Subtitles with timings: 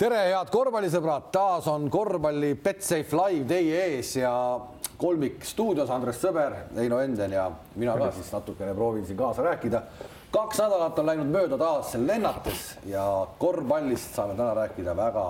[0.00, 4.30] tere, head korvpallisõbrad, taas on korvpalli Betsafe live teie ees ja
[5.00, 7.42] kolmik stuudios, Andres Sõber, Heino Enden ja
[7.76, 9.82] mina ka siis natukene proovin siin kaasa rääkida.
[10.32, 13.02] kaks nädalat on läinud mööda taas lennates ja
[13.38, 15.24] korvpallist saame täna rääkida väga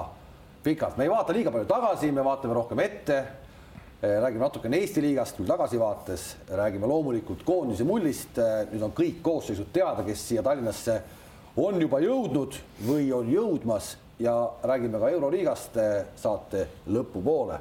[0.63, 0.97] pikalt.
[0.97, 3.25] me ei vaata liiga palju tagasi, me vaatame rohkem ette.
[4.03, 8.39] räägime natukene Eesti liigast küll tagasivaates, räägime loomulikult koondise mullist.
[8.71, 11.03] nüüd on kõik koosseisud teada, kes siia Tallinnasse
[11.57, 12.55] on juba jõudnud
[12.87, 15.79] või on jõudmas ja räägime ka Euroliigast
[16.17, 17.59] saate lõpupoole.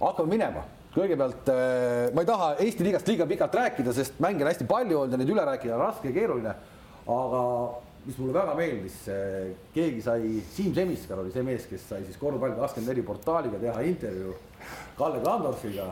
[0.00, 1.50] hakkame minema, kõigepealt
[2.14, 5.20] ma ei taha Eesti liigast liiga pikalt rääkida, sest mänge on hästi palju olnud ja
[5.20, 6.54] neid üle rääkida on raske ja keeruline.
[7.06, 7.42] aga
[8.06, 8.96] mis mulle väga meeldis,
[9.74, 13.84] keegi sai, Siim Semiskar oli see mees, kes sai siis korvpalli kakskümmend neli portaaliga teha
[13.86, 14.34] intervjuu
[14.98, 15.86] Kalle Klandorfiga.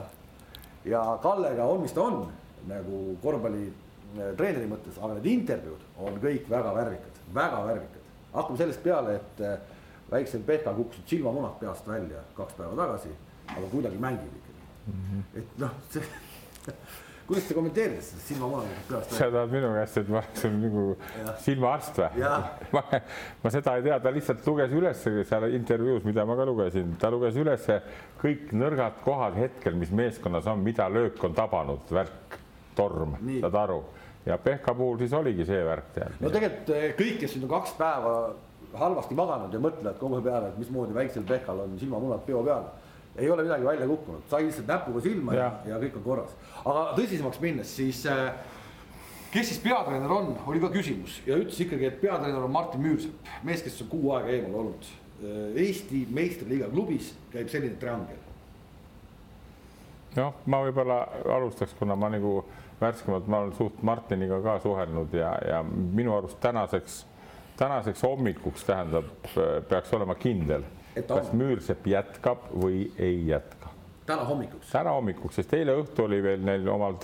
[0.84, 2.24] ja Kallega on, mis ta on
[2.68, 3.68] nagu korvpalli
[4.36, 8.08] treeneri mõttes, aga need intervjuud on kõik väga värvikad, väga värvikad.
[8.32, 9.69] hakkame sellest peale, et
[10.10, 13.12] väiksel Pehkal kukkusid silmamunad peast välja kaks päeva tagasi,
[13.56, 15.06] aga kuidagi mängib ikkagi mm.
[15.10, 15.38] -hmm.
[15.38, 16.02] et noh, see
[17.30, 20.84] kuidas te kommenteerite seda silmamunad peast sa tahad minu käest, et ma oleksin nagu
[21.44, 22.24] silmaarst või?
[22.76, 22.82] ma,
[23.44, 27.10] ma seda ei tea, ta lihtsalt luges üles seal intervjuus, mida ma ka lugesin, ta
[27.14, 27.70] luges üles
[28.22, 32.38] kõik nõrgad kohad hetkel, mis meeskonnas on, mida löök on tabanud, värk,
[32.74, 33.82] torm, saad aru
[34.26, 36.18] ja Pehka puhul siis oligi see värk tead.
[36.20, 38.14] no tegelikult kõik, kes nüüd on kaks päeva
[38.74, 42.70] halvasti maganud ja mõtlevad kogu peale, et mismoodi väiksel Pehkal on silmamunad peo peal.
[43.16, 46.36] ei ole midagi välja kukkunud, sai lihtsalt näpuga silma ja, ja, ja kõik on korras.
[46.64, 48.06] aga tõsisemaks minnes, siis
[49.32, 53.28] kes siis peatreener on, oli ka küsimus ja ütles ikkagi, et peatreener on Martin Müürsepp,
[53.46, 54.88] mees, kes on kuu aega eemal olnud.
[55.60, 58.22] Eesti meistriliiga klubis käib selline triangel.
[60.16, 61.02] noh, ma võib-olla
[61.36, 62.40] alustaks, kuna ma nagu
[62.80, 67.04] värskemalt, ma olen suht Martiniga ka suhelnud ja, ja minu arust tänaseks
[67.60, 69.08] tänaseks hommikuks tähendab,
[69.68, 70.64] peaks olema kindel,
[71.06, 73.68] kas Müürsepp jätkab või ei jätka.
[74.06, 74.70] täna hommikuks?
[74.72, 76.96] täna hommikuks, sest eile õhtu oli veel neil omal,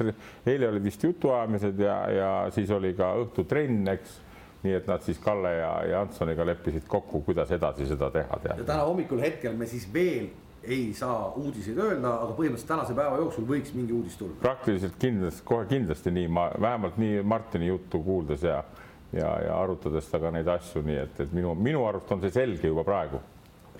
[0.46, 4.16] eile olid vist jutuajamised ja, ja siis oli ka õhtutrenn, eks.
[4.64, 8.40] nii et nad siis Kalle ja, ja Antoniga leppisid kokku, kuidas edasi seda teha.
[8.48, 10.33] ja täna hommikul hetkel me siis veel
[10.66, 14.40] ei saa uudiseid öelda, aga põhimõtteliselt tänase päeva jooksul võiks mingi uudis tulla.
[14.40, 18.64] praktiliselt kindlasti, kohe kindlasti nii, ma vähemalt nii Martini juttu kuuldes ja
[19.12, 22.70] ja, ja arutades temaga neid asju, nii et, et minu, minu arust on see selge
[22.70, 23.20] juba praegu.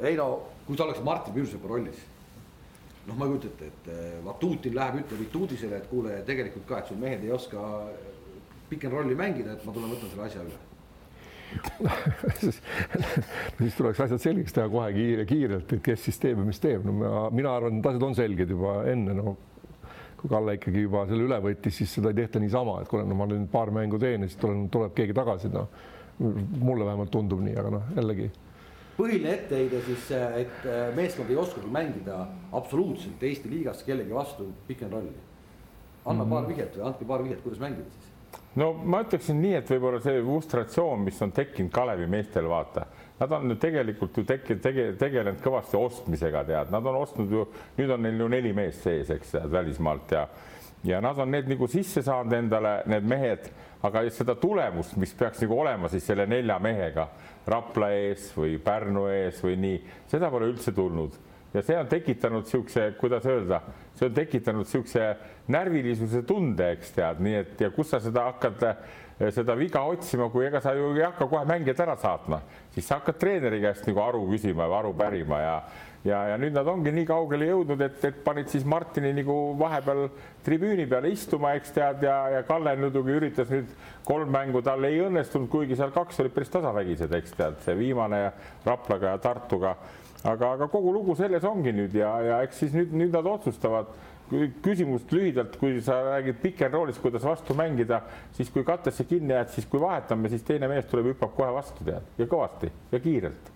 [0.01, 0.29] ei no,
[0.67, 2.05] kui sa oleks Martin Müürsepa rollis,
[3.07, 6.93] noh, ma ei kujuta ette, et Vatutin läheb, ütleb Vituudisele, et kuule, tegelikult ka, et
[6.93, 7.65] sul mehed ei oska
[8.71, 10.65] pikem rolli mängida, et ma tulen võtan selle asja üle
[13.59, 16.83] siis tuleks asjad selgeks teha kohe kiire, kiirelt, et kes siis teeb ja mis teeb,
[16.85, 19.37] no mina, mina arvan, et asjad on selged juba enne, no
[20.17, 23.19] kui Kalle ikkagi juba selle üle võttis, siis seda ei tehta niisama, et kuule, no
[23.19, 25.69] ma nüüd paar mängu teen ja siis tuleb, tuleb keegi tagasi, noh.
[26.19, 28.31] mulle vähemalt tundub nii, aga noh, jällegi.
[28.97, 30.11] põhiline etteheide siis,
[30.41, 32.23] et meeskond ei oskagi mängida
[32.57, 35.15] absoluutselt Eesti liigas kellegi vastu pikem rolli.
[36.05, 36.35] anna mm -hmm.
[36.35, 38.07] paar vihjet või andke paar vihjet, kuidas mängida siis
[38.57, 42.87] no ma ütleksin nii, et võib-olla see frustratsioon, mis on tekkinud Kalevi meestel, vaata,
[43.21, 47.47] nad on nüüd tegelikult ju tege, tege, tegelenud kõvasti ostmisega, tead, nad on ostnud ju,
[47.79, 50.27] nüüd on neil ju neli meest sees, eks välismaalt ja
[50.87, 53.49] ja nad on need nagu sisse saanud endale, need mehed,
[53.83, 57.09] aga seda tulemust, mis peaks nagu olema siis selle nelja mehega
[57.47, 61.17] Rapla ees või Pärnu ees või nii, seda pole üldse tulnud
[61.57, 63.63] ja see on tekitanud niisuguse, kuidas öelda,
[63.97, 65.09] see on tekitanud niisuguse
[65.53, 68.67] närvilisuse tunde, eks tead, nii et ja kus sa seda hakkad,
[69.33, 72.43] seda viga otsima, kui ega sa ju ei hakka kohe mängijat ära saatma,
[72.75, 75.59] siis sa hakkad treeneri käest nagu aru küsima või aru pärima ja
[76.07, 80.05] ja, ja nüüd nad ongi nii kaugele jõudnud, et, et panid siis Martini nagu vahepeal
[80.47, 83.73] tribüüni peale istuma, eks tead, ja, ja Kalle muidugi üritas nüüd
[84.07, 88.21] kolm mängu, tal ei õnnestunud, kuigi seal kaks olid päris tasavägised, eks tead, see viimane
[88.67, 89.75] Raplaga ja Tartuga
[90.27, 93.95] aga, aga kogu lugu selles ongi nüüd ja, ja eks siis nüüd, nüüd nad otsustavad.
[94.63, 98.01] küsimust lühidalt, kui sa räägid pikerroolis, kuidas vastu mängida,
[98.35, 101.87] siis kui katesse kinni jääd, siis kui vahetame, siis teine mees tuleb, hüppab kohe vastu
[101.87, 103.56] tead ja kõvasti ja kiirelt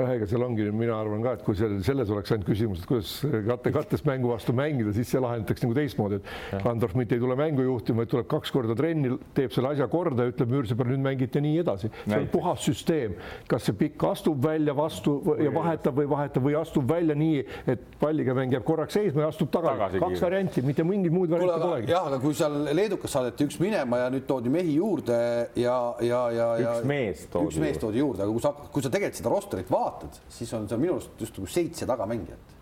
[0.00, 2.88] noh, ega seal ongi, mina arvan ka, et kui seal selles oleks ainult küsimus, et
[2.90, 3.12] kuidas
[3.46, 6.20] katte, kattes mängu vastu mängida, siis see lahendatakse nagu teistmoodi,
[6.56, 9.88] et Andorf mitte ei tule mängu juhtima, vaid tuleb kaks korda trenni, teeb selle asja
[9.90, 11.90] korda ja ütleb Müürsepäeval nüüd mängite nii edasi.
[12.04, 13.16] see on puhas süsteem,
[13.50, 17.84] kas see pikk astub välja vastu ja vahetab või vahetab või astub välja nii, et
[18.00, 20.02] palliga mäng jääb korraks seisma ja astub tagasi, tagasi.
[20.04, 21.92] kaks varianti, mitte mingit muud varianti polegi.
[21.92, 25.20] jah, aga kui seal leedukas saadeti üks minema ja nüüd toodi mehi juurde
[25.60, 28.84] ja, ja, ja, ja üks mees toodi, üks mees toodi juurde, aga kui sa, kui
[28.84, 29.89] sa tegelikult seda rosterit vaatad,
[30.28, 32.56] siis on seal minu arust just nagu seitse tagamängijat.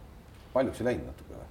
[0.53, 1.49] paljuks ei läinud natuke või?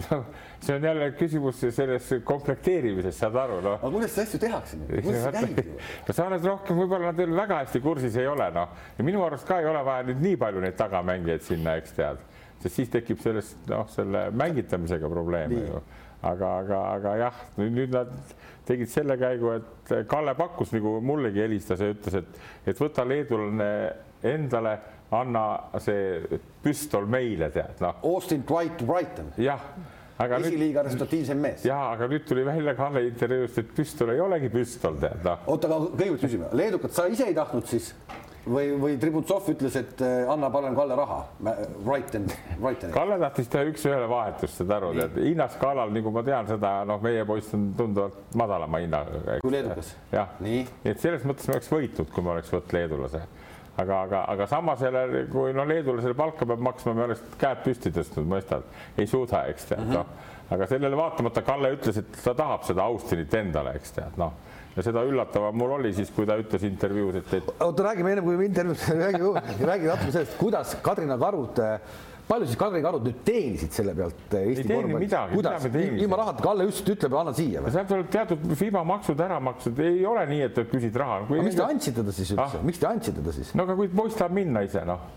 [0.64, 3.78] see on jälle küsimus selles komplekteerimises, saad aru, noh.
[3.78, 5.72] aga kuidas seda asju tehakse nüüd, kuidas see käib?
[6.06, 8.76] no sa oled rohkem, võib-olla nad veel väga hästi kursis ei ole, noh.
[8.98, 12.22] ja minu arust ka ei ole vaja nüüd nii palju neid tagamängijaid sinna, eks tead,
[12.62, 15.82] sest siis tekib sellest, noh, selle mängitamisega probleeme ju.
[16.22, 18.14] aga, aga, aga jah, nüüd nad
[18.68, 22.40] tegid selle käigu, et Kalle pakkus nagu mullegi helistas ja ütles, et,
[22.70, 23.70] et võta leedulane
[24.30, 24.76] endale
[25.10, 25.44] anna
[25.82, 27.98] see püstol meile, tead noh.
[28.06, 29.32] Austin Dwight Brighton.
[29.40, 29.62] jah,
[30.20, 31.66] aga esiliiga resultatiivsem mees.
[31.66, 35.46] ja, aga nüüd tuli välja Kalle intervjuust, et püstol ei olegi püstol, tead noh.
[35.50, 37.90] oota, aga kõigepealt küsime, leedukat sa ise ei tahtnud siis
[38.46, 41.18] või, või Tributsov ütles, et äh, anna parem Kalle raha,
[41.82, 42.30] Brighton,
[42.60, 42.94] Brighton.
[42.94, 47.26] Kalle tahtis teha üks-ühele vahetust, saad aru, tead hinnaskaalal, nagu ma tean seda, noh, meie
[47.28, 49.40] poiss on tunduvalt madalama hinnaga.
[49.42, 49.94] kui leedukas?
[50.14, 53.26] jah, nii et selles mõttes me oleks võitnud, kui me oleks võtnud leedulase
[53.80, 57.92] aga, aga, aga samas jälle, kui no leedulasele palka peab maksma, me oleks käed püsti
[57.94, 58.68] tõstnud, mõistad,
[58.98, 59.98] ei suuda, eks tead mm -hmm.
[59.98, 64.32] noh, aga sellele vaatamata Kalle ütles, et ta tahab seda Austinit endale, eks tead noh
[64.76, 67.48] ja seda üllatavam mul oli siis, kui ta ütles intervjuus, et, et.
[67.60, 69.32] oota, räägime enne kui intervjuus, räägi,
[69.66, 71.58] räägi natuke sellest, kuidas Kadrina Karut
[72.30, 75.14] palju siis Kadri Karud nüüd teenisid selle pealt eh, Eesti korvpallis?
[75.34, 77.72] kuidas, ilma rahata, Kalle just ütleb, anna siia või?
[77.74, 81.24] sealt tuleb teatud FIBA maksud ära makstud, ei ole nii, et küsid raha.
[81.30, 83.54] miks te andsite ta siis üldse ah?, miks te andsite ta siis?
[83.58, 85.08] no aga kui poiss tahab minna ise noh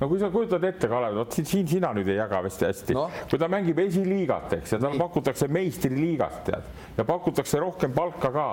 [0.00, 3.06] no kui sa kujutad ette, Kalev, vot siin sina nüüd ei jaga vist hästi no.,
[3.28, 8.46] kui ta mängib esiliigat, eks, ja talle pakutakse meistriliigast, tead, ja pakutakse rohkem palka ka,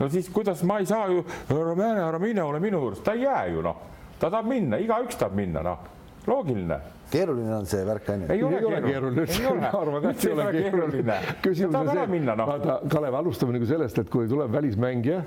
[0.00, 3.16] no siis kuidas ma ei saa ju, ära mine, ära mine, ole minu juures, ta
[3.16, 3.84] ei jää ju noh,
[4.16, 5.84] ta tahab minna, igaüks tahab minna, noh,
[6.24, 6.80] loogiline
[7.14, 8.28] keeruline on see värk, onju.
[8.34, 9.26] ei ole keeruline,
[9.60, 11.18] ma arvan, et see ei ole keeruline.
[11.44, 12.46] küsimus on see, no.
[12.48, 15.20] vaata, Kalev, alustame nagu sellest, et kui tuleb välismängija,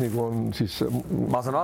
[0.00, 0.78] nagu on siis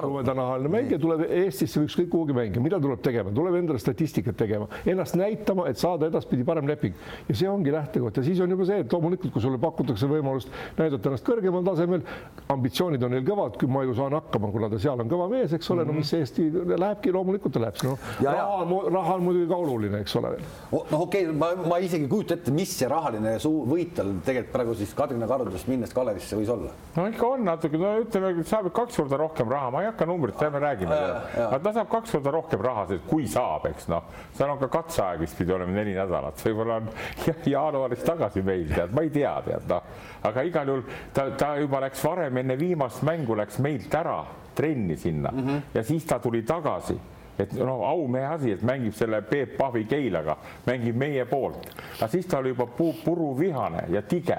[0.06, 4.68] rumedanahaline mängija, tuleb Eestisse või ükskõik kuhugi mängima, mida tuleb tegema, tuleb endale statistikat tegema,
[4.88, 6.96] ennast näitama, et saada edaspidi parem leping.
[7.28, 8.20] Ja see ongi lähtekoht.
[8.20, 12.04] Ja siis on juba see, et loomulikult, kui sulle pakutakse võimalust näidata ennast kõrgemal tasemel,
[12.52, 15.54] ambitsioonid on neil kõvad, kui ma ju saan hakkama, kuna ta seal on kõva mees,
[15.56, 15.84] eks ole.
[15.84, 15.92] Mm, -hmm.
[15.92, 20.16] no mis Eesti lähebki, loomulikult ta läheb, noh, raha, raha on muidugi ka oluline, eks
[20.20, 20.32] ole.
[20.72, 24.12] noh, okei okay,, ma, ma isegi ei kujuta ette, mis see rahaline suu võit tal
[24.24, 26.72] tegelikult praegu siis Kadrina karudest minnes Kalevisse võis olla.
[26.96, 30.42] no ikka on natuke, no ütleme, saab kaks korda rohkem raha, ma ei hakka numbrit,
[30.46, 30.98] ärme räägime.
[31.46, 35.22] aga ta saab kaks korda rohkem raha, kui saab, eks noh, seal on ka katseaeg
[35.22, 36.92] vist pidi olema neli nädalat, võib-olla on
[37.54, 39.90] jaanuaris tagasi meil tead, ma ei tea, tead noh,
[40.28, 44.20] aga igal juhul ta, ta juba läks varem enne viimast mängu läks meilt ära
[44.54, 45.60] trenni sinna mm -hmm.
[45.74, 46.98] ja siis ta tuli tagasi
[47.38, 50.36] et no aumehe asi, et mängib selle Peep Pahvi Keilaga,
[50.66, 54.38] mängib meie poolt, aga siis ta oli juba puu, puruvihane ja tige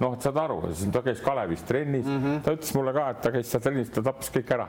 [0.00, 0.62] noh, et saad aru,
[0.92, 2.40] ta käis Kalevis trennis mm, -hmm.
[2.42, 4.68] ta ütles mulle ka, et ta käis seal trennis, ta tappis kõik ära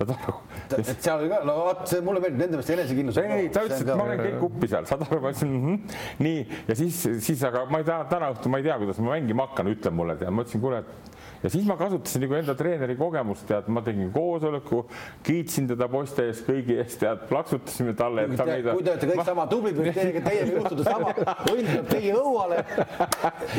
[0.00, 0.34] saad aru?
[0.78, 3.20] et seal oli ka, no vot, see mulle meeldib nende meelest enesekindlus.
[3.22, 5.66] ei, ei, ta ütles, et ma olen kõik uppi seal, saad aru, ma ütlesin mm
[5.66, 5.96] -hmm.
[6.26, 9.14] nii ja siis, siis aga ma ei tea, täna õhtul ma ei tea, kuidas ma
[9.16, 11.09] mängima hakkan, ütle mulle, tead, ma ütlesin, kuule, et
[11.42, 14.82] ja siis ma kasutasin nagu enda treeneri kogemust, tead, ma tegin koosoleku,
[15.26, 18.26] kiitsin teda poiste ees kõigi ees, tead, plaksutasime talle.
[18.28, 19.26] kui te, olete kõik ma...
[19.28, 21.14] sama tublid, võib teiega, teiega juhtuda sama,
[21.54, 22.60] õnn tuleb teie õuale.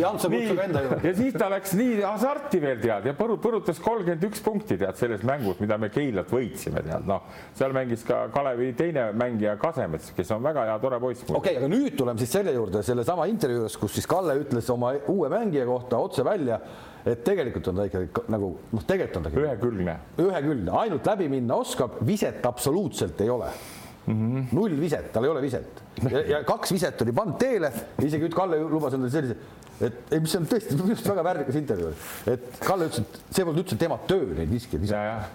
[0.01, 0.99] Jantso kutsub enda juurde.
[1.07, 4.99] ja siis ta läks nii hasarti veel tead ja põru, põrutas kolmkümmend üks punkti tead
[4.99, 7.25] selles mängus, mida me Keilat võitsime, tead noh,
[7.57, 11.25] seal mängis ka Kalevi teine mängija Kasemets, kes on väga hea, tore poiss.
[11.27, 14.69] okei okay,, aga nüüd tuleme siis selle juurde, sellesama intervjuu juures, kus siis Kalle ütles
[14.73, 16.61] oma uue mängija kohta otse välja
[17.05, 21.57] et tegelikult on ta ikkagi nagu noh, tegelikult on ta ühekülgne, ühekülgne, ainult läbi minna
[21.61, 23.51] oskab, viset absoluutselt ei ole.
[24.01, 24.13] Mm.
[24.13, 24.45] -hmm.
[24.57, 25.83] null viset, tal ei ole viset.
[26.09, 27.69] Ja, ja kaks viset oli pannud teele,
[28.01, 29.35] isegi nüüd Kalle lubas endale sellise,
[29.77, 31.91] et ei, mis on tõesti minu arust väga värvikas intervjuu,
[32.33, 35.29] et Kalle ütles, et see polnud üldse tema töö neid viskeid visata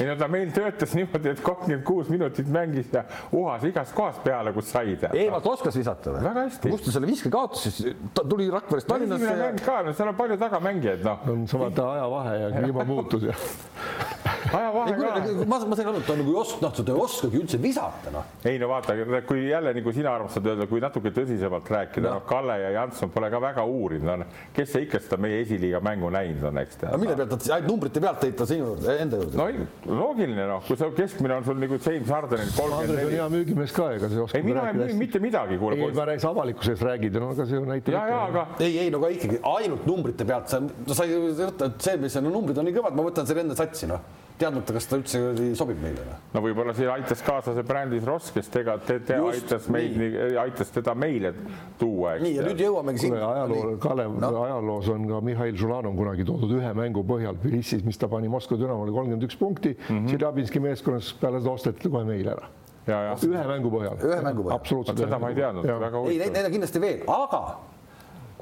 [0.00, 4.22] ei no ta meil töötas niimoodi, et kolmkümmend kuus minutit mängis ja uhas igast kohast
[4.24, 4.96] peale, kus sai.
[5.12, 6.24] Eemalt oskas visata või?
[6.28, 6.72] väga hästi.
[6.74, 7.96] kust ta selle viske kaotas siis?
[8.14, 9.24] ta tuli Rakverest Tallinnasse.
[9.24, 11.28] esimene mäng ka, no seal on palju tagamängijaid, noh.
[11.30, 13.38] on samade ajavahe ja kliimamuutus ja.
[14.54, 18.12] ma, ma sain aru, et ta nagu ei oska, noh, ta ei oskagi üldse visata,
[18.14, 18.30] noh.
[18.46, 18.96] ei no vaata,
[19.26, 23.12] kui jälle nagu sina armastad öelda, kui natuke tõsisemalt rääkida no., noh, Kalle ja Janson
[23.14, 26.80] pole ka väga uurinud, no kes see ikka seda meie esiliiga mängu näinud on, eks
[26.80, 26.96] tead.
[27.00, 29.40] mille pealt, ainult numbrite pealt tõid ta sinu juurde, enda juurde?
[29.40, 33.16] no loogiline noh, kui sa keskmine on sul nagu James Hardenil kolmkümmend neli.
[33.18, 34.40] hea müügimees ka, ega see oskab.
[34.40, 35.80] ei, mina ei müü mitte midagi, kuule.
[35.80, 37.96] ei, ma räägin avalikkuse ees räägid, no aga see ju näitab.
[37.96, 38.46] ja, ja, aga.
[38.58, 42.20] ei, ei, no aga ikkagi ainult numbrite pealt sa, sa ei võta, et see, mis
[42.20, 45.20] on numbrid on nii kõvad, ma võtan selle enda satsi, noh teadmata, kas ta üldse
[45.58, 46.04] sobib meile.
[46.08, 46.22] Noh.
[46.34, 50.00] no võib-olla siin aitas kaasa see Brandis Ross, kes tega te, te Just, aitas meid,
[50.42, 51.34] aitas teda meile
[51.80, 52.16] tuua.
[52.22, 53.22] nii ja nüüd jõuamegi sinna.
[53.28, 58.00] ajaloo, Kalev no., ajaloos on ka Mihhail Žulanov kunagi toodud ühe mängu põhjal Tbilisis, mis
[58.00, 62.04] ta pani Moskva Dünamole kolmkümmend üks punkti mm -hmm., Tšeljabinski meeskonnas peale seda osteti kohe
[62.08, 62.50] meile ära
[62.84, 63.96] ühe mängu põhjal.
[64.02, 64.58] ühe mängu põhjal.
[64.58, 64.98] absoluutselt.
[64.98, 66.10] seda ma ei teadnud, väga huvitav.
[66.12, 67.42] ei, neid, neid on kindlasti veel, aga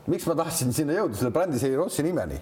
[0.06, 2.40] miks ma tahtsin sinna jõuda selle brändi Rossi nimeni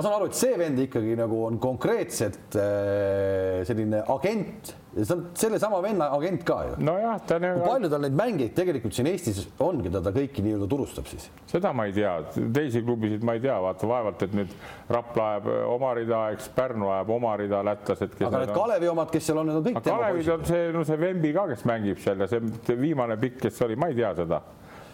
[0.00, 5.26] ma saan aru, et see vend ikkagi nagu on konkreetselt äh, selline agent see on
[5.38, 6.78] sellesama venna agent ka ju.
[6.84, 7.46] nojah, ta on.
[7.58, 11.28] kui palju tal neid mängijaid tegelikult siin Eestis on, keda ta kõiki nii-öelda turustab siis?
[11.50, 12.14] seda ma ei tea,
[12.56, 14.54] teisi klubisid ma ei tea, vaata vaevalt, et nüüd
[14.90, 18.16] Rapla ajab oma rida, eks Pärnu ajab oma rida, lätlased.
[18.18, 19.84] aga need Kalevi omad, kes seal on, need on kõik.
[19.84, 23.62] Kalevis on see, no see Vembi ka, kes mängib seal ja see viimane pikk, kes
[23.68, 24.40] oli, ma ei tea seda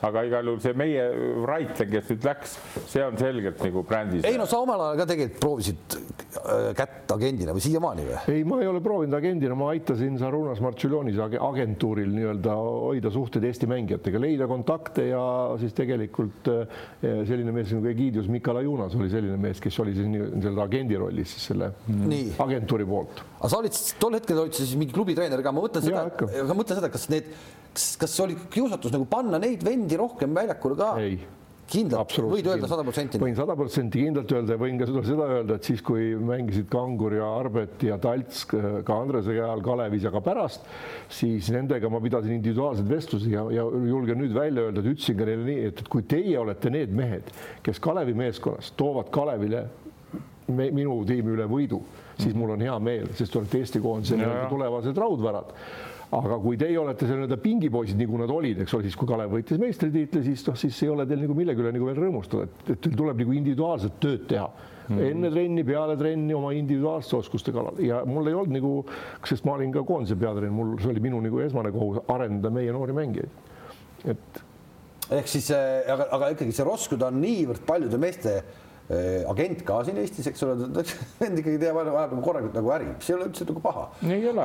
[0.04, 1.04] aga igal juhul see meie
[1.48, 2.56] Raitlen, kes nüüd läks,
[2.90, 4.26] see on selgelt nagu brändis.
[4.28, 8.18] ei no sa omal ajal ka tegelikult proovisid äh, kätt agendina või siiamaani või?
[8.34, 13.70] ei, ma ei ole proovinud agendina, ma aitasin Sarunas Martšuljonis agentuuril nii-öelda hoida suhteid Eesti
[13.70, 15.24] mängijatega, leida kontakte ja
[15.62, 20.66] siis tegelikult äh, selline mees nagu Egidius Mikalajunas oli selline mees, kes oli siis nii-öelda
[20.66, 22.34] agendi rollis siis selle nii.
[22.44, 23.24] agentuuri poolt.
[23.38, 26.82] aga sa olid tol hetkel olid siis mingi klubitreener ka, ma mõtlen seda, ma mõtlen
[26.82, 27.32] seda, kas need
[27.76, 30.92] kas, kas oli kiusatus nagu panna neid vendi rohkem väljakule ka?
[31.02, 31.18] ei.
[31.66, 33.18] Kindlalt, võid öelda sada protsenti?
[33.18, 36.68] võin sada protsenti kindlalt öelda ja võin ka seda, seda öelda, et siis, kui mängisid
[36.70, 40.68] Kangur ja Arbet ja Talts ka Andrese all Kalevis ja ka pärast,
[41.10, 45.26] siis nendega ma pidasin individuaalseid vestlusi ja, ja julgen nüüd välja öelda, et ütlesin ka
[45.26, 47.34] neile nii, et, kui teie olete need mehed,
[47.66, 49.64] kes Kalevi meeskonnas toovad Kalevile
[50.46, 51.82] me, minu tiimi üle võidu,
[52.14, 54.22] siis mul on hea meel, sest te olete Eesti koondise
[54.54, 55.50] tulevased raudvärad
[56.14, 59.32] aga kui teie olete seal nii-öelda pingipoisid, nagu nad olid, eks ole, siis kui Kalev
[59.34, 62.72] võitis meistritiitli, siis noh, siis ei ole teil nagu millegi üle nagu veel rõõmustada, et,
[62.76, 64.96] et teil tuleb nagu individuaalset tööd teha mm.
[64.96, 65.10] -hmm.
[65.10, 68.72] enne trenni, peale trenni oma individuaalsete oskuste kallal ja mul ei olnud nagu,
[69.26, 72.72] sest ma olin ka koondise peatreener, mul, see oli minu nagu esmane kohus arendada meie
[72.72, 73.42] noori mängijaid.
[74.04, 74.42] et.
[75.10, 78.42] ehk siis, äh, aga, aga ikkagi see Roskud on niivõrd paljude meeste
[78.86, 80.68] agent ka siin Eestis, eks ole,
[81.20, 83.88] vend ikkagi teeb ajab nagu korralikult nagu äri, mis ei ole üldse nagu paha.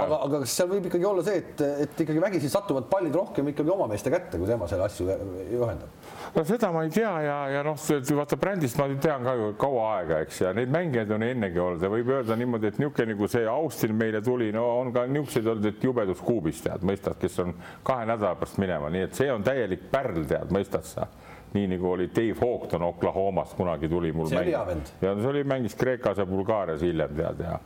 [0.08, 3.52] aga, aga kas seal võib ikkagi olla see, et, et ikkagi vägisi satuvad pallid rohkem
[3.54, 5.06] ikkagi oma meeste kätte, kui tema selle asju
[5.52, 6.10] juhendab?
[6.34, 7.78] no seda ma ei tea ja, ja noh,
[8.18, 11.86] vaata brändist ma tean ka ju kaua aega, eks, ja neid mängijaid on ennegi olnud
[11.86, 15.54] ja võib öelda niimoodi, et niisugune nagu see Austin meile tuli, no on ka niisuguseid
[15.54, 17.54] olnud, et jubedus kuubis tead, mõistad, kes on
[17.88, 21.10] kahe nädala pärast minema, nii et see on täielik pärl, tead, mõistad sa
[21.54, 24.30] nii nagu oli Dave Houghton Oklahomast kunagi tuli mul.
[24.32, 24.92] see oli hea vend.
[25.02, 27.58] ja see oli, mängis Kreekas ja Bulgaarias hiljem tead ja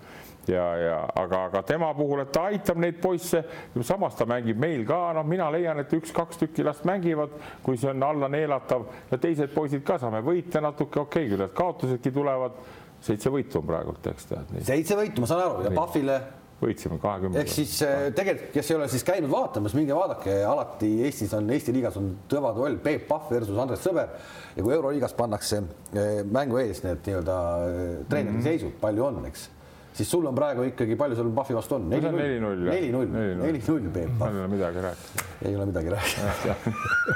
[0.47, 3.41] ja, ja aga, aga tema puhul, et ta aitab neid poisse,
[3.81, 7.33] samas ta mängib meil ka, noh, mina leian, et üks-kaks tükki las mängivad,
[7.65, 11.45] kui see on alla neelatav ja teised poisid ka saame võita natuke, okei okay, küll,
[11.47, 12.61] et kaotusedki tulevad,
[13.05, 14.57] seitse võitu on praegult, eks tead.
[14.69, 16.19] seitse võitu, ma saan aru ja Pahvile
[16.61, 17.39] võitsime kahekümne.
[17.41, 21.49] ehk siis äh, tegelikult, kes ei ole siis käinud vaatamas, minge vaadake, alati Eestis on,
[21.51, 24.13] Eesti liigas on kõva duell Peep Pahv versus Andres Sõber
[24.55, 28.47] ja kui Euroliigas pannakse äh, mängu ees need nii-öelda äh, treeneri mm -hmm.
[28.47, 29.49] seisud, palju on, eks
[29.95, 31.87] siis sul on praegu ikkagi, palju sul Pahvi vastu on?
[31.89, 32.65] neli-null.
[32.67, 33.11] neli-null,
[33.41, 34.21] neli-null, Peep.
[34.27, 35.25] ei ole midagi rääkida.
[35.47, 36.55] ei ole midagi rääkida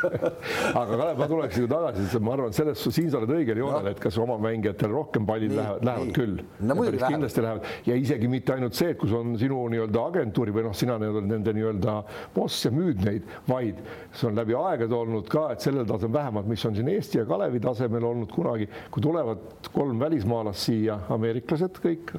[0.81, 3.89] aga Kalev, ma tuleks ju tagasi, sest ma arvan, selles, siin sa oled õigel joonel
[3.89, 6.15] no., et kas oma mängijatel rohkem pallid nii, lähevad, lähevad nii.
[6.15, 6.38] küll
[6.69, 6.77] no,.
[7.03, 10.77] kindlasti lähevad ja isegi mitte ainult see, et kus on sinu nii-öelda agentuuri või noh,
[10.77, 11.98] sina oled nende nii-öelda
[12.36, 13.83] boss ja müüd neid, vaid
[14.13, 17.27] see on läbi aegade olnud ka, et sellel tasemel vähemalt, mis on siin Eesti ja
[17.29, 22.15] Kalevi tasemel olnud kunagi, kui tulevad kolm välismaalast siia, ameeriklased kõik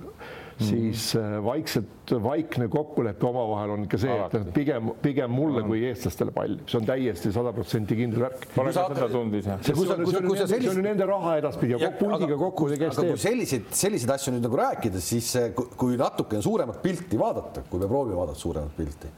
[0.61, 6.35] siis äh, vaikselt, vaikne kokkulepe omavahel on ikka see, et pigem, pigem mulle kui eestlastele
[6.35, 8.47] pall, see on täiesti sada protsenti kindel värk.
[8.55, 9.63] Pole ka seda tundis jah.
[9.65, 13.19] see on ju nende raha edaspidi ja pundiga kokku see kes teeb.
[13.25, 17.91] selliseid, selliseid asju nüüd nagu rääkida, siis äh, kui natukene suuremat pilti vaadata, kui me
[17.91, 19.13] proovime vaadata suuremat pilti,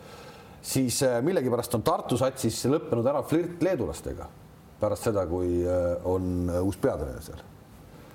[0.74, 4.28] siis äh, millegipärast on Tartu satsis lõppenud ära flirt leedulastega
[4.82, 5.62] pärast seda, kui
[6.10, 7.42] on uus peatreener seal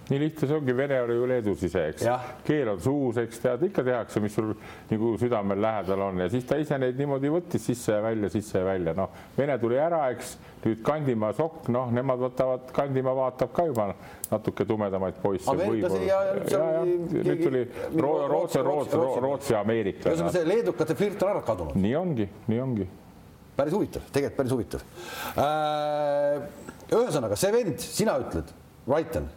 [0.07, 2.05] nii lihtne see ongi, Vene oli ju Leedus ise, eks.
[2.47, 4.53] keel on suus, eks tead, ikka tehakse, mis sul
[4.89, 8.61] nagu südamel lähedal on ja siis ta ise neid niimoodi võttis sisse ja välja, sisse
[8.61, 13.51] ja välja, noh, Vene tuli ära, eks, nüüd Kandimaa sokk, noh, nemad võtavad, Kandimaa vaatab
[13.55, 13.89] ka juba
[14.31, 15.55] natuke tumedamaid poisse.
[15.57, 17.63] nüüd tuli
[17.97, 20.11] Rootsi, Rootsi, Rootsi, Ameerika.
[20.11, 21.75] ühesõnaga see leedukate flirt on ära kadunud.
[21.75, 22.87] nii ongi, nii ongi.
[23.57, 24.87] päris huvitav, tegelikult päris huvitav.
[25.41, 26.39] Äh,
[26.93, 28.55] ühesõnaga see vend, sina ütled,
[28.87, 29.27] Raiten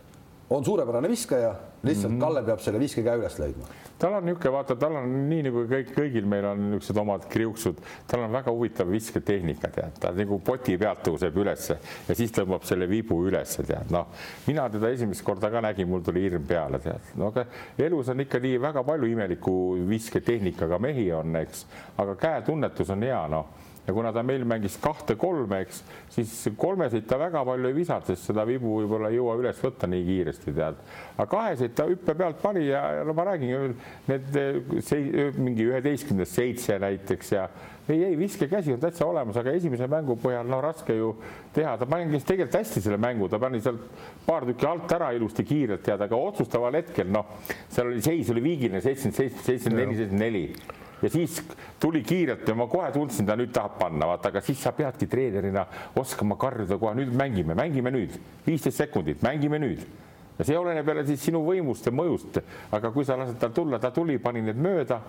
[0.50, 2.20] on suurepärane viskaja, lihtsalt mm -hmm.
[2.20, 3.64] Kalle peab selle viskekäe üles leidma.
[3.98, 7.80] tal on niisugune, vaata, tal on nii nagu kõik, kõigil meil on niisugused omad kriuksud,
[8.06, 11.78] tal on väga huvitav visketehnika, tead, ta nagu poti pealt tõuseb ülesse
[12.08, 14.06] ja siis tõmbab selle vibu ülesse, tead, noh,
[14.46, 17.44] mina teda esimest korda ka nägin, mul tuli hirm peale, tead, no aga
[17.78, 19.56] elus on ikka nii väga palju imeliku
[19.88, 21.66] visketehnikaga mehi on, eks,
[21.98, 25.82] aga käetunnetus on hea, noh ja kuna ta meil mängis kahte-kolme, eks,
[26.14, 29.88] siis kolmeseid ta väga palju ei visanud, sest seda vibu võib-olla ei jõua üles võtta
[29.90, 30.78] nii kiiresti, tead.
[31.16, 33.74] aga kaheseid ta hüppe pealt pani ja, ja no ma räägin,
[34.10, 34.40] need
[34.86, 37.48] see, mingi üheteistkümnest seitse näiteks ja
[37.90, 41.14] ei, ei viskekäsi on täitsa olemas, aga esimese mängu põhjal no raske ju
[41.54, 43.82] teha, ta mängis tegelikult hästi selle mängu, ta pani sealt
[44.26, 47.34] paar tükki alt ära ilusti kiirelt tead, aga otsustaval hetkel noh,
[47.72, 50.44] seal oli seis oli viigiline seitsekümmend seitse, seitsekümmend neli, seitsekümmend neli
[51.02, 51.40] ja siis
[51.80, 55.08] tuli kiirelt ja ma kohe tundsin, ta nüüd tahab panna, vaata, aga siis sa peadki
[55.10, 55.64] treenerina
[56.00, 59.86] oskama karjuda kohe, nüüd mängime, mängime nüüd, viisteist sekundit, mängime nüüd.
[60.38, 62.38] Ja see oleneb jälle siis sinu võimust ja mõjust,
[62.72, 65.00] aga kui sa lased tal tulla, ta tuli, pani need mööda.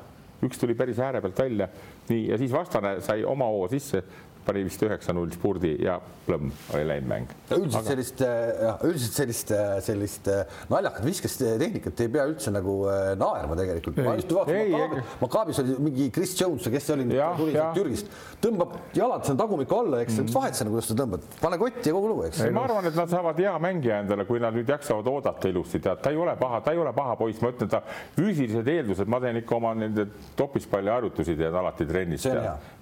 [0.42, 1.68] Üks tuli päris ääre pealt välja,
[2.10, 4.02] nii ja siis vastane sai oma hoo sisse,
[4.46, 7.34] pani vist üheksa-null spurdi ja plõmm oli läinud mäng.
[7.52, 7.88] üldiselt Aga...
[7.90, 9.54] sellist, jah, üldiselt sellist,
[9.86, 10.30] sellist
[10.72, 12.76] naljakat viskestehnikat ei pea üldse nagu
[13.20, 14.02] naerma tegelikult.
[14.06, 17.08] ma just vaatasin, Makaabis oli mingi Chris Jones, kes see oli,
[17.38, 18.12] tuli sealt Türgist,
[18.44, 21.96] tõmbab jalad seal tagumikku alla, eks mm., vahet sa nagu just tõmbad, pane kotti ja
[21.98, 22.44] kogu lugu, eks.
[22.54, 26.02] ma arvan, et nad saavad hea mängija endale, kui nad nüüd jaksavad oodata ilusti, tead,
[26.04, 27.82] ta ei ole paha, ta ei ole paha poiss, ma ütlen, ta
[28.18, 30.08] füüsilised eeldused, ma teen ikka oma nende
[30.40, 32.28] topispalli harjutusi teen alati trennis,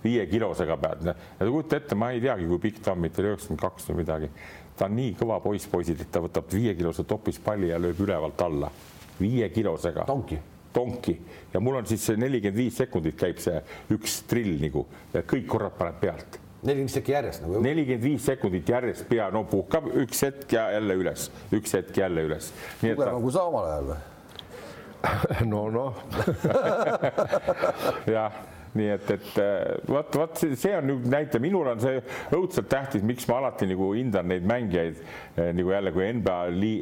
[0.03, 3.89] viie kilosega pead kujuta ette, ma ei teagi, kui pikk ta on, mitte üheksakümmend kaks
[3.89, 4.29] või midagi.
[4.77, 8.71] ta on nii kõva poiss, poisid, et ta võtab viiekilose topispalli ja lööb ülevalt alla,
[9.19, 10.07] viiekilosega.
[10.07, 10.39] tonki
[10.73, 11.15] tonki
[11.53, 13.57] ja mul on siis see nelikümmend viis sekundit käib see
[13.95, 16.37] üks trill nagu ja kõik korrad paneb pealt.
[16.61, 17.63] nelikümmend sekki järjest nagu?
[17.65, 22.27] nelikümmend viis sekundit järjest pea, no puhkab üks hetk ja jälle üles, üks hetk jälle
[22.29, 22.53] üles.
[22.83, 23.23] tugevam ta...
[23.25, 23.99] kui sa omal ajal või?
[25.53, 26.01] no noh
[28.15, 28.39] jah
[28.77, 31.99] nii et, et äh, vot, vot see on nüüd näite, minul on see
[32.35, 36.39] õudselt tähtis, miks ma alati nagu hindan neid mängijaid äh, nagu jälle, kui NBA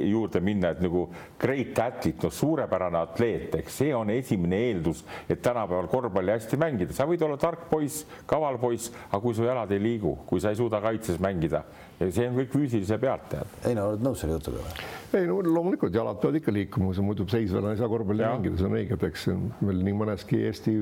[0.10, 1.08] juurde minna, et nagu
[1.40, 6.96] great athlete, no suurepärane atleet, eks see on esimene eeldus, et tänapäeval korvpalli hästi mängida,
[6.96, 10.52] sa võid olla tark poiss, kaval poiss, aga kui su jalad ei liigu, kui sa
[10.52, 11.64] ei suuda kaitses mängida
[12.00, 13.58] ja see on kõik füüsilise pealt tead.
[13.66, 14.88] ei no oled nõus selle jutuga või?
[15.18, 18.78] ei no loomulikult jalad peavad ikka liikuma, muidu seisvana ei saa korvpalli mängida, see on
[18.78, 19.28] õige, et eks
[19.66, 20.76] meil nii mõneski Eesti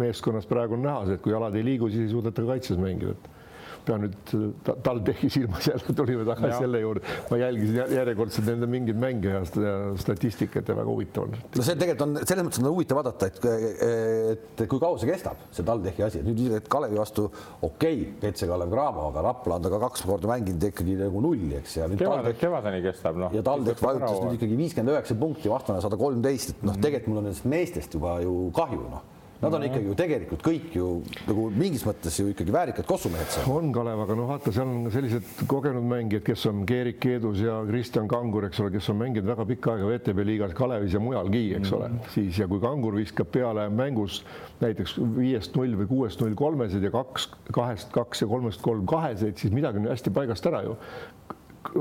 [0.00, 3.14] meeskonnas praegu on näha see, et kui jalad ei liigu, siis ei suudeta kaitses mängida,
[3.14, 3.35] et
[3.86, 4.34] pean nüüd
[4.86, 6.60] TalTechi silmas jälle tulime tagasi ja.
[6.64, 9.42] selle juurde, ma jälgisin järjekordselt nende mingeid mänge ja
[10.00, 11.36] statistikat ja väga huvitav on.
[11.56, 13.48] no see tegelikult on selles mõttes on huvitav vaadata, et,
[14.34, 18.50] et kui kaua see kestab, see TalTechi asi, nüüd et Kalevi vastu okei okay,, PC
[18.50, 21.78] Kalev Cramo, aga Rapla on ta ka kaks korda mänginud ikkagi nagu nulli, eks.
[21.96, 23.34] kevadeni, kevadeni kestab noh.
[23.34, 27.22] ja TalTech vajutas nüüd ikkagi viiskümmend üheksa punkti, vastane sada kolmteist, et noh, tegelikult mul
[27.22, 29.04] on nendest meestest juba ju kahju noh
[29.36, 30.86] Nad on ikkagi ju tegelikult kõik ju
[31.26, 33.50] nagu mingis mõttes ju ikkagi väärikad kossumehed seal.
[33.52, 37.58] on Kalev, aga noh, vaata, seal on sellised kogenud mängijad, kes on Keerik Keedus ja
[37.68, 41.42] Kristjan Kangur, eks ole, kes on mänginud väga pikka aega VTB liigas Kalevis ja mujalgi,
[41.58, 44.22] eks ole mm., siis ja kui Kangur viskab peale mängus
[44.62, 49.36] näiteks viiest null või kuuest null kolmeseid ja kaks, kahest kaks ja kolmest kolm kaheseid,
[49.36, 50.78] siis midagi on hästi paigast ära ju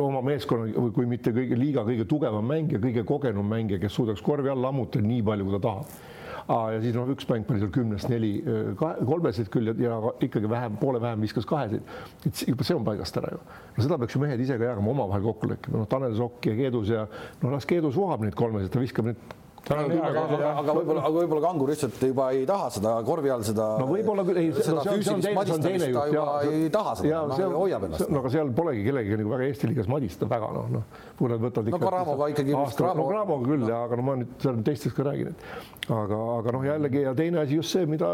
[0.02, 4.24] oma meeskonna või kui mitte kõige liiga kõige tugevam mängija, kõige kogenum mängija, kes suudaks
[4.26, 6.05] korvi all lammutada nii palju, kui ta tahab
[6.48, 8.34] ja siis noh, üks mäng pani seal kümnest neli
[8.78, 11.82] kolmeseid küll ja, ja ikkagi vähem, poole vähem viskas kaheseid.
[12.26, 13.40] et juba see on paigast ära ju.
[13.78, 16.54] no seda peaks ju mehed ise ka jagama, omavahel kokku leppima, noh, Tanel Sokk ja
[16.60, 17.08] Keedus ja
[17.42, 19.36] noh, las Keedus vohab neid kolmesid, ta viskab neid
[19.74, 23.68] aga, aga, aga võib-olla, aga võib-olla kangur lihtsalt juba ei taha seda korvi all seda.
[23.82, 27.88] no võib-olla küll, ei, seda no, füüsilist madistamist ta juba ei taha seda, noh, hoiab
[27.88, 28.12] ennast.
[28.12, 30.86] no aga seal polegi kellegagi nagu väga Eesti liigas madistada väga noh, noh,
[31.18, 31.80] kui nad võtavad ikka.
[31.80, 32.56] no Caramoga ikkagi.
[32.56, 36.66] no Caramoga küll ja, aga no ma nüüd teistest ka räägin, et aga, aga noh,
[36.66, 38.10] jällegi ja teine asi just see, mida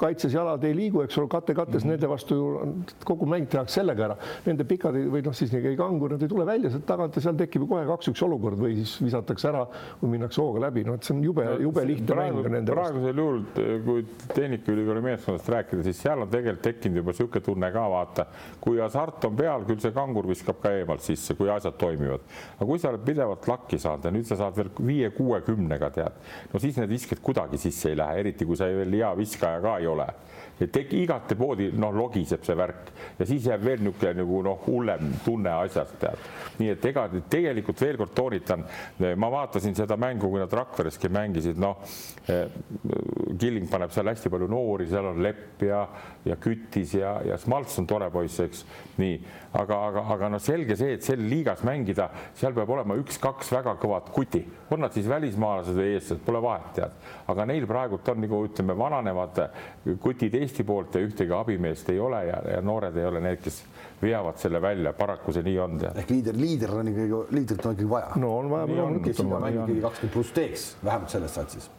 [0.00, 1.92] kaitses jalad ei liigu, eks ole, kate kattes mm -hmm.
[1.92, 6.14] nende vastu ju kogu mäng tehakse sellega ära, nende pikad või noh, siis ei kangur,
[6.14, 8.96] nad ei tule välja sealt tagant ja seal tekib ju kohe kaks-üks olukord või siis
[9.02, 9.66] visatakse ära
[10.02, 12.72] või minnakse hooga läbi, no et see on jube no,, jube lihtne praegu, mäng nende
[12.72, 13.42] praegusel juhul,
[13.84, 18.26] kui Tehnikaülikooli meeskonnast rääkida, siis seal on tegelikult tekkinud juba niisugune tunne ka vaata,
[18.60, 21.89] kui hasart on peal, küll see kangur viskab ka eemalt sisse, kui asjad toimivad.
[21.98, 26.20] Aga kui sa oled pidevalt lakki saanud ja nüüd sa saad veel viie-kuuekümnega tead,
[26.52, 29.78] no siis need visked kuidagi sisse ei lähe, eriti kui sa veel hea viskaja ka
[29.80, 30.08] ei ole.
[30.60, 35.14] Et igate poodi noh, logiseb see värk ja siis jääb veel niisugune nagu noh, hullem
[35.24, 36.26] tunne asjast tead.
[36.60, 38.64] nii et ega tegelikult veel kord toonitan,
[39.16, 41.80] ma vaatasin seda mängu, kui nad Rakvereski mängisid, noh
[42.28, 42.52] eh,
[43.40, 45.80] Killing paneb seal hästi palju noori, seal on Lepp ja,
[46.28, 48.64] ja Kütis ja, ja Smalts on tore poiss, eks.
[49.00, 49.16] Nii,
[49.56, 53.74] aga, aga, aga noh, selge see, et sel liigas mängida, seal peab olema üks-kaks väga
[53.80, 58.22] kõvat kuti, on nad siis välismaalased või eestlased, pole vahet, tead, aga neil praegult on
[58.24, 59.42] nagu ütleme, vananevad
[60.02, 63.62] kutid Eesti poolt ja ühtegi abimeest ei ole ja, ja noored ei ole need, kes
[64.02, 65.80] veavad selle välja, paraku see nii on.
[65.94, 68.14] ehk liider, liider on ikkagi, liidrit on ikkagi vaja.
[68.20, 68.88] no on vaja.
[69.04, 71.70] kes juba mängib ikkagi kakskümmend pluss teeks, vähemalt selles satsis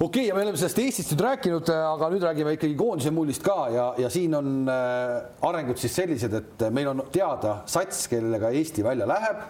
[0.00, 3.42] okei okay,, ja me oleme sellest Eestist nüüd rääkinud, aga nüüd räägime ikkagi koondise mullist
[3.42, 5.16] ka ja, ja siin on äh,
[5.48, 9.42] arengud siis sellised, et meil on teada sats, kellega Eesti välja läheb.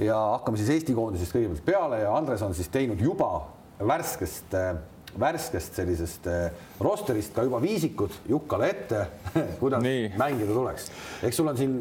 [0.00, 3.30] ja hakkame siis Eesti koondisest kõigepealt peale ja Andres on siis teinud juba
[3.78, 4.74] värskest äh,
[5.18, 9.06] värskest sellisest äh, rosterist ka juba viisikud Jukkale ette
[9.62, 10.12] kuidas Nii.
[10.18, 10.90] mängida tuleks.
[11.22, 11.80] eks sul on siin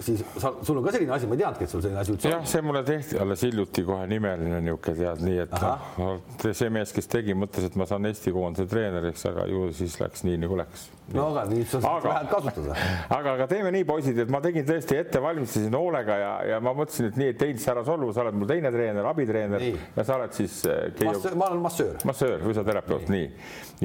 [0.00, 2.28] siis sa, sul on ka selline asi, ma ei teadnudki, et sul selline asi üldse
[2.28, 2.34] on.
[2.36, 6.94] jah, see mulle tehti alles hiljuti kohe nimeline niisugune tead, nii et noh, see mees,
[6.96, 10.58] kes tegi, mõtles, et ma saan Eesti koondise treeneriks, aga ju siis läks nii nagu
[10.60, 10.88] läks.
[11.14, 12.76] No aga nii sa saad vähe kasutada.
[13.16, 16.74] aga, aga teeme nii, poisid, et ma tegin tõesti ette, valmistasin hoolega ja, ja ma
[16.76, 19.80] mõtlesin, et nii, et Heinz, ära solvu, sa oled mul teine treener, abitreener nii.
[19.96, 21.34] ja sa oled siis äh, Keiu....
[21.40, 21.96] ma olen massöör.
[22.06, 23.26] massöör, füsioterapeut, nii.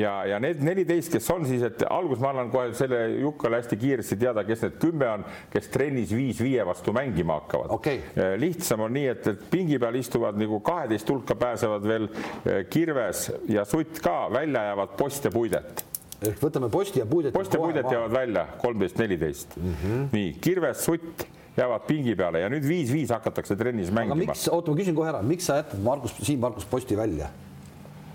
[0.01, 3.79] ja, ja need neliteist, kes on siis, et alguses ma annan kohe selle Jukkale hästi
[3.81, 8.03] kiiresti teada, kes need kümme on, kes trennis viis viie vastu mängima hakkavad okay..
[8.13, 12.63] Äh, lihtsam on nii, et, et pingi peal istuvad nagu kaheteist hulka pääsevad veel äh,
[12.69, 17.33] Kirves ja Sutt ka, välja jäävad Post ja Puidet ehk võtame Posti ja Puidet.
[17.33, 19.57] Post ja Puidet jäävad välja kolmteist, neliteist.
[19.57, 20.05] Mhm.
[20.11, 21.25] nii, Kirves, Sutt
[21.57, 24.15] jäävad pingi peale ja nüüd viis-viis hakatakse trennis mängima.
[24.15, 27.29] aga miks, oota, ma küsin kohe ära, miks sa jätad Margus, Siim-Margus Posti välja?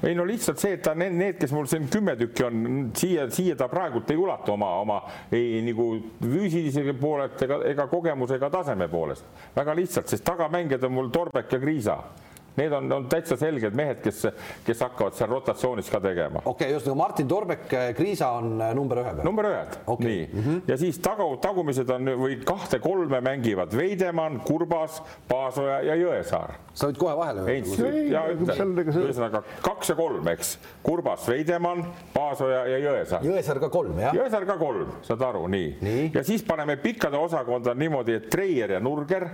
[0.03, 2.63] ei no lihtsalt see, et ta need, need, kes mul siin kümme tükki on,
[2.97, 4.97] siia, siia ta praegult ei ulatu oma, oma
[5.33, 5.91] ei nagu
[6.23, 9.25] füüsilise poolelt ega, ega kogemuse ega taseme poolest.
[9.57, 11.99] väga lihtsalt, sest tagamängijad on mul Torbek ja Kriisa
[12.61, 14.27] Need on, on täitsa selged mehed, kes,
[14.67, 16.43] kes hakkavad seal rotatsioonis ka tegema.
[16.45, 19.25] okei okay,, ühesõnaga Martin Torbek, Kriisa on äh, number ühe peal.
[19.25, 20.43] number ühed okay., nii mm.
[20.45, 20.63] -hmm.
[20.69, 26.57] ja siis tagu, tagumised on või kahte-kolme mängivad Veidemann, Kurbas, Paasoja ja Jõesaar.
[26.75, 28.25] sa võid kohe vahele öelda.
[29.05, 30.59] ühesõnaga kaks ja kolm, eks.
[30.83, 33.25] Kurbas, Veidemann, Paasoja ja Jõesaar.
[33.25, 34.15] Jõesaar ka kolm, jah?
[34.17, 36.11] Jõesaar ka kolm, saad aru, nii, nii..
[36.15, 39.29] ja siis paneme pikkade osakonda niimoodi, et Treier ja Nurger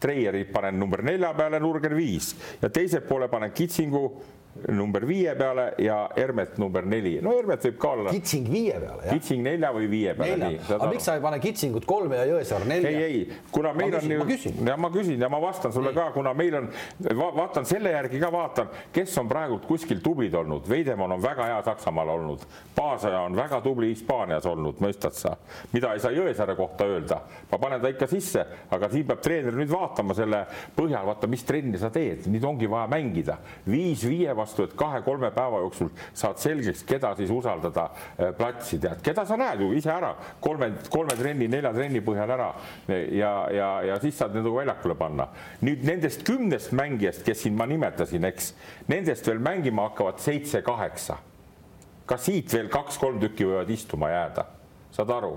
[0.00, 2.32] Treieri panen number nelja peale, Nurger viis.
[2.62, 4.04] Ja teise poole panen Kitsingu
[4.68, 7.18] number viie peale ja Hermet number neli.
[7.22, 8.12] no Hermet võib ka olla.
[8.14, 9.14] Kitsing viie peale, jah?
[9.14, 10.50] Kitsing nelja või viie peale.
[10.58, 12.90] aga miks sa ei pane Kitsingut kolme ja Jõesaar nelja?
[12.90, 15.92] ei, ei, kuna meil ma küsin, on ju, ja ma küsin ja ma vastan sulle
[15.92, 15.98] nii.
[16.00, 16.68] ka, kuna meil on
[17.20, 20.66] va, vaatan selle järgi ka vaatan, kes on praegult kuskil tublid olnud.
[20.70, 25.36] Veidemann on väga hea Saksamaal olnud, Paasaja on väga tubli Hispaanias olnud, mõistad sa,
[25.72, 27.20] mida ei saa Jõesaare kohta öelda.
[27.50, 30.44] ma panen ta ikka sisse, aga siin peab treener nüüd vaatama selle
[30.76, 33.38] põhjal, vaata, mis trenni sa teed, nüüd ongi vaja mängida
[33.70, 39.02] viis viie vastu, et kahe-kolme päeva jooksul saad selgeks, keda siis usaldada äh, platsi, tead,
[39.04, 42.50] keda sa näed ju ise ära kolme, kolme trenni, nelja trenni põhjal ära
[42.88, 45.28] ja, ja, ja siis saad nendega väljakule panna.
[45.66, 48.54] nüüd nendest kümnest mängijast, kes siin ma nimetasin, eks,
[48.90, 51.18] nendest veel mängima hakkavad seitse-kaheksa.
[52.06, 54.46] ka siit veel kaks-kolm tükki võivad istuma jääda,
[54.90, 55.36] saad aru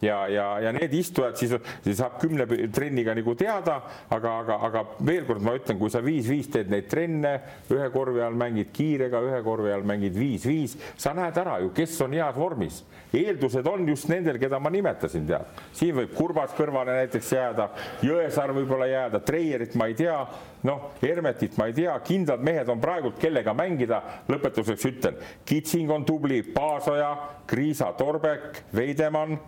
[0.00, 1.52] ja, ja, ja need istujad siis,
[1.84, 3.80] siis saab kümne trenniga nagu teada,
[4.12, 7.34] aga, aga, aga veel kord ma ütlen, kui sa viis-viis teed neid trenne,
[7.72, 11.98] ühe korvi all mängid kiirega, ühe korvi all mängid viis-viis, sa näed ära ju, kes
[12.06, 12.84] on heas vormis.
[13.12, 15.62] eeldused on just nendel, keda ma nimetasin, tead.
[15.74, 17.68] siin võib Kurbas kõrvale näiteks jääda,
[18.06, 20.16] Jõesaar võib-olla jääda, Treierit ma ei tea,
[20.64, 24.02] noh, Hermetit ma ei tea, kindlad mehed on praegult, kellega mängida.
[24.30, 27.16] lõpetuseks ütlen, Kitsing on tubli, Paasoja,
[27.50, 29.38] Kriisa, Torbek, Veidemann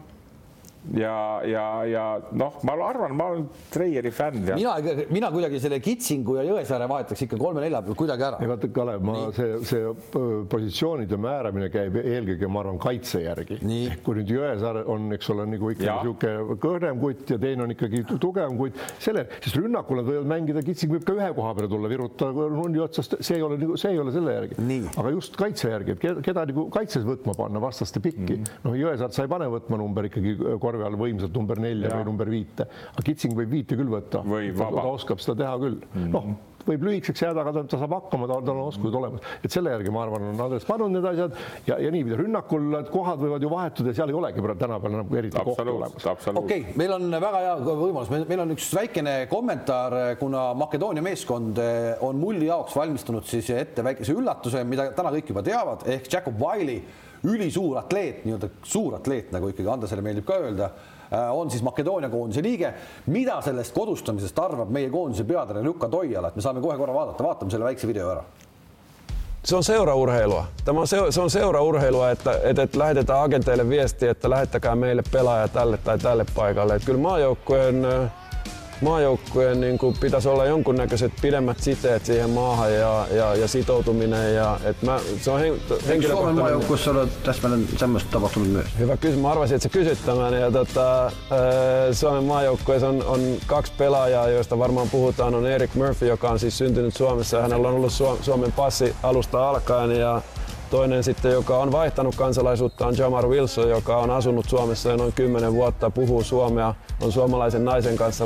[0.91, 4.43] ja, ja, ja noh, ma arvan, ma olen Treieri fänn.
[4.55, 4.75] mina,
[5.11, 8.41] mina kuidagi selle Kitsingu ja Jõesaare vahetaks ikka kolme-nelja peal kuidagi ära.
[8.43, 9.29] ei vaata, Kalev, ma Nii.
[9.37, 9.93] see, see
[10.51, 13.61] positsioonide määramine käib eelkõige, ma arvan, kaitse järgi.
[14.03, 18.03] kui nüüd Jõesaar on, eks ole, nagu ikka niisugune kõrgem kutt ja teine on ikkagi
[18.13, 21.91] tugevam kutt, selle, sest rünnakul nad võivad mängida, Kitsing võib ka ühe koha peale tulla,
[21.93, 24.59] virutada rundi otsast, see ei ole nagu, see ei ole selle järgi.
[24.99, 28.43] aga just kaitse järgi, et keda, keda nagu kaitses võtma panna vastaste pikki mm.
[28.43, 28.67] -hmm.
[28.67, 30.37] noh, Jõesaart sa ei pane võtma number ikkagi
[30.73, 31.99] korvi all võimsalt number nelja ja.
[32.01, 35.79] või number viite, aga Kitsing võib viite küll võtta, ta, ta oskab seda teha küll.
[35.83, 36.01] Mm.
[36.01, 36.17] -hmm.
[36.17, 39.73] noh võib lühikeseks jääda, aga ta, ta saab hakkama, tal on oskused olemas, et selle
[39.73, 41.35] järgi ma arvan, on Andres pannud need asjad
[41.67, 45.67] ja, ja niipidi rünnakul kohad võivad ju vahetuda, seal ei olegi tänapäeval enam eriti kohta
[45.67, 46.07] olemas.
[46.07, 51.59] okei okay,, meil on väga hea võimalus, meil on üks väikene kommentaar, kuna Makedoonia meeskond
[51.63, 56.11] eh, on mulli jaoks valmistunud siis ette väikese üllatuse, mida täna kõik juba teavad, ehk
[56.13, 56.83] Jakob Wiley
[57.25, 60.71] ülisuur atleet, nii-öelda suur atleet, nagu ikkagi Andresele meeldib ka öelda,
[61.13, 62.75] äh, on siis Makedoonia koondise liige.
[63.07, 67.25] mida sellest kodustamisest arvab meie koondise peatreener Jukka Toiala, et me saame kohe korra vaadata,
[67.25, 68.25] vaatame selle väikse video ära
[69.45, 70.47] se on seuraurheilua.
[70.65, 75.49] Tämä se, se on seuraurheilua, että, että, että lähetetään agenteille viesti, että lähettäkää meille pelaaja
[75.49, 76.75] tälle tai tälle paikalle.
[76.75, 77.87] Että kyllä maajoukkueen
[78.83, 84.35] maajoukkueen niin kuin pitäisi olla jonkunnäköiset pidemmät siteet siihen maahan ja, ja, ja sitoutuminen.
[84.35, 86.11] Ja, et mä, se on hen, henkilökohtainen.
[86.11, 88.67] Suomen maajoukkueessa on täsmälleen semmoista tapahtunut myös?
[88.79, 89.23] Hyvä kysymys.
[89.23, 90.35] Mä arvasin, että sä kysyt tämän.
[90.35, 91.13] Ja tota,
[91.93, 95.35] Suomen maajoukkueessa on, on kaksi pelaajaa, joista varmaan puhutaan.
[95.35, 99.49] On Erik Murphy, joka on siis syntynyt Suomessa ja hänellä on ollut Suomen passi alusta
[99.49, 99.91] alkaen.
[99.91, 100.23] Ja
[100.73, 105.13] Toinen sitten, joka on vaihtanut kansalaisuutta, on Jamar Wilson, joka on asunut Suomessa jo noin
[105.13, 108.25] 10 vuotta, puhuu suomea, on suomalaisen naisen kanssa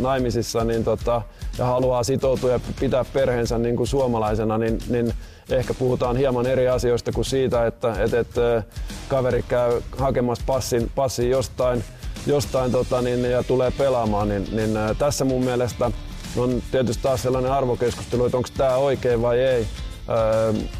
[0.00, 1.22] naimisissa niin tota,
[1.58, 5.12] ja haluaa sitoutua ja pitää perheensä niin kuin suomalaisena, niin, niin
[5.50, 8.62] ehkä puhutaan hieman eri asioista kuin siitä, että, että, että
[9.08, 11.84] kaveri käy hakemassa passin, passin jostain,
[12.26, 15.90] jostain tota, niin, ja tulee pelaamaan, niin, niin tässä mun mielestä
[16.36, 19.66] on tietysti taas sellainen arvokeskustelu, että onko tämä oikein vai ei.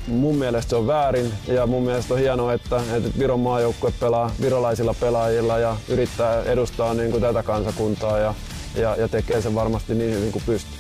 [0.07, 4.31] Mun mielestä se on väärin ja mun mielestä on hienoa, että, että Viron maajoukkue pelaa
[4.41, 8.35] virolaisilla pelaajilla ja yrittää edustaa niin kuin tätä kansakuntaa ja,
[8.77, 10.79] ja, ja tekee sen varmasti niin hyvin kuin pystyy.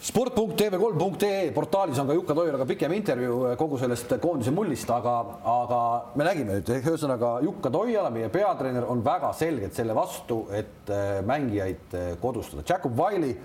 [0.00, 5.80] sport.tv3.ee portaalis on ka Jukka Toilaga pikem intervjuu kogu sellest koondise mullist, aga, aga
[6.14, 10.90] me nägime nüüd, ühesõnaga Jukka Toiala, meie peatreener, on väga selgelt selle vastu, et
[11.26, 12.64] mängijaid kodustada.
[12.68, 13.36] Jakob Wiley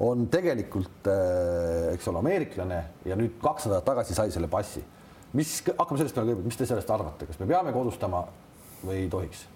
[0.00, 4.82] on tegelikult, äh, eks ole, ameeriklane ja nüüd kaks nädalat tagasi sai selle passi.
[5.32, 8.26] mis, hakkame sellest peale kõigepealt, mis te sellest arvate, kas me peame kodustama
[8.84, 9.46] või ei tohiks?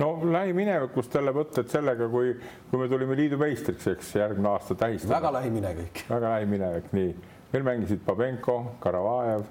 [0.00, 2.32] no lähiminevikust jälle võtta, et sellega, kui,
[2.70, 5.16] kui me tulime liidu meistriks, eks järgmine aasta tähistada.
[5.16, 6.04] väga lähiminevik.
[6.10, 7.14] väga lähiminevik, nii.
[7.52, 9.44] meil mängisid Babenko, Karavajev,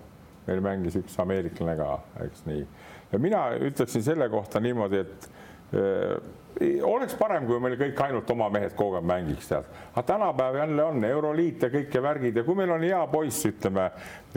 [0.47, 1.91] meil mängis üks ameeriklane ka,
[2.25, 2.65] eks nii.
[3.11, 5.29] ja mina ütleksin selle kohta niimoodi, et
[5.73, 6.17] äh,
[6.83, 9.67] oleks parem, kui meil kõik ainult oma mehed kogu aeg mängiks, tead.
[9.93, 13.45] aga tänapäev jälle on Euroliit ja kõik ja värgid ja kui meil on hea poiss,
[13.47, 13.89] ütleme,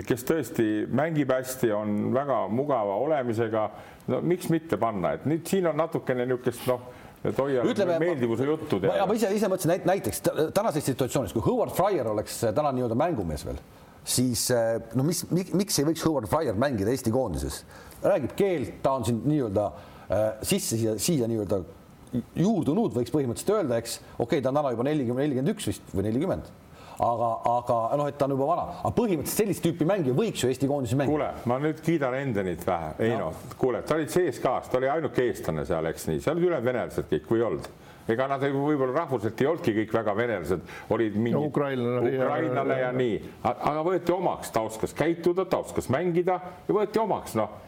[0.06, 3.68] kes tõesti mängib hästi, on väga mugava olemisega,
[4.12, 6.90] no miks mitte panna, et nüüd siin on natukene niisugust noh
[7.36, 9.04] Toia ütleme meeldivuse juttu teha.
[9.06, 13.60] ma ise, ise mõtlesin näiteks tänases situatsioonis, kui Howard Fryer oleks täna nii-öelda mängumees veel,
[14.02, 14.48] siis
[14.98, 17.62] no mis, miks ei võiks Howard Fryer mängida Eesti koondises?
[18.02, 21.62] räägib keelt, ta on siin nii-öelda äh, sisse siia, siia nii-öelda
[22.12, 25.94] juurdunud, võiks põhimõtteliselt öelda, eks, okei okay,, ta on täna juba nelikümmend, nelikümmend üks vist
[25.94, 26.50] või nelikümmend.
[27.02, 30.50] Aga, aga noh, et ta on juba vana, aga põhimõtteliselt sellist tüüpi mängija võiks ju
[30.52, 31.14] Eesti koondises mängida.
[31.16, 35.24] kuule, ma nüüd kiidan Endenit vähe, ei noh, kuule, ta oli CSKA-s, ta oli ainuke
[35.24, 37.72] eestlane seal, eks nii, seal olid ülejäänud venelased kõik või ei olnud.
[38.12, 42.86] Ega nad võib-olla rahvuselt ei olnudki kõik väga venelased, olid mingid ukrainlane, ukrainlane ja, ja,
[42.90, 43.18] ja nii,
[43.50, 47.61] aga võeti omaks, ta oskas käituda, ta oskas mängida ja võeti omaks, noh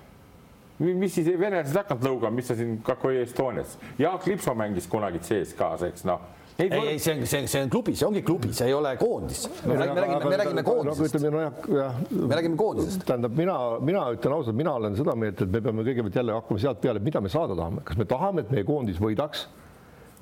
[0.78, 5.86] mis siis venelased hakkavad lõugama, mis sa siin Kakoi Estonias, Jaak Lipso mängis kunagi CSKA-s,
[5.90, 8.68] eks noh ei, ei, see on, see on, see on klubi, see ongi klubi, see
[8.70, 9.48] ei ole koondis.
[9.66, 11.14] me räägime, me räägime, me räägime koondisest.
[11.24, 11.96] no jah, jah.
[12.10, 13.06] me räägime koondisest.
[13.06, 16.62] tähendab, mina, mina ütlen ausalt, mina olen seda meelt, et me peame kõigepealt jälle hakkama
[16.62, 19.48] sealt peale, mida me saada tahame, kas me tahame, et meie koondis võidaks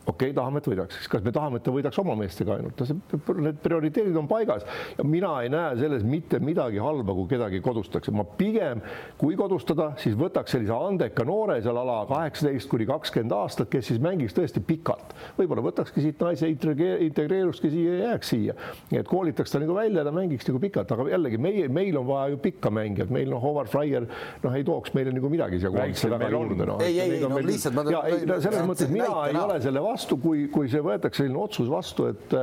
[0.07, 2.87] okei okay,, tahame, et võidaks, kas me tahame, et ta võidaks oma meestega ainult, no
[2.89, 4.65] see, need prioriteedid on paigas.
[4.99, 8.83] Ja mina ei näe selles mitte midagi halba, kui kedagi kodustatakse, ma pigem
[9.21, 14.03] kui kodustada, siis võtaks sellise andeka noore seal ala kaheksateist kuni kakskümmend aastat, kes siis
[14.03, 18.57] mängiks tõesti pikalt, võib-olla võtakski siit naise integreerukski siia ja jääks siia,
[18.91, 22.35] et koolitaks ta nagu välja, ta mängiks nagu pikalt, aga jällegi meie, meil on vaja
[22.35, 24.09] ju pikka mängijat, meil noh, Howard Fryer
[24.43, 26.81] noh, ei tooks meile nagu midagi siia koondisse taga juurde no..
[26.83, 27.87] ei, ei, no lihtsalt ma.
[27.93, 31.39] ja ei, selles mõttes mina ei ole selle vastu vastu, kui, kui see võetakse selline
[31.41, 32.35] otsus vastu, et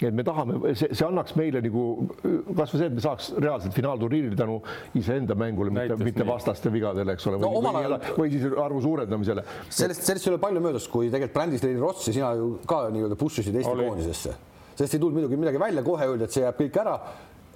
[0.00, 1.84] et me tahame, see, see annaks meile nagu
[2.22, 4.58] kasvõi see, et me saaks reaalselt finaalturniiril tänu
[4.98, 8.82] iseenda mängule, mitte, mitte vastaste vigadele, eks ole, või, no, või, või, või siis arvu
[8.84, 9.46] suurendamisele.
[9.68, 13.18] sellest, sellest ei ole palju möödas, kui tegelikult brändis Leili Rossi sina ju ka nii-öelda
[13.20, 14.36] push isid Eesti koondisesse,
[14.74, 16.96] sellest ei tulnud muidugi midagi välja, kohe öeldi, et see jääb kõik ära.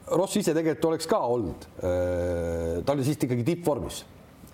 [0.04, 4.02] Ross ise tegelikult oleks ka olnud, ta oli siis ikkagi tippvormis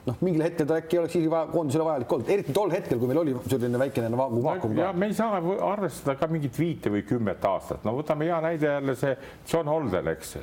[0.06, 3.20] noh, mingil hetkel ta äkki oleks isegi koondisele vajalik olnud, eriti tol hetkel, kui meil
[3.20, 4.92] oli selline väikene vaakum ka.
[4.96, 8.94] me ei saa arvestada ka mingit viite või kümmet aastat, no võtame hea näide jälle
[8.98, 9.12] see
[9.50, 10.36] John Holden, eks.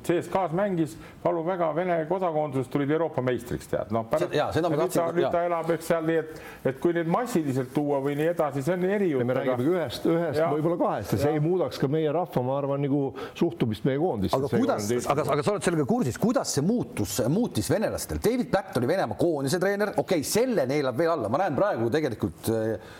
[0.00, 4.06] CSKA-s mängis, palun väga, Vene kodakondsusest tulid Euroopa meistriks, tead, noh.
[4.08, 6.40] nüüd ta, nüüd ta elab, eks seal nii, et,
[6.72, 9.26] et kui nüüd massiliselt tuua või nii edasi, see on erijutt.
[9.28, 12.82] me räägime ühest, ühest, võib-olla kahest ja see ei muudaks ka meie rahva, ma arvan,
[12.84, 13.02] nagu
[13.38, 14.40] suhtumist meie koondisse.
[14.40, 18.69] aga kuidas, aga, aga sa oled sellega kursis, kuidas see muutus, muutis venelastel, David Black
[18.78, 22.90] oli Venemaa koondise treener, okei okay,, selle neelab veel alla, ma näen praegu tegelikult äh,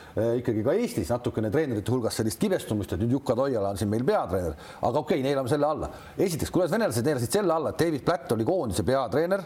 [0.40, 4.06] ikkagi ka Eestis natukene treenerite hulgas sellist kibestumist, et nüüd Jukka Toiala on siin meil
[4.06, 5.90] peatreener, aga okei okay,, neelame selle alla.
[6.16, 9.44] esiteks, kuidas venelased neelasid selle alla, et David Platt oli koondise peatreener,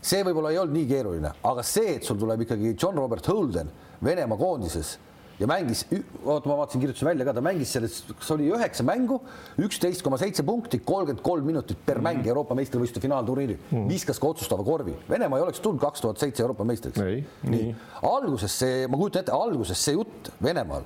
[0.00, 3.70] see võib-olla ei olnud nii keeruline, aga see, et sul tuleb ikkagi John Robert Holden
[4.04, 4.96] Venemaa koondises
[5.40, 5.84] ja mängis,
[6.24, 9.20] oota, ma vaatasin, kirjutasin välja ka, ta mängis selles, kas oli üheksa mängu,
[9.60, 12.08] üksteist koma seitse punkti, kolmkümmend kolm minutit per -hmm.
[12.08, 14.94] mäng Euroopa meistrivõistluste finaalturniiril mm, viskas ka otsustava korvi.
[15.08, 16.98] Venemaa ei oleks tulnud kaks tuhat seitse Euroopa meistriks.
[17.00, 20.84] nii, nii., alguses see, ma kujutan ette, alguses see jutt Venemaal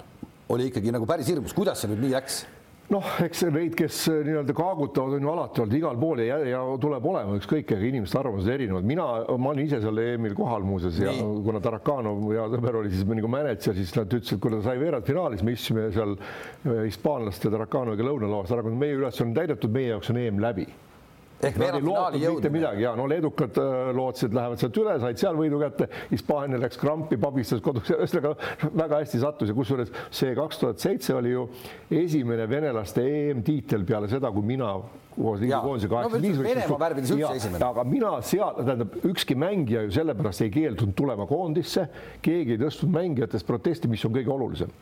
[0.48, 2.44] oli ikkagi nagu päris hirmus, kuidas see nüüd nii läks?
[2.92, 6.60] Noh, eks neid, kes äh, nii-öelda kaagutavad, on ju alati olnud igal pool ja, ja
[6.80, 8.86] tuleb olema ükskõik, aga inimeste arvamused erinevad.
[8.88, 9.06] mina,
[9.40, 11.42] ma olin ise seal EM-il kohal muuseas ja nii.
[11.46, 15.44] kuna Tarakanov ja sõber oli siis nagu mänedžer, siis nad ütlesid, kui ta sai veerandfinaalis,
[15.46, 20.42] me istusime seal äh, hispaanlaste Tarakanoviga lõunalauas, meie ülesanne on täidetud, meie jaoks on EM
[20.44, 20.68] läbi
[21.48, 22.52] ehk veerandfinaali jõudmine.
[22.59, 25.88] midagi ja no leedukad äh, lootsid, lähevad sealt üle, said seal võidu kätte.
[26.11, 28.35] Hispaania läks krampi, pabistas kodus, ühesõnaga
[28.72, 31.46] väga hästi sattus ja kusjuures see kaks tuhat seitse oli ju
[32.04, 34.72] esimene venelaste EM-tiitel peale seda, kui mina
[35.14, 36.40] koos riigikoondise kaheksakümmend viis.
[36.42, 37.62] Venemaa värvides üldse esimene.
[37.64, 41.87] aga mina seal, tähendab, ükski mängija ju sellepärast ei keeldunud tulema koondisse,
[42.24, 44.74] keegi ei tõstnud mängijatest protesti, mis on kõige olulisem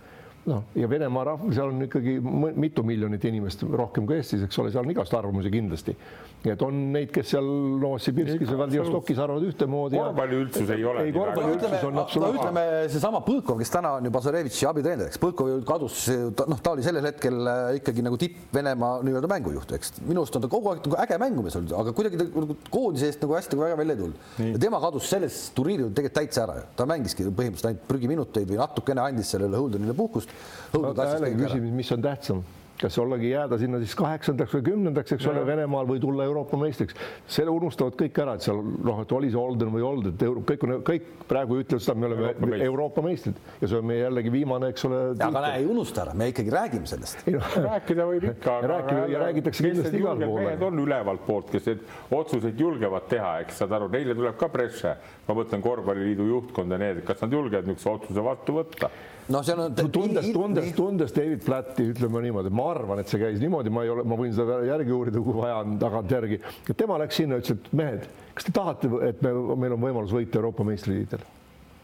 [0.48, 2.16] noh, ja Venemaa rahv, seal on ikkagi
[2.58, 5.94] mitu miljonit inimest rohkem kui Eestis, eks ole, seal on igast arvamusi kindlasti.
[6.42, 7.46] et on neid, kes seal
[7.78, 10.00] Novosibirskis või Vladivostokis arvavad ühtemoodi.
[10.00, 11.04] korvpalliüldsus ei ole.
[11.06, 12.40] ei, korvpalliüldsus on absoluutselt.
[12.40, 16.00] ütleme seesama Põlkov, kes täna on ju Bazarevitši abiteener, eks Põlkov ju kadus,
[16.40, 20.40] noh, ta oli sellel hetkel äh, ikkagi nagu tipp Venemaa nii-öelda mängujuht, eks minu arust
[20.40, 23.38] on ta kogu aeg nagu äge mängumees olnud, aga kuidagi ta nagu koondise eest nagu
[23.38, 24.26] hästi väga välja ei tulnud.
[24.50, 29.06] ja tema kadus selles turniiril tegelikult täitsa ära, ta mängiski põhimõtteliselt ainult prügiminuteid või natukene
[29.06, 30.31] andis sellele Hõldonile puhkust
[30.72, 32.44] jällegi küsimus, mis on tähtsam
[32.82, 36.96] kas ollagi jääda sinna siis kaheksandaks või kümnendaks, eks ole, Venemaal või tulla Euroopa meistriks.
[37.30, 40.66] selle unustavad kõik ära, et seal noh, et oli see Olden või Old, et kõik,
[40.88, 42.66] kõik praegu ütlevad seda, me oleme Euroopa, meistrid.
[42.66, 45.00] Euroopa meistrid ja see on meie jällegi viimane, eks ole.
[45.28, 47.22] aga näe, ei unusta ära, me ikkagi räägime sellest.
[47.30, 48.58] No, rääkida võib ikka.
[48.74, 50.42] rääkida ja räägitakse kindlasti igal pool.
[50.42, 51.86] mehed on ülevalt poolt, kes neid
[52.18, 54.96] otsuseid julgevad teha, eks saad aru, neile tuleb ka presse.
[55.22, 58.90] ma mõtlen korvpalliliidu juhtkonda, need, kas nad julgevad niisuguse otsuse vastu võtta
[59.28, 63.38] noh, see on tundes, tundes, tundes David Platti, ütleme niimoodi, ma arvan, et see käis
[63.42, 66.40] niimoodi, ma ei ole, ma võin seda järgi uurida, kui vaja on tagantjärgi.
[66.72, 70.42] tema läks sinna, ütles, et mehed, kas te tahate, et me, meil on võimalus võita
[70.42, 71.24] Euroopa meistritiitel?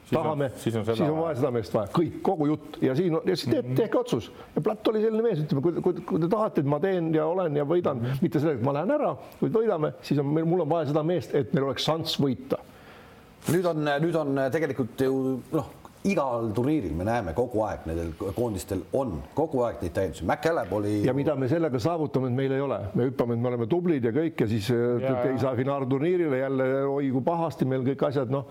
[0.09, 2.79] tahame, siis on, siis on vaja seda meest vaja, kõik, kogu jutt.
[2.85, 4.31] Ja siin ja siis tehke, tehke otsus.
[4.55, 7.27] Ja Platt oli selline mees, ütleme, kui, kui, kui te tahate, et ma teen ja
[7.29, 10.65] olen ja võidan, mitte sellega, et ma lähen ära, kui võidame, siis on meil, mul
[10.65, 12.61] on vaja seda meest, et meil oleks šanss võita.
[13.49, 15.13] Nüüd on, nüüd on tegelikult ju
[15.53, 15.69] noh,
[16.07, 20.27] igal turniiril me näeme kogu aeg nendel koondistel on kogu aeg neid täiendusi.
[20.29, 20.95] MacCallab oli.
[21.07, 24.07] ja mida me sellega saavutame, et meil ei ole, me hüppame, et me oleme tublid
[24.07, 28.09] ja kõik ja siis äh, ja, ei saa finaalturniirile jälle, oi kui pahasti meil kõik
[28.11, 28.47] asjad, noh.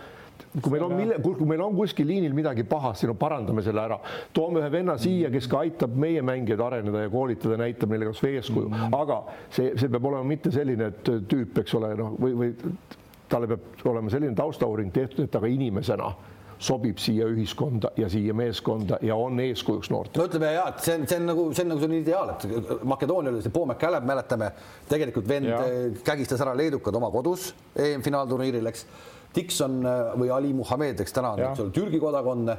[0.61, 0.93] Kui meil on,
[1.25, 3.97] kui meil on kuskil liinil midagi pahasti, no parandame selle ära,
[4.33, 8.35] toome ühe venna siia, kes ka aitab meie mängijaid areneda ja koolitada, näitab neile kasvõi
[8.37, 9.17] eeskuju mm, aga
[9.49, 12.53] see, see peab olema mitte selline tüüp, eks ole, noh, või, või
[13.31, 16.13] talle peab olema selline taustauuring tehtud, et ta ka inimesena
[16.59, 20.23] sobib siia ühiskonda ja siia meeskonda ja on eeskujuks noortele.
[20.23, 22.87] no ütleme ja et see on, see on nagu, see on nagu selline ideaal, et
[22.87, 24.49] Makedoonia oli see Paul McCallum, mäletame,
[24.89, 25.61] tegelikult vend ja.
[26.07, 28.87] Kägistas ära leedukad oma kodus EM-finaalturniiril, eks.
[29.35, 32.57] Dixon eh, või Ali Muhamed, eks täna on Türgi kodakondne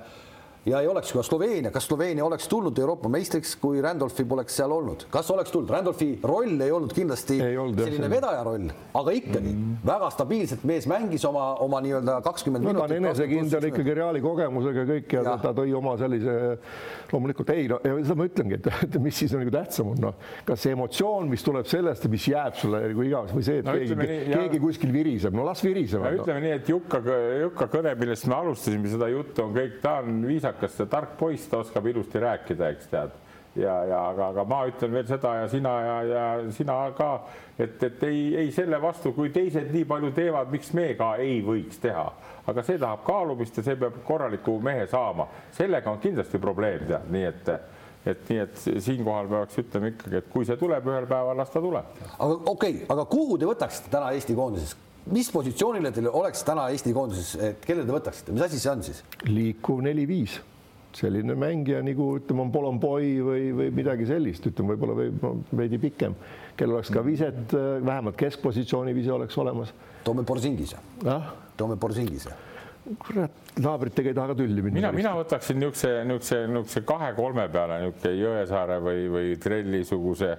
[0.68, 4.72] ja ei oleks ka Sloveenia, kas Sloveenia oleks tulnud Euroopa meistriks, kui Randolfi poleks seal
[4.74, 5.70] olnud, kas oleks tulnud?
[5.72, 8.68] Randolfi roll ei olnud kindlasti ei olnud, selline jah, vedaja roll,
[9.00, 9.78] aga ikkagi mm.
[9.88, 12.92] väga stabiilselt mees mängis oma, oma nii-öelda kakskümmend no, minutit.
[12.92, 15.36] ta on enesekindel ikkagi Reali kogemusega kõik ja, ja.
[15.42, 16.36] Ta, tõi oma sellise,
[17.12, 20.30] loomulikult ei, no seda ma ütlengi, et, et mis siis on nagu tähtsam on, noh,
[20.48, 23.76] kas see emotsioon, mis tuleb sellest, mis jääb sulle nagu igavesti või see, et no,
[23.78, 24.64] keegi, nii, keegi ja...
[24.66, 26.04] kuskil viriseb, no las viriseb.
[26.20, 27.02] ütleme nii, et Jukka,
[27.44, 31.16] Jukka kõne, millest me alustasime seda juttu, on kõik, ta on viisakas viisakas, see tark
[31.18, 33.10] poiss, ta oskab ilusti rääkida, eks tead.
[33.56, 37.24] ja, ja aga, aga ma ütlen veel seda ja sina ja, ja sina ka,
[37.58, 41.40] et, et ei, ei selle vastu, kui teised nii palju teevad, miks me ka ei
[41.42, 42.04] võiks teha,
[42.46, 47.10] aga see tahab kaalumist ja see peab korraliku mehe saama, sellega on kindlasti probleem tead,
[47.10, 47.52] nii et
[48.08, 51.60] et nii, et siinkohal peaks ütlema ikkagi, et kui see tuleb ühel päeval, las ta
[51.60, 51.88] tuleb.
[52.14, 54.76] aga okei okay,, aga kuhu te võtaksite täna Eesti koondises,
[55.12, 59.02] mis positsioonile teil oleks täna Eesti koondises, kelle te võtaksite, mis asi see on siis?
[59.28, 60.38] liikuv neli-viis
[60.96, 66.16] selline mängija nagu ütleme, on Polomboi või, või midagi sellist, ütleme võib-olla või veidi pikem,
[66.56, 69.74] kellel oleks ka viset, vähemalt keskpositsiooni vise oleks olemas.
[70.04, 71.34] toome Borsingise ah?.
[71.56, 72.32] toome Borsingise.
[73.04, 74.78] kurat, naabritega ei taha ka tülli minna.
[74.78, 80.32] mina, mina võtaksin niisuguse, niisuguse, niisuguse kahe-kolme peale niisugune Jõesaare või, või Trelli-suguse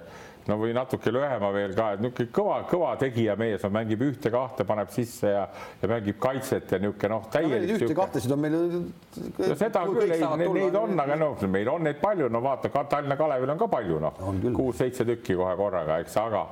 [0.50, 4.66] no või natuke lühema veel ka, et niisugune kõva, kõva tegija mees on, mängib ühte-kahte,
[4.68, 5.46] paneb sisse ja,
[5.82, 7.76] ja mängib kaitset ja niisugune noh, täielik.
[7.76, 8.58] ühte-kahtesid on meil.
[8.58, 12.72] no seda küll, ei, neid, neid on, aga noh, meil on neid palju, no vaata,
[12.90, 14.20] Tallinna Kalevil on ka palju, noh,
[14.56, 16.46] kuus-seitse tükki kohe korraga, eks, aga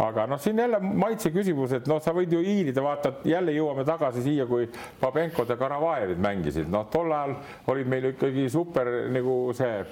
[0.00, 3.84] aga noh, siin jälle maitse küsimus, et noh, sa võid ju hiilida, vaata, jälle jõuame
[3.88, 4.68] tagasi siia, kui
[5.00, 7.36] Babenkod ja Karavajevid mängisid, noh, tol ajal
[7.72, 9.82] olid meil ikkagi super nagu see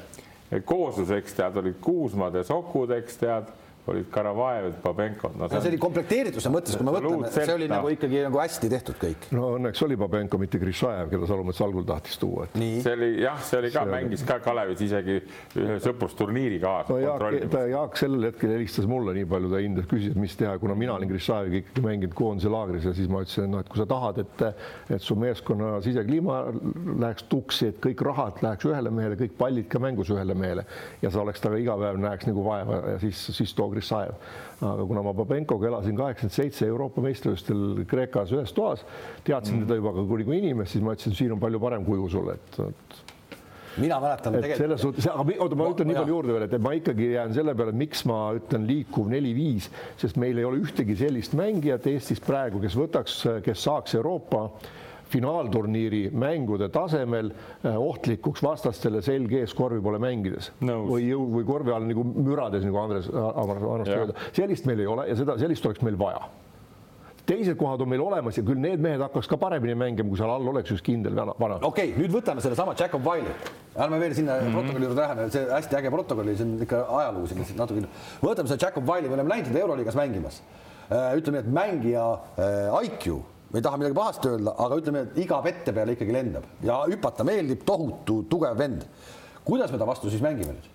[0.64, 3.50] kooslus, eks tead, olid Kuusmad ja Sokud, eks tead,
[3.92, 5.48] olid Karavajev, Babenkov no,.
[5.52, 9.28] see oli komplekteerituse mõttes, kui me mõtleme, see oli nagu ikkagi nagu hästi tehtud kõik.
[9.36, 12.58] no õnneks oli Babenko, mitte Grishajev, keda Salumets algul tahtis tuua et....
[12.84, 15.18] see oli jah, see oli ka, mängis ka Kalevis isegi
[15.58, 17.00] ühe sõprusturniiri kaasa no,.
[17.02, 20.76] Jaak, Jaak sellel hetkel helistas mulle nii palju, ta hindas, küsis, et mis teha, kuna
[20.78, 23.88] mina olin Grishajeviga ikkagi mänginud koondise laagris ja siis ma ütlesin, noh, et kui sa
[23.88, 24.44] tahad, et,
[24.96, 26.40] et su meeskonna sisekliima
[27.04, 30.64] läheks tuksi, et kõik rahad läheks ühele mehele, kõik pallid ka mängus ühele mehele
[31.02, 34.14] ja sa oleks temaga iga päev näeks nagu vaeva ja siis, siis too Grissajev.
[34.58, 38.82] aga kuna ma Babenkoga elasin kaheksakümmend seitse Euroopa meistrivõistlustel Kreekas ühes toas,
[39.26, 39.68] teadsin mm.
[39.68, 42.34] teda juba ka kui nagu inimest, siis ma ütlesin, siin on palju parem kuju sulle,
[42.34, 42.98] et, et
[43.78, 44.64] mina mäletan et tegelikult.
[44.64, 47.54] selles suhtes, aga oota, ma ütlen nii palju juurde veel, et ma ikkagi jään selle
[47.58, 49.70] peale, miks ma ütlen liikuv neli-viis,
[50.00, 54.48] sest meil ei ole ühtegi sellist mängijat Eestis praegu, kes võtaks, kes saaks Euroopa
[55.12, 60.82] finaalturniiri mängude tasemel eh, ohtlikuks vastastele selg ees korvi poole mängides no.
[60.88, 64.28] või jõu või korvi all nagu mürades, nagu Andres armastab öelda.
[64.36, 66.28] sellist meil ei ole ja seda, sellist oleks meil vaja
[67.28, 70.30] teised kohad on meil olemas ja küll need mehed hakkaks ka paremini mängima, kui seal
[70.32, 71.58] all oleks just kindel vana.
[71.60, 73.34] okei okay,, nüüd võtame sellesama Jacob Wiley,
[73.76, 74.56] ärme veel sinna mm -hmm.
[74.56, 77.84] protokolli juurde lähe, see hästi äge protokoll, see on ikka ajalugu siin natuke.
[78.22, 80.42] võtame selle Jacob Wiley, me oleme näinud teda Euroliigas mängimas.
[80.88, 82.04] Äh, ütleme, et mängija
[82.38, 83.20] äh, IQ
[83.50, 86.82] me ei taha midagi pahasti öelda, aga ütleme, et iga vette peale ikkagi lendab ja
[86.88, 88.84] hüpata meeldib, tohutu tugev vend.
[89.44, 90.68] kuidas me ta vastu siis mängime nüüd?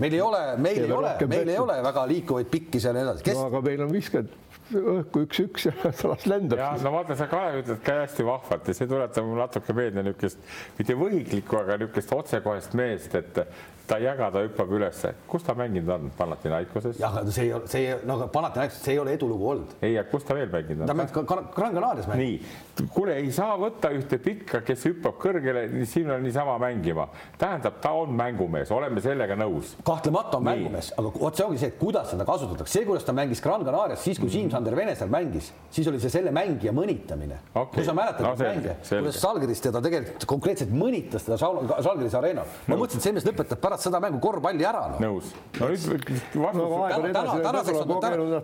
[0.00, 3.08] meil ei ole, meil ei ole, meil ei ole väga liikuvaid pikki seal ja nii
[3.10, 3.38] edasi Kes....
[3.38, 4.38] no aga meil on viskajad
[4.70, 5.74] õhku üks-üks ja
[6.10, 6.60] las lendab.
[6.60, 10.04] ja no vaata, sa Kalev ütled ka hästi vahvalt ja see tuletab mulle natuke meelde
[10.06, 10.44] niisugust
[10.78, 13.42] mitte võhiklikku, aga niisugust otsekohest meest, et
[13.90, 15.12] ta ei jaga, ta hüppab ülesse.
[15.26, 16.98] kus ta mänginud on Panathinaikoses?
[17.00, 19.72] jah, see ei ole, see ei, no Panathinaikoses, see ei ole edulugu olnud.
[19.82, 20.90] ei, aga kus ta veel mänginud on?
[20.90, 21.14] ta mängis
[21.56, 22.44] Gran Canarias mängib.
[22.44, 27.08] nii, kuule, ei saa võtta ühte pikka, kes hüppab kõrgele, siin on niisama mängima.
[27.38, 29.74] tähendab, ta on mängumees, oleme sellega nõus.
[29.86, 30.52] kahtlemata on nii.
[30.52, 33.66] mängumees, aga vot see ongi see, et kuidas seda kasutatakse, see, kuidas ta mängis Gran
[33.66, 34.36] Canarias, siis kui mm.
[34.36, 37.80] Siim-Sander Vene seal mängis, siis oli see selle mängija mõnitamine okay..
[37.80, 42.58] kui sa mäletad no, mänge, kuidas Salgiris teda tegelikult konkreetselt mõnitas teda Salgiris areenal.
[42.70, 44.98] ma mõtlesin, et see mees lõpetab pärast pärast seda mängu korvpalli ära no..
[45.00, 45.32] nõus.
[45.58, 47.92] no nüüd tänaseks on,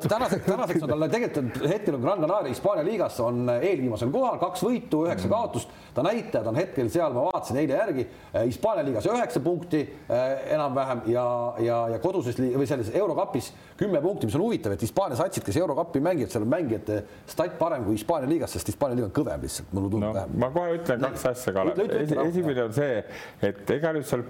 [0.09, 4.65] tänaseks, tänaseks on tal tegelikult hetkel on Gran Canaria Hispaania liigas on eelviimasel kohal, kaks
[4.65, 5.73] võitu, üheksa kaotust.
[5.95, 8.07] ta näitajad on hetkel seal, ma vaatasin eile järgi,
[8.45, 10.25] Hispaania liigas üheksa punkti eh,
[10.57, 11.27] enam-vähem ja,
[11.65, 15.57] ja, ja koduses või selles eurokapis kümme punkti, mis on huvitav, et Hispaania satsid, kes
[15.61, 19.45] eurokappi mängivad, seal on mängijate stat parem kui Hispaania liigas, sest Hispaania liiga on kõvem
[19.45, 20.41] lihtsalt, mulle tundub no, vähemalt.
[20.45, 21.83] ma kohe ütlen kaks asja, Kalev.
[22.27, 23.03] esimene on see,
[23.51, 24.25] et ega nüüd seal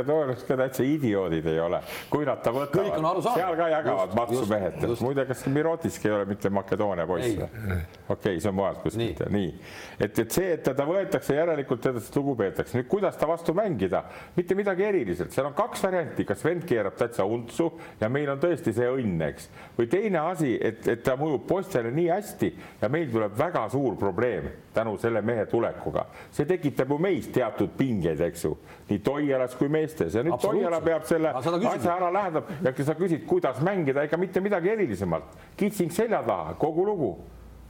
[0.00, 1.80] Põhja-Makedoonia Makedoonias ka täitsa idioodid ei ole,
[2.10, 6.50] kui nad ta võtavad, seal ka jagavad matsu mehed, muide, kas Mirotiski ei ole mitte
[6.52, 7.48] Makedoonia poiss või?
[7.48, 9.50] okei okay,, see on mujalt kuskilt, nii.
[9.98, 12.78] et, et see, et teda võetakse, järelikult teda lugu peetakse.
[12.78, 14.02] nüüd, kuidas ta vastu mängida,
[14.36, 17.70] mitte midagi eriliselt, seal on kaks varianti, kas vend keerab täitsa untsu
[18.00, 21.92] ja meil on tõesti see õnn, eks, või teine asi, et, et ta mõjub poistele
[21.94, 26.06] nii hästi ja meil tuleb väga suur probleem tänu selle mehe tulekuga.
[26.30, 28.56] see tekitab ju meis teatud pingeid, eks ju,
[28.90, 33.26] nii Toialas kui meestes ja nüüd Toiala peab selle asja ära lahendama ja sa küsid,
[33.26, 35.36] kuidas mängida, ega mitte midagi erilisemalt.
[35.56, 37.12] kitsing selja taha, kogu lugu,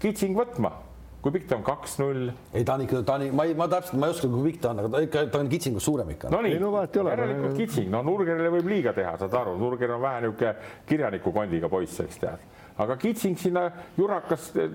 [0.01, 0.73] kitsing võtma.
[1.21, 2.31] Kui pikk ta on, kaks-null?
[2.57, 4.63] ei, ta on ikka, ta on, ma ei, ma täpselt, ma ei oska, kui pikk
[4.63, 6.31] ta on, aga ta ikka, ta on kitsingust suurem ikka.
[6.33, 10.23] no nii, no, järelikult kitsing, no Nurgerile võib liiga teha, saad aru, Nurger on vähe
[10.25, 10.55] niisugune
[10.89, 12.49] kirjanikukondiga poiss, eks tead
[12.81, 13.67] aga kitsing sinna
[13.99, 14.73] jurakas eh,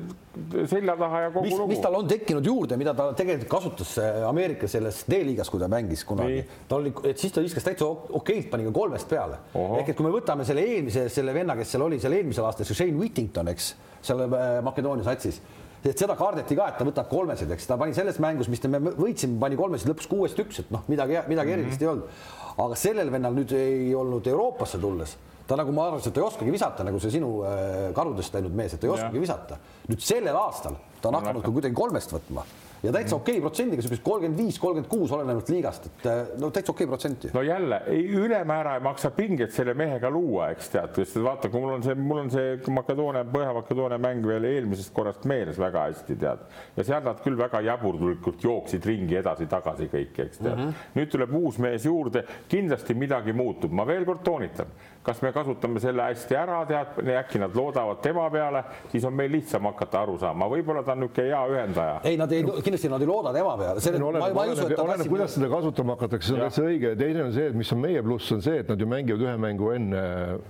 [0.69, 1.69] selja taha ja kogu mis, lugu.
[1.71, 5.69] mis tal on tekkinud juurde, mida ta tegelikult kasutas eh, Ameerika selles D-liigas, kui ta
[5.71, 9.41] mängis kunagi, ta oli, et siis ta viskas täitsa okeilt, pani ka kolmest peale.
[9.55, 12.67] ehk et kui me võtame selle eelmise, selle venna, kes seal oli seal eelmisel aastal,
[12.67, 13.73] see Shane Whittington, eks,
[14.05, 15.41] seal eh, Makedoonia satsis
[15.85, 18.79] et seda kardeti ka, et ta võtab kolmesid, eks ta pani selles mängus, mis me
[18.87, 21.61] võitsime, pani kolmesid lõpuks kuuest üks, et noh, midagi, midagi mm -hmm.
[21.61, 22.25] erilist ei olnud.
[22.57, 25.17] aga sellel vennal nüüd ei olnud Euroopasse tulles
[25.47, 28.55] ta nagu ma arvasin, et ta ei oskagi visata, nagu see sinu äh, karudest läinud
[28.57, 29.59] mees, et ta ei oskagi visata.
[29.89, 32.45] nüüd sellel aastal ta on hakanud ka kuidagi kolmest võtma
[32.85, 36.49] ja täitsa okei okay protsendiga, niisugust kolmkümmend viis, kolmkümmend kuus, olenevalt liigast, et äh, no
[36.53, 37.31] täitsa okei okay protsenti.
[37.33, 37.81] no jälle,
[38.21, 41.95] ülemäära ei maksa pinget selle mehega luua, eks tead, sest vaata, kui mul on see,
[41.97, 46.45] mul on see Makedoonia, Põhja-Makedoonia mäng veel eelmisest korrast meeles väga hästi, tead.
[46.77, 50.65] ja seal nad küll väga jaburlikult jooksid ringi edasi-tagasi kõik, eks tead mm.
[50.65, 50.91] -hmm.
[50.99, 54.69] nüüd tuleb uus mees juurde, kindlasti midagi muutub, ma veel kord toonitan
[55.05, 59.31] kas me kasutame selle hästi ära, tead, äkki nad loodavad tema peale, siis on meil
[59.35, 61.99] lihtsam hakata aru saama, võib-olla ta on niisugune hea ühendaja.
[62.09, 63.83] ei, nad ei, kindlasti nad ei looda tema peale.
[64.09, 67.49] oleneb, oleneb, oleneb, kuidas seda kasutama hakatakse, see on täitsa õige ja teine on see,
[67.51, 70.01] et mis on meie pluss, on see, et nad ju mängivad ühe mängu enne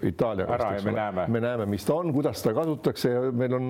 [0.08, 0.56] Itaaliaga.
[0.56, 1.28] ära ja me näeme.
[1.36, 3.70] me näeme, mis ta on, kuidas seda kasutatakse ja meil on,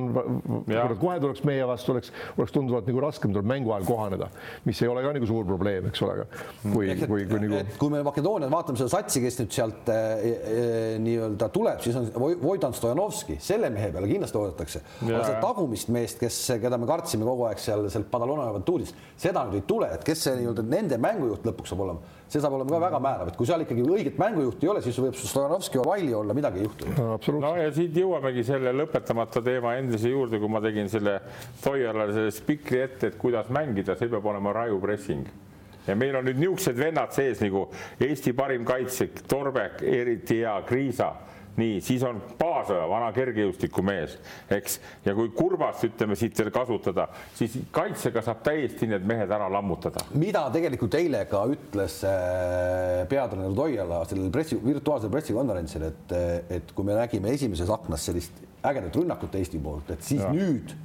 [1.02, 4.30] kohe tuleks meie vastu, oleks, oleks tunduvalt nagu raskem tuleb mängu ajal kohaneda,
[4.70, 6.30] mis ei ole ka nagu suur probleem, eks ole, aga
[6.62, 7.66] kui, kui, kui nagu.
[7.82, 10.66] kui me Makedooniat vaatame seda satsi, kes nüüd sealt e, e,
[11.02, 12.10] nii-öelda tuleb, siis on
[12.42, 14.82] Vojdan Stojanovski, selle mehe peale kindlasti oodatakse.
[15.04, 19.46] aga seda tagumist meest, kes, keda me kartsime kogu aeg seal, seal Padalona Aventuuris, seda
[19.48, 22.76] nüüd ei tule, et kes see nii-öelda nende mängujuht lõpuks saab olema, see saab olema
[22.76, 26.12] ka väga määrav, et kui seal ikkagi õiget mängujuhti ei ole, siis võib Stojanovski valli
[26.18, 26.92] olla, midagi ei juhtu.
[26.98, 27.16] No,.
[27.40, 31.20] no ja siit jõuamegi selle lõpetamata teema endise juurde, kui ma tegin selle
[31.64, 35.45] Toialale selle spikri ette, et kuidas mängida, see peab olema raju pressing
[35.88, 37.68] ja meil on nüüd niisugused vennad sees nagu
[38.00, 41.14] Eesti parim kaitsja, Torbek, eriti hea, Kriisa
[41.58, 44.18] nii, siis on Paasoja, vana kergejõustikumees,
[44.58, 47.08] eks, ja kui Kurbast ütleme siit veel kasutada,
[47.38, 50.04] siis kaitsega saab täiesti need mehed ära lammutada.
[50.20, 56.18] mida tegelikult eile ka ütles äh, peatreener Toiala sellel pressi, virtuaalsel pressikonverentsil, et,
[56.60, 60.34] et kui me nägime esimeses aknas sellist ägedat rünnakut Eesti poolt, et siis ja.
[60.36, 60.76] nüüd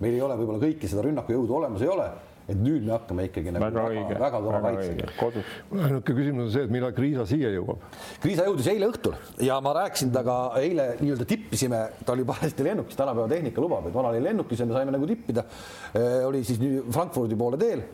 [0.00, 2.08] meil ei ole võib-olla kõiki seda rünnakujõudu olemas ei ole
[2.50, 5.44] et nüüd me hakkame ikkagi nagu väga, väga, väga kõva kaitsega.
[5.86, 7.84] ainuke küsimus on see, et millal Kriisa siia jõuab.
[8.22, 12.98] Kriisa jõudis eile õhtul ja ma rääkisin temaga eile nii-öelda tippisime, ta oli parajasti lennukis,
[12.98, 15.46] tänapäeva tehnika lubab, et vana oli lennukis ja me saime nagu tippida.
[16.26, 17.84] oli siis Frankfurdi poole teel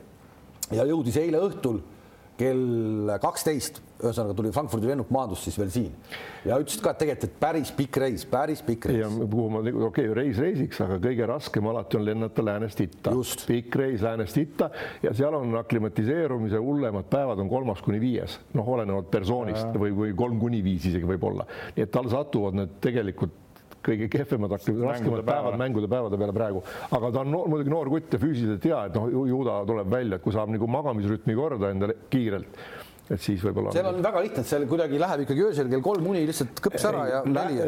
[0.74, 1.82] ja jõudis eile õhtul
[2.37, 5.93] kell kaksteist, ühesõnaga tuli Frankfurdi lennuk maandus siis veel siin
[6.45, 8.99] ja ütlesid ka, et tegelikult, et päris pikk reis, päris pikk reis.
[9.01, 13.14] ja kuhu ma, okei okay,, reis reisiks, aga kõige raskem alati on lennata läänest itta.
[13.49, 14.70] pikk reis läänest itta
[15.03, 19.80] ja seal on aklimatiseerumise hullemad päevad on kolmas kuni viies, noh, olenevalt persoonist ja.
[19.80, 23.45] või, või kolm kuni viis isegi võib-olla, nii et tal satuvad need tegelikult
[23.87, 25.59] kõige kehvemad, raskemad päevad.
[25.61, 28.99] mängude päevade peale praegu, aga ta on noor, muidugi noor kutt ja füüsiliselt hea, et
[28.99, 32.61] noh, ju ta tuleb välja, et kui saab nagu magamisrütmi korda endale kiirelt
[33.07, 33.70] et siis võib-olla.
[33.74, 36.86] seal on väga lihtne, et seal kuidagi läheb ikkagi öösel kell kolm uni lihtsalt kõps
[36.88, 37.59] ära ja neli.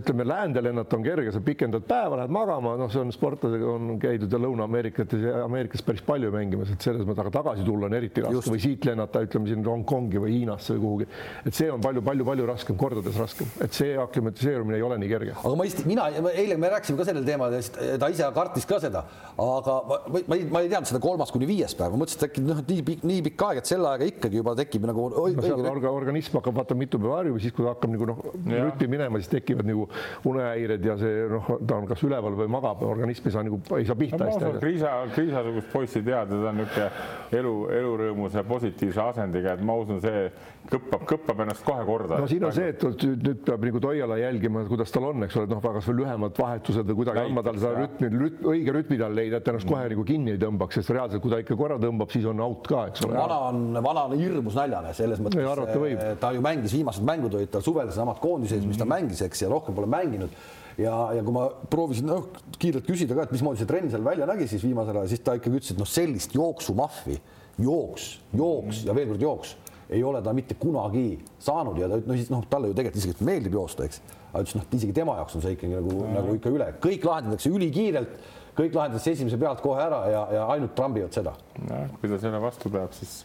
[0.00, 3.92] ütleme läände lennata on kerge, sa pikendad päeva, lähed magama, noh, see on sportlasega on
[4.02, 7.98] käidud ja Lõuna-Ameerikates ja Ameerikas päris palju mängimas, et selles mõttes, aga tagasi tulla on
[7.98, 11.08] eriti raske või siit lennata, ütleme siin Hongkongi või Hiinasse või kuhugi.
[11.46, 15.36] et see on palju-palju-palju raskem, kordades raskem, et see aklimatiseerumine ei ole nii kerge.
[15.38, 17.54] aga ma just, mina, eile me rääkisime ka sellel teemal,
[18.02, 19.04] ta ise kartis ka seda,
[19.38, 22.28] aga ma, ma, ei, ma ei teadnud seda kolmas kuni viies päev, ma mõtlesin, et
[22.30, 25.26] äkki noh, nii pikk, nii pikk aeg, et selle ajaga ikkagi juba tekib nagu no,
[25.44, 28.90] seal orga, organism hakkab vaata mitu päeva harjuma, siis kui ta hakkab nagu noh, rütmi
[28.94, 29.86] minema, siis tekivad nagu
[30.28, 33.88] unehäired ja see noh, ta on kas üleval või magab, organism ei saa nagu, ei
[33.88, 34.52] saa pihta hästi no,.
[34.62, 40.28] Kriisa, Kriisa-sugust poissi teada, ta on niisugune elu, elurõõmuse positiivse asendiga, et ma usun, see
[40.68, 42.18] kõppab, kõppab ennast kohe korda.
[42.20, 45.48] no siin on see, et nüüd peab nagu Toiala jälgima, kuidas tal on, eks ole,
[45.48, 49.00] et noh, kas või lühemad vahetused või kuidagi andma talle seda rütmi, rütm, õige rütmi
[49.00, 51.80] tal leida, et ennast kohe nagu kinni ei tõmbaks, sest reaalselt, kui ta ikka korra
[51.82, 53.16] tõmbab, siis on out ka, eks ole.
[53.16, 55.74] vana on, vana on hirmus naljane selles mõttes.
[55.78, 56.04] võib.
[56.20, 58.94] ta ju mängis, viimased mängud olid tal suvel samad koondises, mis ta mhm.
[58.96, 60.34] mängis, eks, ja rohkem pole mänginud
[60.78, 62.28] ja, ja kui ma proovisin noh,
[62.60, 65.34] kiirelt küsida ka, et mismoodi see trenn seal välja nägi siis viimasel ajal, siis ta
[65.38, 67.16] ikkagi ütles, et noh, sellist jooksumahvi,
[67.64, 69.56] jooks, jooks ja veel kord jooks
[69.90, 73.28] ei ole ta mitte kunagi saanud ja ta no siis noh, talle ju tegelikult isegi
[73.28, 74.02] meeldib joosta, eks.
[74.32, 77.54] aga ütles noh, isegi tema jaoks on see ikkagi nagu, nagu ikka üle, kõik lahendatakse
[77.54, 78.20] ülikiirelt,
[78.58, 81.34] kõik lahendatakse esimese pealt kohe ära ja, ja ainult trambivad seda.
[81.70, 83.18] jah, kui ta selle vastu peab, siis,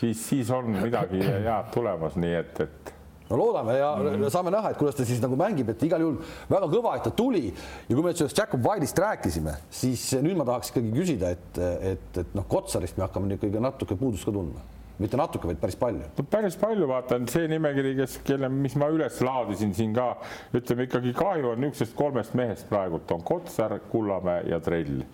[0.00, 2.94] siis, siis on midagi head tulemas, nii et, et
[3.30, 4.30] no loodame ja mm -hmm.
[4.30, 6.18] saame näha, et kuidas ta siis nagu mängib, et igal juhul
[6.50, 10.36] väga kõva, et ta tuli ja kui me nüüd sellest Jakob Wile'ist rääkisime, siis nüüd
[10.36, 14.24] ma tahaks ikkagi küsida, et, et, et noh, Kotsarist me hakkame nüüd ikkagi natuke puudust
[14.24, 16.08] ka tundma mitte natuke, vaid päris palju.
[16.30, 20.12] päris palju, vaata see nimekiri, kes, kelle, mis ma üles laadisin siin ka,
[20.56, 25.04] ütleme ikkagi kahju on niisugusest kolmest mehest praegult on Kotsar, Kullamäe ja Trell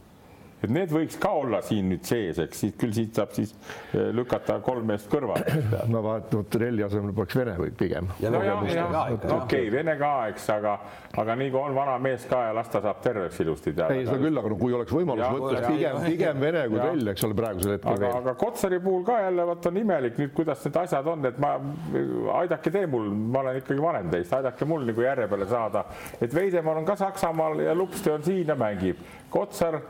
[0.62, 3.52] et need võiks ka olla siin nüüd sees, eks siit küll siit saab siis
[3.92, 5.56] eh, lükata kolm meest kõrvale.
[5.92, 8.10] ma vaatan, et Relli asemel peaks Vene või pigem.
[9.36, 10.76] okei, Vene ka, eks, aga,
[11.22, 13.96] aga nii kui on vana mees ka ja las ta saab terveks ilusti teada.
[13.96, 17.26] ei, seda küll, aga no kui oleks võimalus võtta, pigem, pigem Vene kui Rell, eks
[17.28, 20.78] ole, praegusel hetkel aga, aga Kotsari puhul ka jälle vot on imelik nüüd, kuidas need
[20.84, 21.54] asjad on, et ma,
[22.38, 25.86] aidake tee mul, ma olen ikkagi vanem teist, aidake mul nagu järje peale saada,
[26.20, 29.02] et Veidemann on ka Saksamaal ja Lupste on siin ja mängib.
[29.32, 29.80] Kotsar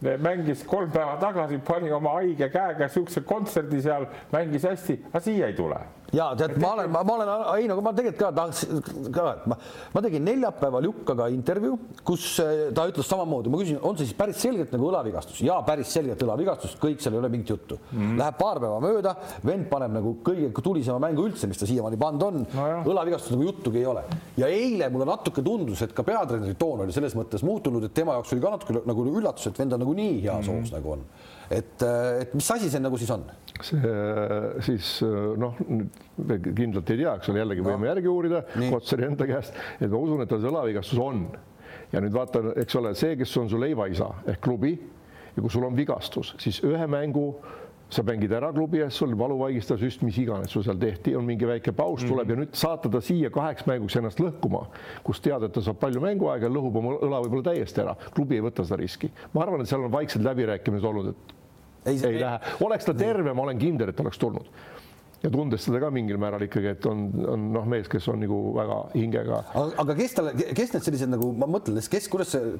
[0.00, 5.50] mängis kolm päeva tagasi, pani oma haige käega siukse kontserdi seal, mängis hästi, aga siia
[5.50, 5.80] ei tule.
[6.16, 8.64] Ja tead, ma olen, ma olen, ei no ma tegelikult ka tahaks
[9.14, 9.56] ka, et ma,
[9.94, 14.18] ma tegin neljapäeval Jukkaga intervjuu, kus eh, ta ütles samamoodi, ma küsin, on see siis
[14.18, 17.98] päris selgelt nagu õlavigastus ja päris selgelt õlavigastus, kõik seal ei ole mingit juttu mm.
[17.98, 18.18] -hmm.
[18.20, 19.14] Läheb paar päeva mööda,
[19.46, 22.68] vend paneb nagu kõige tulisema mängu üldse, mis ta siiamaani pannud on no.
[22.92, 24.04] õlavigastus nagu juttugi ei ole.
[24.36, 28.18] ja eile mulle natuke tundus, et ka peatreeneri toon oli selles mõttes muutunud, et tema
[28.18, 30.74] jaoks oli ka natuke nagu üllatus, et vend on nagu nii heas hoos mm -hmm.
[30.78, 31.04] nagu on.
[31.50, 33.26] Et, eh, et mis asi see nagu siis on?
[33.60, 34.90] see siis
[35.36, 37.90] noh, kindlalt ei tea, eks ole, jällegi võime no.
[37.90, 41.26] järgi uurida Kotsari enda käest, et ma usun, et tal see õlavigastus on.
[41.92, 44.72] ja nüüd vaata, eks ole, see, kes on su leivaisa ehk klubi
[45.34, 47.26] ja kui sul on vigastus, siis ühe mängu
[47.90, 51.46] sa mängid ära klubi ees, sul valuvaigistav süst, mis iganes sul seal tehti, on mingi
[51.48, 52.38] väike paus tuleb mm -hmm.
[52.38, 54.66] ja nüüd saata ta siia kaheks mänguks ennast lõhkuma,
[55.02, 57.96] kus tead, et ta saab palju mänguaega lõhub oma õla võib-olla täiesti ära.
[58.14, 59.10] klubi ei võta seda riski.
[59.34, 61.39] ma arvan, et seal on vaiksed läbirääkimised olnud, et
[61.84, 64.48] ei, ei ei lähe, oleks ta terve, ma olen kindel, et oleks tulnud
[65.20, 68.38] ja tundes seda ka mingil määral ikkagi, et on, on noh, mees, kes on nagu
[68.56, 69.40] väga hingega.
[69.82, 72.54] aga kes talle, kes need sellised nagu ma mõtlen, kes, kuidas see,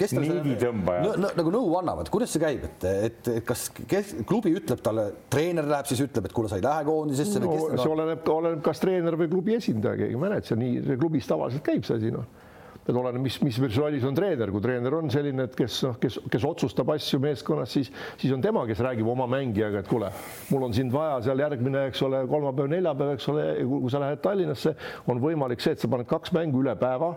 [0.00, 4.14] kes talle niiditõmbajad no, nagu nõu annavad, kuidas see käib, et, et, et kas kes,
[4.28, 7.52] klubi ütleb talle, treener läheb siis ütleb, et kuule, sa ei lähe koondisesse no,?
[7.74, 11.84] see oleneb, oleneb, kas treener või klubi esindaja, keegi ei mäleta, nii klubis tavaliselt käib
[11.84, 12.45] see asi noh
[12.86, 16.20] et oleneb, mis, mis versioonis on treener, kui treener on selline, et kes noh, kes,
[16.32, 20.12] kes otsustab asju meeskonnas, siis, siis on tema, kes räägib oma mängijaga, et kuule,
[20.52, 24.22] mul on sind vaja seal järgmine, eks ole, kolmapäev, neljapäev, eks ole, kui sa lähed
[24.22, 24.76] Tallinnasse,
[25.10, 27.14] on võimalik see, et sa paned kaks mängu üle päeva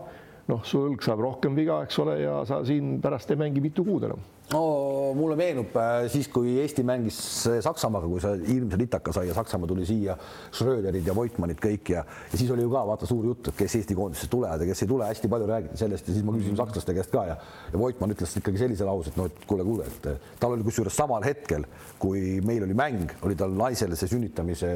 [0.50, 3.86] noh, su õlg saab rohkem viga, eks ole, ja sa siin pärast ei mängi mitu
[3.86, 4.24] kuud enam.
[4.54, 7.20] No mulle meenub äh, siis, kui Eesti mängis
[7.64, 10.16] Saksamaaga, kui see ilmse litaka sai ja Saksamaa tuli siia,
[10.50, 13.78] Schröderid ja Voitmanid kõik ja, ja siis oli ju ka vaata suur jutt, et kes
[13.82, 16.58] Eesti koondisesse tulevad ja kes ei tule, hästi palju räägiti sellest ja siis ma küsisin
[16.60, 17.36] sakslaste käest ka ja,
[17.74, 20.98] ja Voitmann ütles ikkagi sellise lause, et noh, et kuule, kuule, et tal oli kusjuures
[20.98, 21.68] samal hetkel,
[22.02, 24.74] kui meil oli mäng, oli tal naisele see sünnitamise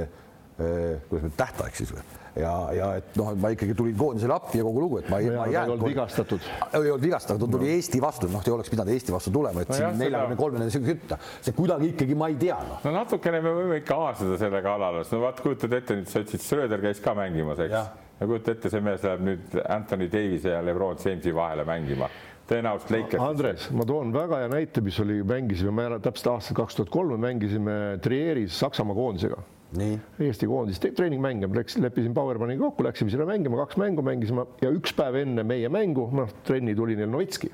[0.58, 2.04] kuidas nüüd tähtaeg siis või
[2.40, 5.30] ja, ja et noh, ma ikkagi tulin koondisele appi ja kogu lugu, et ma ei,
[5.34, 5.86] ma ei jäänud.
[5.86, 6.48] vigastatud.
[6.70, 7.76] ei olnud vigastatud, tuli no.
[7.78, 11.20] Eesti vastu, noh, te oleks pidanud Eesti vastu tulema, et no siin neljakümne kolmene kütta,
[11.46, 12.82] see kuidagi ikkagi ma ei tea no..
[12.88, 16.46] no natukene me võime ikka aasida selle kallal, no vaat kujutad ette nüüd sa ütlesid,
[16.48, 17.96] Schröder käis ka mängimas, eks.
[18.20, 22.10] ja kujuta ette, see mees läheb nüüd Anthony Davise ja Lebron Jamesi vahele mängima
[22.44, 23.24] tõenäoliselt Lakers.
[23.24, 27.22] Andres, ma toon väga hea näite, mis oli, mängisime, ma täpselt aastal kaks tuhat kolm
[27.24, 29.40] mängisime Trieris Saksamaa koondisega
[29.74, 34.94] Eesti koondis treeningmänge, läks, leppisin Powermaniga kokku, läksime sinna mängima, kaks mängu mängisime ja üks
[34.98, 37.50] päev enne meie mängu, noh, trenni tuli neil Novitski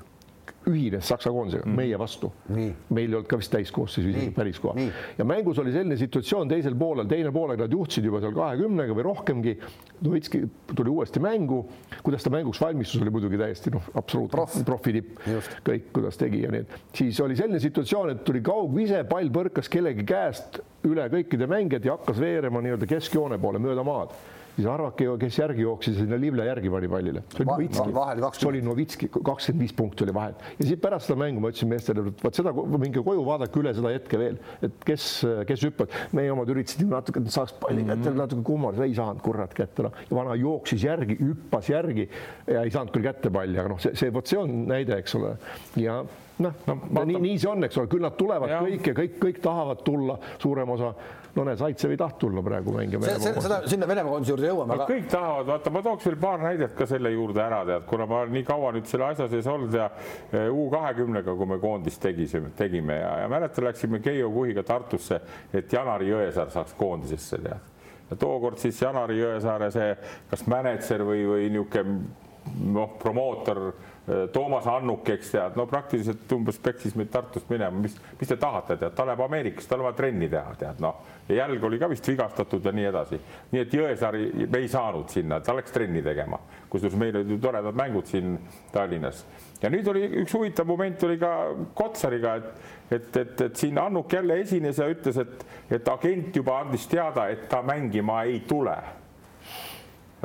[0.70, 1.76] ühines Saksa koondisega mm.
[1.76, 2.30] meie vastu.
[2.50, 4.86] meil ei olnud ka vist täiskoosseisu isegi päris koha.
[5.18, 9.06] ja mängus oli selline situatsioon teisel poolel, teine poolega nad juhtisid juba seal kahekümnega või
[9.06, 9.56] rohkemgi.
[10.00, 10.42] Novitski
[10.72, 11.60] tuli uuesti mängu,
[12.04, 14.56] kuidas ta mänguks valmistus oli muidugi täiesti noh, absoluutne Prof.
[14.64, 15.20] profi tipp,
[15.66, 19.68] kõik, kuidas tegi ja nii, et siis oli selline situatsioon, et tuli kaugvise, pall põrkas
[19.72, 24.16] kellegi käest üle kõikide mängijad ja hakkas veerema nii-öelda keskjoone poole mööda maad
[24.60, 27.22] siis arvake, kes järgi jooksis sinna Livle järgi pani pallile.
[27.34, 31.70] see oli Novitski, kakskümmend viis punkti oli vahet ja siis pärast seda mängu ma ütlesin
[31.70, 35.08] meestele, et vot seda, minge koju, vaadake üle seda hetke veel, et kes,
[35.48, 35.98] kes hüppab.
[36.16, 38.22] meie omad üritasid natuke, et saaks palli kätte mm -hmm.
[38.24, 39.92] natuke kummal, ei saanud kurat kätte, noh.
[40.10, 42.08] ja vana jooksis järgi, hüppas järgi
[42.46, 45.14] ja ei saanud küll kätte palli, aga noh, see, see vot see on näide, eks
[45.14, 45.36] ole.
[45.76, 46.04] ja
[46.38, 48.60] noh no, no, nii, nii see on, eks ole, küll nad tulevad ja.
[48.64, 50.94] kõik ja kõik, kõik tahavad tulla, suurem osa
[51.36, 53.10] no näed, Zaitsev ei tahtnud tulla praegu mängima.
[53.40, 54.86] seda sinna Venemaa koondise juurde jõuame aga....
[54.90, 58.22] kõik tahavad, vaata, ma tooks veel paar näidet ka selle juurde ära, tead, kuna ma
[58.24, 59.90] olen nii kaua nüüd selle asja sees olnud ja
[60.50, 65.20] U kahekümnega, kui me koondist tegisime, tegime ja, ja mäletan, läksime Keijo Kuhiga Tartusse,
[65.54, 67.70] et Janari Jõesaar saaks koondisesse tead.
[68.10, 69.94] ja tookord siis Janari Jõesaare see,
[70.30, 72.00] kas mänedžer või, või niisugune
[72.74, 73.70] noh, promootor
[74.32, 78.74] Toomas Annuk, eks tead, no praktiliselt umbes peksis meid Tartust minema, mis, mis te tahate,
[78.80, 81.04] tead, ta läheb Ameerikasse, tal on vaja trenni teha, tead, noh.
[81.28, 83.20] ja jälg oli ka vist vigastatud ja nii edasi.
[83.52, 86.40] nii et Jõesaari me ei saanud sinna, ta läks trenni tegema,
[86.72, 88.34] kusjuures meil olid ju toredad mängud siin
[88.72, 89.24] Tallinnas.
[89.62, 91.34] ja nüüd oli üks huvitav moment oli ka
[91.78, 92.50] Kotsariga, et,
[92.90, 97.28] et, et, et siin Annuk jälle esines ja ütles, et, et agent juba andis teada,
[97.30, 98.78] et ta mängima ei tule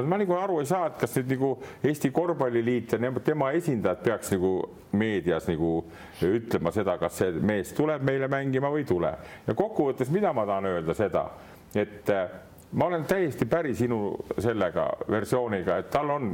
[0.04, 1.52] ma nagu aru ei saa, et kas nüüd nagu
[1.84, 4.56] Eesti Korvpalliliit ja tema esindajad peaks nagu
[4.96, 5.72] meedias nagu
[6.24, 9.14] ütlema seda, kas see mees tuleb meile mängima või ei tule.
[9.48, 11.30] ja kokkuvõttes, mida ma tahan öelda seda,
[11.76, 12.12] et
[12.72, 16.32] ma olen täiesti päri sinu sellega versiooniga, et tal on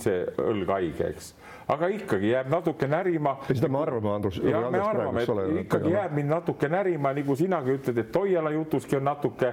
[0.00, 1.34] see õlg haige, eks
[1.72, 3.36] aga ikkagi jääb natuke närima.
[3.48, 4.38] seda me arvame, Andrus.
[4.44, 5.94] jah, me arvame, et ole, ikkagi aga...
[5.98, 9.52] jääb mind natuke närima, nagu sinagi ütled, et Toiala jutuski on natuke,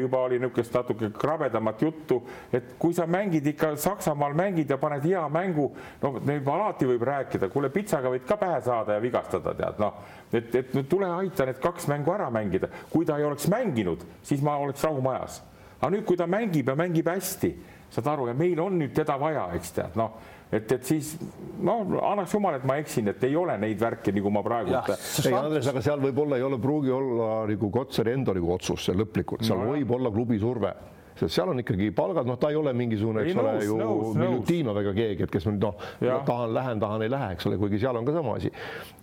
[0.00, 2.20] juba oli niisugust natuke krabedamat juttu,
[2.52, 5.70] et kui sa mängid ikka Saksamaal mängid ja paned hea mängu,
[6.02, 10.00] no juba alati võib rääkida, kuule, pitsaga võid ka pähe saada ja vigastada, tead, noh,
[10.32, 14.04] et, et no tule aita need kaks mängu ära mängida, kui ta ei oleks mänginud,
[14.22, 15.42] siis ma oleks rahumajas
[15.80, 17.52] aga nüüd, kui ta mängib ja mängib hästi,
[17.94, 20.18] saad aru, ja meil on nüüd teda vaja, eks tead, noh
[20.52, 21.12] et, et siis
[21.64, 24.72] no annaks jumal, et ma eksin, et ei ole neid värke, nagu ma praegu.
[24.72, 28.96] ei, Andres, aga seal võib-olla ei ole, pruugi olla nagu Kotsari enda nagu otsus see
[28.96, 30.72] lõplikult, seal no, võib olla klubi surve
[31.26, 33.78] seal on ikkagi palgad, noh, ta ei ole mingisugune, eks ole, ju
[34.18, 35.86] Miljutinov ega keegi, et kes nüüd noh,
[36.26, 38.52] tahan, lähen, tahan, ei lähe, eks ole, kuigi seal on ka sama asi.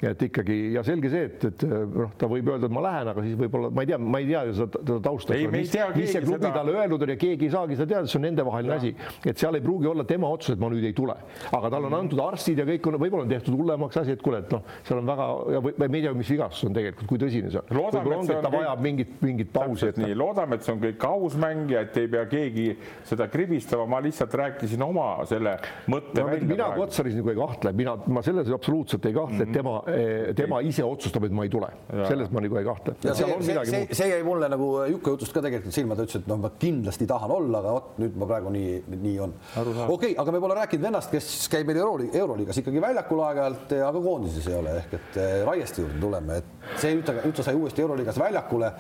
[0.06, 3.26] et ikkagi ja selge see, et, et noh, ta võib öelda, et ma lähen, aga
[3.26, 5.38] siis võib-olla ma ei tea, ma ei tea ju seda, tausta.
[5.38, 6.54] mis, mis see klubi seda...
[6.60, 8.94] talle öeldud on ja keegi ei saagi seda teada, see on nendevaheline asi,
[9.26, 11.18] et seal ei pruugi olla tema otsus, et ma nüüd ei tule,
[11.52, 14.44] aga talle on antud arstid ja kõik on, võib-olla on tehtud hullemaks asi, et kuule,
[14.46, 17.52] et noh, seal on väga ja me ei tea, mis vigastus on tegelikult, kui tõsine
[17.54, 17.80] see on.
[17.80, 19.92] võib-olla ongi, et ta vajab mingit, mingit pausi.
[20.00, 22.68] nii, loodame, et see on kõik aus mäng ja et ei pea keegi
[23.06, 25.56] seda kribistama, ma lihtsalt rääkisin oma selle
[25.92, 26.50] mõtte no, välja.
[26.50, 29.52] mina Kotsaris nagu ei kahtle, mina, ma selles absoluutselt ei kahtle mm, -hmm.
[29.52, 31.70] et tema, eh, tema ise otsustab, et ma ei tule,
[32.08, 32.96] selles ma nagu ei kahtle.
[33.04, 36.22] ja see, see, see, see jäi mulle nagu Juku jutust ka tegelikult silma, ta ütles,
[36.22, 39.34] et noh, ma kindlasti tahan olla, aga vot nüüd ma praegu nii, nii on.
[39.58, 43.76] okei okay,, aga me pole rääkinud vennast, kes käib meil Euro, Euroliigas ikkagi väljakul aeg-ajalt,
[43.90, 47.36] aga koondises ei ole ehk et eh, Raieste juurde tuleme, et see nüüd ta, nüüd
[47.38, 48.72] ta sai uuesti Euroliigas väljakule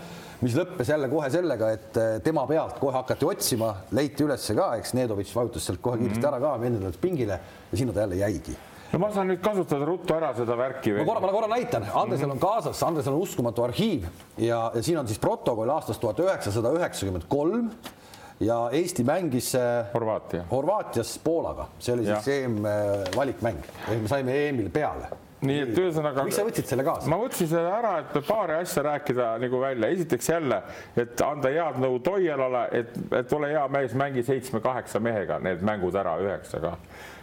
[0.44, 4.70] mis lõppes jälle kohe sellega, et eh, tema pealt kohe hakati otsima, leiti üles ka,
[4.80, 6.32] eks Nedovitš vajutas sealt kohe kiiresti -hmm.
[6.34, 7.40] ära ka, vendadelt pingile
[7.72, 8.58] ja sinna ta jälle jäigi.
[8.94, 10.94] No ma saan nüüd kasutada ruttu ära seda värki.
[10.94, 14.06] ma korra, ma korra näitan, Andresel on kaasas, Andresel on uskumatu arhiiv
[14.38, 17.72] ja, ja siin on siis protokoll aastast tuhat üheksasada üheksakümmend kolm
[18.40, 20.46] ja Eesti mängis eh, Horvaatia.
[20.52, 26.26] Horvaatias Poolaga, see oli siis EM-valikmäng, ehk me saime EM-il peale nii et ühesõnaga.
[26.28, 27.10] miks sa võtsid selle kaasa?
[27.12, 29.90] ma võtsin selle ära, et paari asja rääkida nagu välja.
[29.96, 30.62] esiteks jälle,
[30.98, 35.96] et anda head nõu Toialale, et, et ole hea mees, mängi seitsme-kaheksa mehega need mängud
[36.00, 36.76] ära üheksaga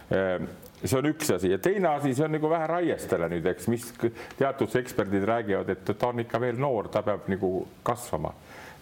[0.09, 0.47] ehm,
[0.83, 3.87] see on üks asi ja teine asi, see on nagu vähe Raiestele nüüd, eks, mis
[4.39, 7.55] teatud eksperdid räägivad, et ta on ikka veel noor, ta peab nagu
[7.87, 8.33] kasvama.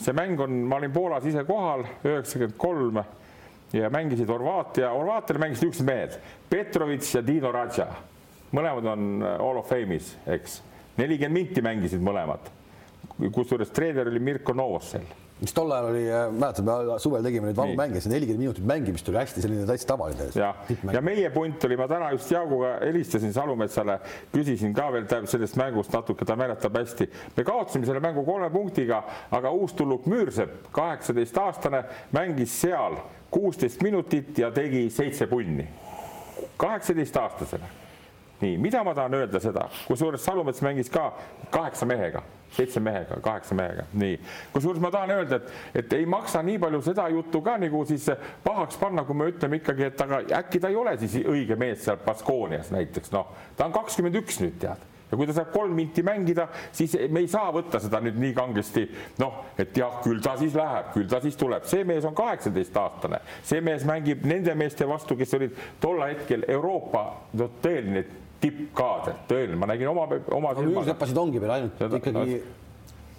[0.01, 3.03] see mäng on, ma olin Poolas ise kohal, üheksakümmend kolm
[3.73, 6.17] ja mängisid Horvaatia, Horvaatiale mängisid üks mehed,
[6.49, 7.87] Petrovitš ja Dino Radža
[8.55, 10.61] mõlemad on äh, Hall of Fame'is, eks.
[10.97, 12.51] nelikümmend minti mängisid mõlemad.
[13.33, 15.05] kusjuures treener oli Mirko Novosel
[15.41, 18.67] mis tol ajal oli, äh, mäletad, me suvel tegime neid vabu mänge, see nelikümmend minutit
[18.69, 20.27] mängimist oli hästi selline täitsa tavaline.
[20.37, 20.51] ja,
[20.93, 23.97] ja meie punt oli, ma täna just Jaaguga helistasin Salumetsale,
[24.33, 27.09] küsisin ka veel sellest mängust natuke, ta mäletab hästi.
[27.37, 29.01] me kaotasime selle mängu kolme punktiga,
[29.33, 31.83] aga uustulnuk Müürsepp, kaheksateistaastane,
[32.13, 33.01] mängis seal
[33.33, 35.67] kuusteist minutit ja tegi seitse punni.
[36.57, 37.80] kaheksateistaastasele
[38.41, 41.11] nii, mida ma tahan öelda seda, kusjuures Salumets mängis ka
[41.53, 44.19] kaheksa mehega, seitse mehega, kaheksa mehega, nii.
[44.53, 45.51] kusjuures ma tahan öelda, et,
[45.83, 48.09] et ei maksa nii palju seda juttu ka nagu siis
[48.43, 51.83] pahaks panna, kui me ütleme ikkagi, et aga äkki ta ei ole siis õige mees
[51.85, 54.87] seal Baskoonias näiteks, noh, ta on kakskümmend üks nüüd tead.
[55.11, 58.31] Ja kui ta saab kolm minti mängida, siis me ei saa võtta seda nüüd nii
[58.35, 58.85] kangesti,
[59.19, 63.19] noh, et jah, küll ta siis läheb, küll ta siis tuleb, see mees on kaheksateistaastane,
[63.43, 67.03] see mees mängib nende meeste vastu, kes olid tol hetkel Euroopa
[67.35, 68.05] no, tõeline
[68.41, 70.89] tippkaader, tõeline, ma nägin oma, oma no, silmaga.
[70.91, 72.53] sepasid ongi veel ainult seda, ikkagi no,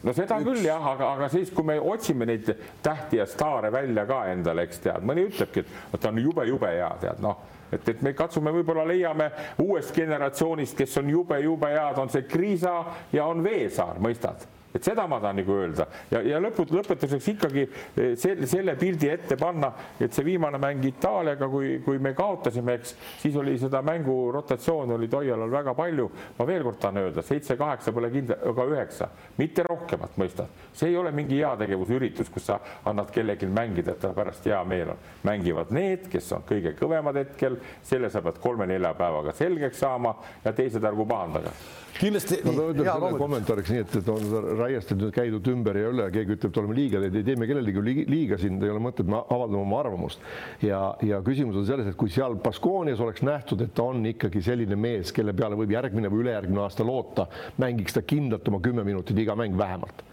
[0.08, 0.48] no seda üks.
[0.48, 2.48] küll jah, aga, aga siis, kui me otsime neid
[2.82, 6.90] tähti ja staare välja ka endale, eks tead, mõni ütlebki, et ta on jube-jube hea,
[7.02, 9.30] tead noh, et, et me katsume, võib-olla leiame
[9.62, 12.80] uuest generatsioonist, kes on jube-jube head, on see Kriisa
[13.14, 17.64] ja on Veesaar, mõistad et seda ma tahan nagu öelda ja, ja lõput, lõpetuseks ikkagi
[17.64, 22.78] eh, selle, selle pildi ette panna, et see viimane mäng Itaaliaga, kui, kui me kaotasime,
[22.80, 26.08] eks siis oli seda mängu rotatsiooni oli Toialal väga palju.
[26.38, 29.08] ma veel kord tahan öelda, seitse-kaheksa pole kindla, aga üheksa,
[29.38, 30.50] mitte rohkemat, mõistad.
[30.72, 32.58] see ei ole mingi heategevusüritus, kus sa
[32.88, 35.06] annad kellelgi mängida, et tal pärast hea meel on.
[35.22, 40.52] mängivad need, kes on kõige kõvemad hetkel, selle sa pead kolme-nelja päevaga selgeks saama ja
[40.56, 41.52] teised ärgu pahandage
[41.98, 42.38] kindlasti.
[42.44, 46.08] ma tahan öelda selle kommentaariks nii, et, et on raiest nüüd käidud ümber ja üle,
[46.14, 49.20] keegi ütleb, et oleme liiga, ei tee me kellelegi liiga siin, ei ole mõtet, me
[49.22, 50.22] avaldame oma arvamust.
[50.64, 54.44] ja, ja küsimus on selles, et kui seal Baskoonias oleks nähtud, et ta on ikkagi
[54.44, 57.28] selline mees, kelle peale võib järgmine või ülejärgmine aasta loota,
[57.62, 60.04] mängiks ta kindlalt oma kümme minutit iga mäng vähemalt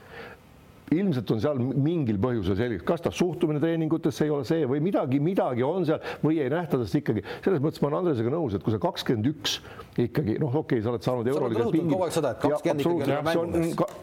[0.95, 5.19] ilmselt on seal mingil põhjusel selge, kas ta suhtumine treeningutesse ei ole see või midagi,
[5.23, 7.23] midagi on seal või ei nähta tast ikkagi.
[7.45, 9.59] selles mõttes ma olen Andresega nõus, et kui sa kakskümmend üks
[9.99, 11.97] ikkagi noh, okei okay,, sa oled saanud euroliigas pingi.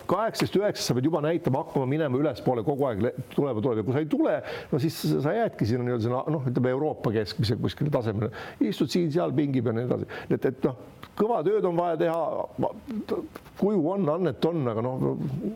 [0.07, 3.97] kaheksateist, üheksast sa pead juba näitama, hakkama minema ülespoole kogu aeg tulema, tuleb ja kui
[3.97, 4.37] sa ei tule,
[4.73, 8.31] no siis sa jäädki sinna nii-öelda noh, ütleme Euroopa keskmise kuskile tasemele,
[8.61, 10.79] istud siin-seal pingi peal ja nii edasi, et, et noh,
[11.17, 12.73] kõva tööd on vaja teha.
[13.59, 15.05] Kuju on, annet on, aga noh,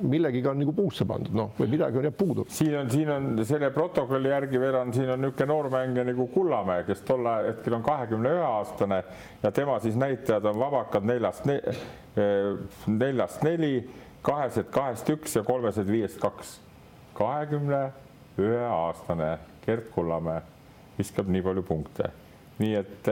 [0.03, 2.47] millegiga on nagu puusse pandud, noh, või midagi on jääb puudu.
[2.49, 6.85] siin on, siin on selle protokolli järgi veel on, siin on niisugune noormängija nagu Kullamäe,
[6.89, 9.03] kes tol hetkel on kahekümne ühe aastane
[9.43, 11.59] ja tema siis näitajad on vabakad neljast ne,,
[12.17, 12.55] eh,
[12.87, 13.75] neljast neli,
[14.23, 16.59] kahesed kahest üks ja kolmesed viiest kaks.
[17.15, 17.91] kahekümne
[18.41, 19.37] üheaastane
[19.67, 20.41] Gerd Kullamäe
[20.99, 22.11] viskab nii palju punkte.
[22.61, 23.11] Nii et,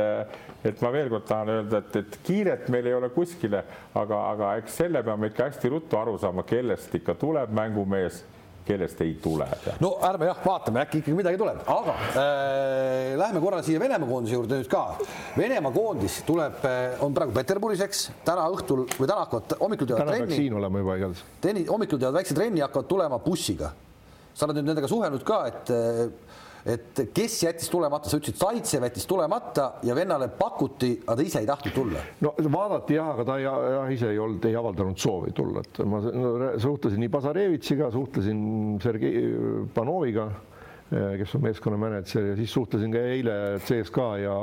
[0.68, 3.62] et ma veel kord tahan öelda, et, et kiiret meil ei ole kuskile,
[3.96, 8.24] aga, aga eks selle peame ikka hästi ruttu aru saama, kellest ikka tuleb mängumees
[8.68, 9.46] kellest ei tule.
[9.80, 14.36] no ärme jah, vaatame, äkki ikkagi midagi tuleb, aga äh, läheme korra siia Venemaa koondise
[14.36, 14.82] juurde nüüd ka.
[15.38, 20.12] Venemaa koondis tuleb, äh, on praegu Peterburis, eks, täna õhtul või täna hakkavad, hommikul teevad
[20.12, 20.40] trenni.
[20.42, 21.24] siin olema juba igatahes.
[21.44, 23.72] trenni, hommikul teevad väikse trenni, hakkavad tulema bussiga.
[24.34, 26.04] sa oled nüüd nendega suhelnud ka, et äh,
[26.66, 31.42] et kes jättis tulemata, sa ütlesid, Zaitsev jättis tulemata ja vennale pakuti, aga ta ise
[31.42, 32.02] ei tahtnud tulla.
[32.24, 35.82] no vaadati jah, aga ta ei, jah, ise ei olnud, ei avaldanud soovi tulla, et
[35.86, 38.44] ma no, suhtlesin nii Bazarevitšiga, suhtlesin
[38.82, 39.24] Sergei
[39.74, 40.30] Panoviga
[40.88, 44.34] kes on meeskonna mänedžer ja siis suhtlesin ka eile CSKA ja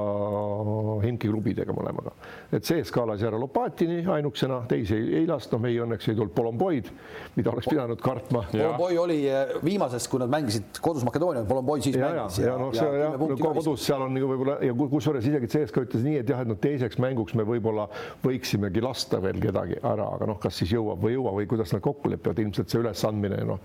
[1.01, 2.13] Himki klubidega mõlemaga.
[2.53, 6.91] et CSKA lasi ära Lopatini ainukesena, teisi ei, ei lasknud, meie õnneks ei tulnud Polomboid,
[7.35, 8.43] mida oleks pidanud kartma.
[8.51, 12.37] Polomboi oli eh, viimases, kui nad mängisid kodus Makedooniaga, Polomboi siis ja, mängis.
[12.43, 15.85] ja, ja noh, see jah, no, kodus seal on nagu võib-olla ja kusjuures isegi CSKA
[15.87, 17.87] ütles nii, et jah, et noh, teiseks mänguks me võib-olla
[18.21, 21.73] võiksimegi lasta veel kedagi ära, aga noh, kas siis jõuab või ei jõua või kuidas
[21.73, 23.59] nad kokku lepivad, ilmselt see ülesandmine noh,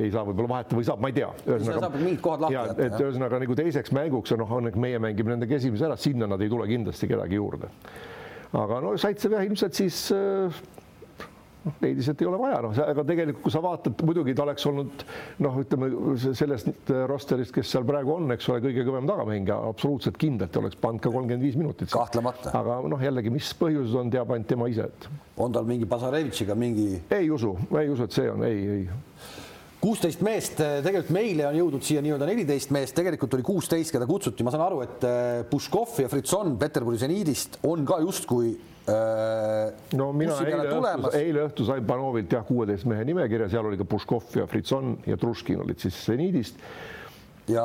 [0.00, 1.30] ei saa võib-olla vahetada või saab, ma ei tea.
[1.44, 2.88] ühesõnaga mingid kohad lahti jätta.
[2.88, 6.50] et ühesõnaga nagu teiseks mänguks noh, on meie mängime nendega esimese ära, sinna nad ei
[6.52, 7.70] tule kindlasti kedagi juurde.
[8.52, 10.62] aga no Saitsev jah, ilmselt siis äh,
[11.82, 15.04] leidis, et ei ole vaja, noh, aga tegelikult, kui sa vaatad, muidugi ta oleks olnud
[15.44, 15.90] noh, ütleme
[16.38, 21.04] sellest rosterist, kes seal praegu on, eks ole, kõige kõvem tagamängija, absoluutselt kindlalt oleks pannud
[21.04, 21.90] ka kolmkümmend viis minutit.
[21.92, 22.54] kahtlemata.
[22.58, 25.10] aga noh, jällegi, mis põhjused on, teab ainult tema ise, et.
[25.36, 27.02] on tal mingi Bazarevitšiga mingi?
[27.18, 28.88] ei usu, ei usu, et see on, ei, ei
[29.78, 34.08] kuusteist meest, eh, tegelikult meile on jõudnud siia nii-öelda neliteist meest, tegelikult oli kuusteist, keda
[34.10, 38.52] kutsuti, ma saan aru, et eh, Puškov ja Fritson Peterburi seniidist on ka justkui
[38.90, 43.78] äh, no mina eile õhtu, eile õhtu sain Panovilt jah, kuueteist mehe nimekirja, seal oli
[43.78, 46.58] ka Puškov ja Fritson ja Truškin olid siis seniidist
[47.48, 47.64] ja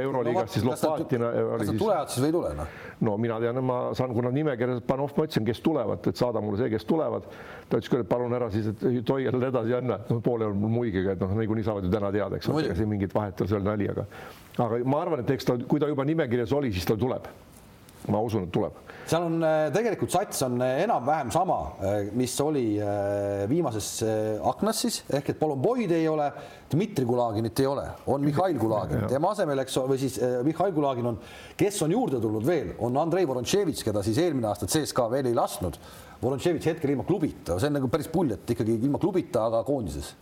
[0.00, 1.30] Euroliigas no, siis Lopatina.
[1.58, 2.74] kas nad tulevad siis või ei tule noh?
[3.08, 6.60] no mina tean, ma saan, kuna nimekirjas Panov, ma ütlesin, kes tulevad, et saada mulle
[6.60, 7.28] see, kes tulevad.
[7.68, 10.74] ta ütles küll, et palun ära siis, et Toiel edasi anna, no poole on mul
[10.80, 13.44] muigiga, et noh, niikuinii saavad ju täna teada, eks ole, ega siin mingit vahet ei
[13.44, 14.06] ole, see oli nali, aga
[14.62, 17.30] aga ma arvan, et eks ta, kui ta juba nimekirjas oli, siis ta tuleb
[18.10, 18.78] ma usun, et tuleb.
[19.06, 22.64] seal on äh, tegelikult sats on äh, enam-vähem sama, äh, mis oli
[23.50, 23.88] viimases
[24.48, 26.28] aknas siis ehk et Polomboid ei ole,
[26.72, 31.20] Dmitri Gulaginit ei ole, on Mihhail Gulagin, tema asemel, eks või siis Mihhail Gulagin on,
[31.58, 35.36] kes on juurde tulnud veel, on Andrei Vorontševitš, keda siis eelmine aasta CSKA veel ei
[35.36, 35.78] lasknud.
[36.22, 40.14] Vorontševitš hetkel ilma klubita, see on nagu päris pull, et ikkagi ilma klubita, aga koondises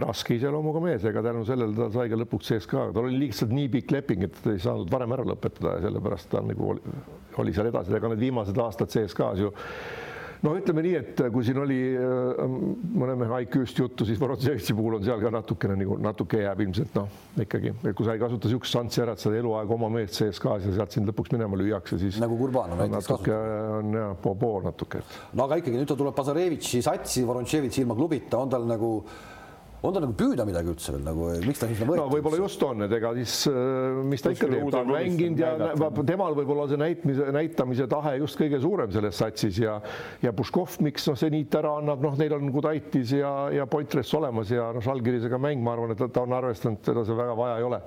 [0.00, 3.52] raske iseloomuga mees, ega tänu sellele ta sai ka lõpuks sees ka, tal oli lihtsalt
[3.52, 6.94] nii pikk leping, et ta ei saanud varem ära lõpetada ja sellepärast ta nagu oli,
[7.42, 9.52] oli seal edasi, ega need viimased aastad CSKA-s ju
[10.42, 12.42] noh, ütleme nii, et kui siin oli äh,
[12.98, 16.96] mõne mehe IQ-st juttu, siis Vorotsevitši puhul on seal ka natukene nagu natuke jääb ilmselt
[16.98, 17.10] noh,
[17.44, 20.68] ikkagi, et kui sa ei kasuta niisugust šanssi ära, et sa eluaeg oma meest CSKA-s
[20.68, 23.36] ja sealt sind lõpuks minema lüüakse, siis nagu Kurbanov näiteks natuke
[23.78, 25.04] on jah, pool natuke.
[25.32, 28.96] no aga ikkagi nüüd ta tuleb Bazarevitši satsi, Vorontševitš ilma klubita, on tal nagu
[29.82, 31.98] on ta nagu püüda midagi üldse veel nagu, miks ta siis võeti?
[31.98, 35.42] no võib-olla just on, et ega siis äh, mis ta ikka teeb, ta on mänginud
[35.42, 39.80] ja temal võib-olla see näitmise, näitamise tahe just kõige suurem selles satsis ja
[40.22, 44.12] ja Puškov, miks noh, see niit ära annab, noh, neil on Gudaitis ja, ja Poitres
[44.18, 47.58] olemas ja noh, Žalgirisega mäng, ma arvan, et ta on arvestanud, teda see väga vaja
[47.58, 47.80] ei ole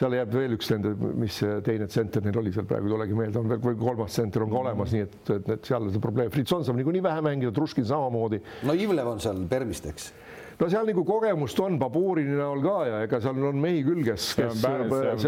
[0.00, 3.36] seal jääb veel üks nende, mis teine tsenter neil oli seal praegu ei tulegi meelde,
[3.42, 6.02] on veel või kolmas tsenter on ka olemas, nii et, et, et seal on see
[6.02, 6.30] probleem.
[6.32, 8.40] Fritson saab niikuinii vähe mängida, Truškin samamoodi.
[8.64, 10.08] no Ivlev on seal Permist, eks
[10.60, 14.26] no seal nagu kogemust on Baburini näol ka ja ega seal on mehi küll, kes,
[14.38, 15.24] kes seal on päris,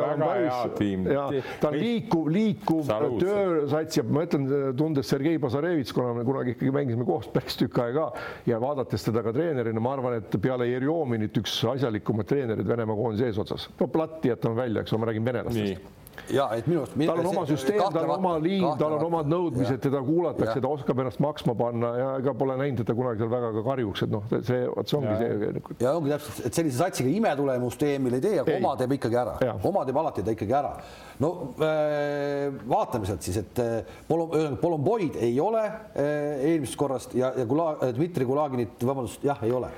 [1.09, 1.25] ja
[1.63, 6.75] ta on liikuv, liikuv töösats ja ma ütlen, tundes Sergei Bazarevitš, kuna me kunagi ikkagi
[6.75, 8.11] mängisime koos päris tükk aega
[8.49, 13.31] ja vaadates teda ka treenerina, ma arvan, et peale Jerjominit üks asjalikumaid treenereid Venemaa koondise
[13.31, 13.69] eesotsas.
[13.81, 16.02] no platti jätame välja, eks ole, ma räägin venelastest
[16.33, 16.97] ja et minu arust.
[16.97, 20.71] tal on oma süsteem, tal on oma liin, tal on omad nõudmised, teda kuulatakse, ta
[20.71, 24.05] oskab ennast maksma panna ja ega pole näinud, et ta kunagi seal väga ka karjuks,
[24.07, 25.31] et noh, see, vot see ongi ja.
[25.31, 25.63] see.
[25.85, 29.39] ja ongi täpselt, et sellise satsiga imetulemust EM-il ei tee, aga oma teeb ikkagi ära,
[29.71, 30.75] oma teeb alati ta ikkagi ära.
[31.23, 31.33] no
[31.63, 37.49] äh, vaatame sealt siis, et äh, Polom, Polomboid ei ole äh, eelmisest korrast ja, ja
[37.49, 39.73] Kula, Dmitri Kulaginit, vabandust, jah, ei ole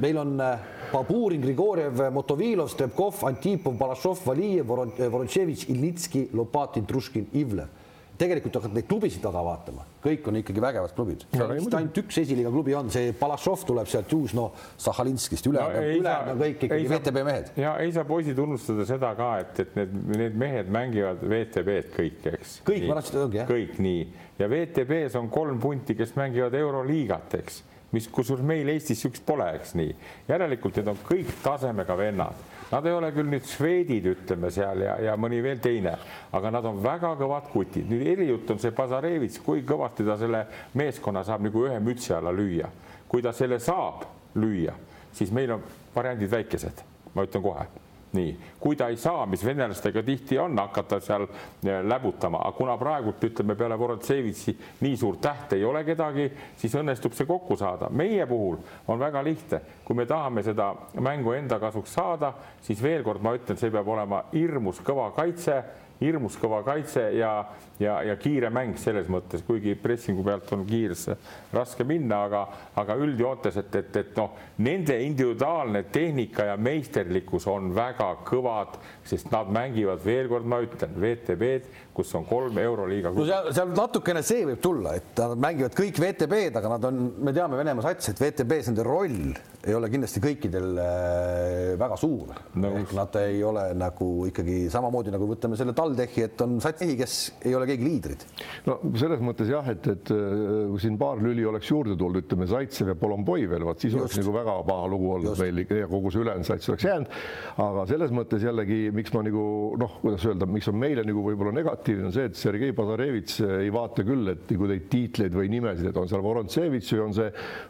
[0.00, 0.58] meil on äh,
[0.92, 7.76] Baburin, Grigorjev, Motovilov, Strebkov, Antipov, Balašov, Valijev, Vorontševitš, Ilnitski, Lopatin, Truškin, Ivlev.
[8.18, 11.20] tegelikult hakkad neid klubisid taga vaatama, kõik on ikkagi vägevad klubid.
[11.38, 16.42] ainult üks esiliiga klubi on, see Balašov tuleb sealt Južno Sahhalinskist, ülejäänud no, ülejäänud on
[16.42, 17.52] kõik ikkagi VTB mehed.
[17.62, 22.26] ja ei saa poisid unustada seda ka, et, et need, need mehed mängivad VTB-d kõik,
[22.32, 22.58] eks.
[22.66, 23.54] kõik, ma tahtsin, ongi jah.
[23.54, 24.04] kõik nii
[24.42, 27.62] ja VTB-s on kolm punti, kes mängivad Euroliigat, eks
[27.92, 29.94] mis, kusjuures meil Eestis niisugust pole, eks nii.
[30.28, 32.44] järelikult need on kõik tasemega vennad.
[32.68, 35.94] Nad ei ole küll nüüd šveedid, ütleme seal ja, ja mõni veel teine,
[36.36, 37.88] aga nad on väga kõvad kutid.
[37.88, 40.44] nüüd erijutt on see Pazarevits, kui kõvasti ta selle
[40.76, 42.68] meeskonna saab nagu ühe mütsi alla lüüa.
[43.08, 44.04] kui ta selle saab
[44.36, 44.76] lüüa,
[45.12, 45.62] siis meil on
[45.94, 46.84] variandid väikesed,
[47.14, 47.68] ma ütlen kohe
[48.12, 52.76] nii, kui ta ei saa, mis venelastega tihti on, hakata seal eh, läbutama, aga kuna
[52.80, 57.90] praegult ütleme peale Vorontsevitsi nii suurt tähte ei ole kedagi, siis õnnestub see kokku saada.
[57.90, 58.56] meie puhul
[58.88, 62.32] on väga lihtne, kui me tahame seda mängu enda kasuks saada,
[62.62, 65.62] siis veel kord ma ütlen, see peab olema hirmus kõva kaitse
[66.00, 67.32] hirmus kõva kaitse ja,
[67.78, 71.16] ja, ja kiire mäng selles mõttes, kuigi pressingu pealt on kiiresse
[71.54, 72.44] raske minna, aga,
[72.80, 79.30] aga üldjoontes, et, et, et noh, nende individuaalne tehnika ja meisterlikkus on väga kõvad, sest
[79.34, 83.12] nad mängivad, veel kord ma ütlen, VTB-d, kus on kolm euroliiga.
[83.14, 87.06] no seal, seal natukene see võib tulla, et nad mängivad kõik VTB-d, aga nad on,
[87.26, 89.32] me teame Venemaa sats, et VTB-s nende roll
[89.68, 92.70] ei ole kindlasti kõikidel äh, väga suur no..
[92.78, 97.16] ehk nad ei ole nagu ikkagi samamoodi nagu võtame selle TalTechi, et on satsi, kes
[97.42, 98.24] ei ole keegi liidrid.
[98.66, 102.48] no selles mõttes jah, et, et äh, kui siin paar lüli oleks juurde tulnud, ütleme
[102.50, 104.02] Zaitsev ja Polomboi veel, vot siis Just.
[104.04, 105.42] oleks nagu väga paha lugu olnud Just.
[105.42, 107.18] meil ja kogu see ülejäänud sats oleks jäänud.
[107.64, 109.44] aga selles mõttes jällegi, miks ma nagu
[109.80, 113.72] noh, kuidas öelda, miks on meile nagu võib-olla negatiivne on see, et Sergei Bazarevitš ei
[113.74, 117.28] vaata küll, et nagu neid tiitleid või nimesid, et on seal Vorontsevitš või on see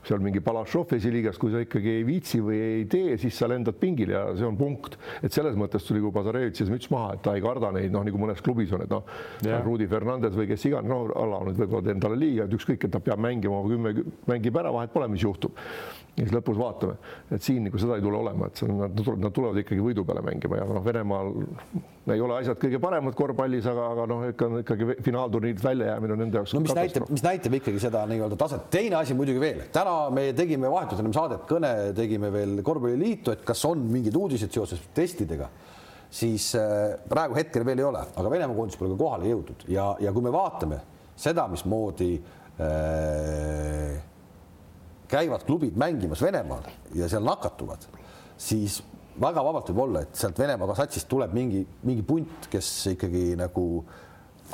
[0.09, 3.79] seal mingi Balašov esiliigas, kui sa ikkagi ei viitsi või ei tee, siis sa lendad
[3.81, 4.99] pingile ja see on punkt.
[5.23, 8.21] et selles mõttes tuli kui Bazarevitšis müts maha, et ta ei karda neid, noh nagu
[8.21, 9.05] mõnes klubis on, et noh,
[9.65, 12.95] Rudi Fernandes või kes iganes, no ala nüüd võib-olla teeb endale liiga, et ükskõik, et
[12.95, 13.95] ta peab mängima kümme,
[14.31, 15.59] mängib ära, vahet pole, mis juhtub.
[16.19, 16.97] ja siis lõpus vaatame,
[17.31, 18.81] et siin nagu seda ei tule olema, et see on,
[19.23, 21.31] nad tulevad ikkagi võidu peale mängima ja noh, Venemaal
[22.15, 26.41] ei ole asjad kõige paremad korvpallis, aga, aga noh, ikka ikkagi finaalturniirilt väljajäämine on nende
[26.41, 26.55] jaoks.
[26.57, 28.67] no mis näitab, mis näitab ikkagi seda nii-öelda taset.
[28.75, 33.47] teine asi muidugi veel, täna me tegime vahetult ennem saadet kõne tegime veel korvpalliliitu, et
[33.47, 35.51] kas on mingeid uudiseid seoses testidega,
[36.11, 39.65] siis äh, praegu hetkel veel ei ole, aga Venemaa koondis pole ka kohale jõudnud.
[39.73, 40.81] Ja, ja kui me vaatame
[41.19, 42.13] seda, mismoodi
[42.63, 43.97] äh,
[45.09, 47.89] käivad klubid mängimas Venemaal ja seal nakatuvad,
[48.39, 48.81] siis
[49.19, 53.65] väga vabalt võib olla, et sealt Venemaa satsist tuleb mingi, mingi punt, kes ikkagi nagu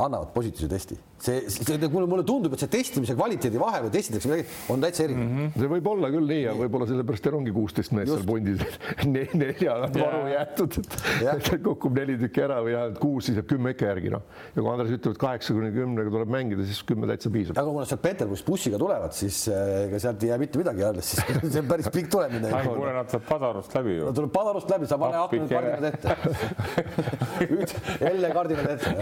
[0.02, 4.30] annavad positiivse testi see, see mulle, mulle tundub, et see testimise kvaliteedi vahe või testitakse
[4.30, 5.36] midagi on täitsa erinev mm.
[5.38, 5.62] -hmm.
[5.62, 8.60] see võib olla küll nii ja võib-olla sellepärast teil ongi kuusteist meest seal pundis
[9.14, 10.78] nelja on varu jäetud,
[11.34, 14.24] et kukub neli tükki ära või jah, kuus, siis jääb kümme ikka järgi noh.
[14.54, 17.58] ja kui Andres ütleb, et kaheksa kuni kümnega tuleb mängida, siis kümme täitsa piisab.
[17.60, 20.86] aga kui nad sealt Peterburist bussiga tulevad, siis eh, ega sealt ei jää mitte midagi
[20.88, 21.22] alles, siis
[21.54, 22.52] see on päris pikk tulemine.
[22.66, 24.02] kuule, nad saavad Padarust läbi ju.
[24.10, 26.08] Nad tulevad Padarust läbi, sa pane aknad kardinad ette.
[28.04, 28.92] jälle kardinad ette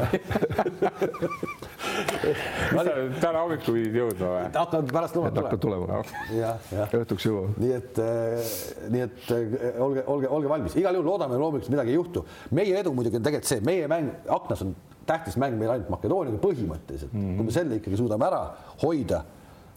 [3.22, 4.44] täna hommikul pidid jõudma või?
[4.54, 5.48] hakkavad pärast lumad tulema.
[5.48, 6.00] hakkavad tulema no..
[6.36, 6.94] jah, jah.
[7.00, 7.52] õhtuks jõuame.
[7.62, 8.54] nii et, eh,
[8.94, 12.24] nii et eh, olge, olge, olge valmis, igal juhul loodame loomulikult midagi ei juhtu.
[12.58, 14.74] meie edu muidugi on tegelikult see, meie mäng aknas on
[15.06, 17.38] tähtis mäng meil ainult Makedooniaga põhimõtteliselt mm, -hmm.
[17.38, 18.42] kui me selle ikkagi suudame ära
[18.84, 19.22] hoida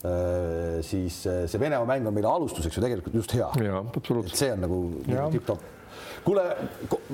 [0.05, 3.49] eh, siis see Venemaa mäng on meile alustuseks ju tegelikult just hea.
[4.33, 5.73] see on nagu tipp-topp
[6.26, 6.45] kuule,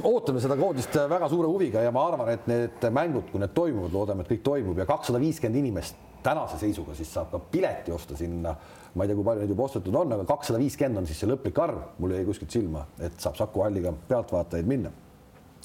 [0.08, 3.92] ootame seda koondist väga suure huviga ja ma arvan, et need mängud, kui need toimuvad,
[3.96, 8.18] loodame, et kõik toimub ja kakssada viiskümmend inimest tänase seisuga siis saab ka pileti osta
[8.18, 8.56] sinna.
[8.94, 11.30] ma ei tea, kui palju neid juba ostetud on, aga kakssada viiskümmend on siis see
[11.30, 14.92] lõplik arv, mul jäi kuskilt silma, et saab Saku Halliga pealtvaatajaid minna.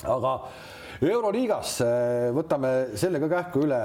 [0.06, 0.36] aga
[1.02, 3.80] Euroliigas eh, võtame selle ka kähku üle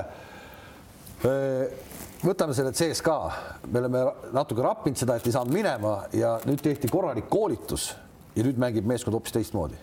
[1.25, 1.81] eh,
[2.21, 3.17] võtame selle CSKA,
[3.67, 7.91] me oleme natuke rappinud seda, et ei saanud minema ja nüüd tehti korralik koolitus
[8.41, 9.77] ja nüüd mängib meeskond hoopis teistmoodi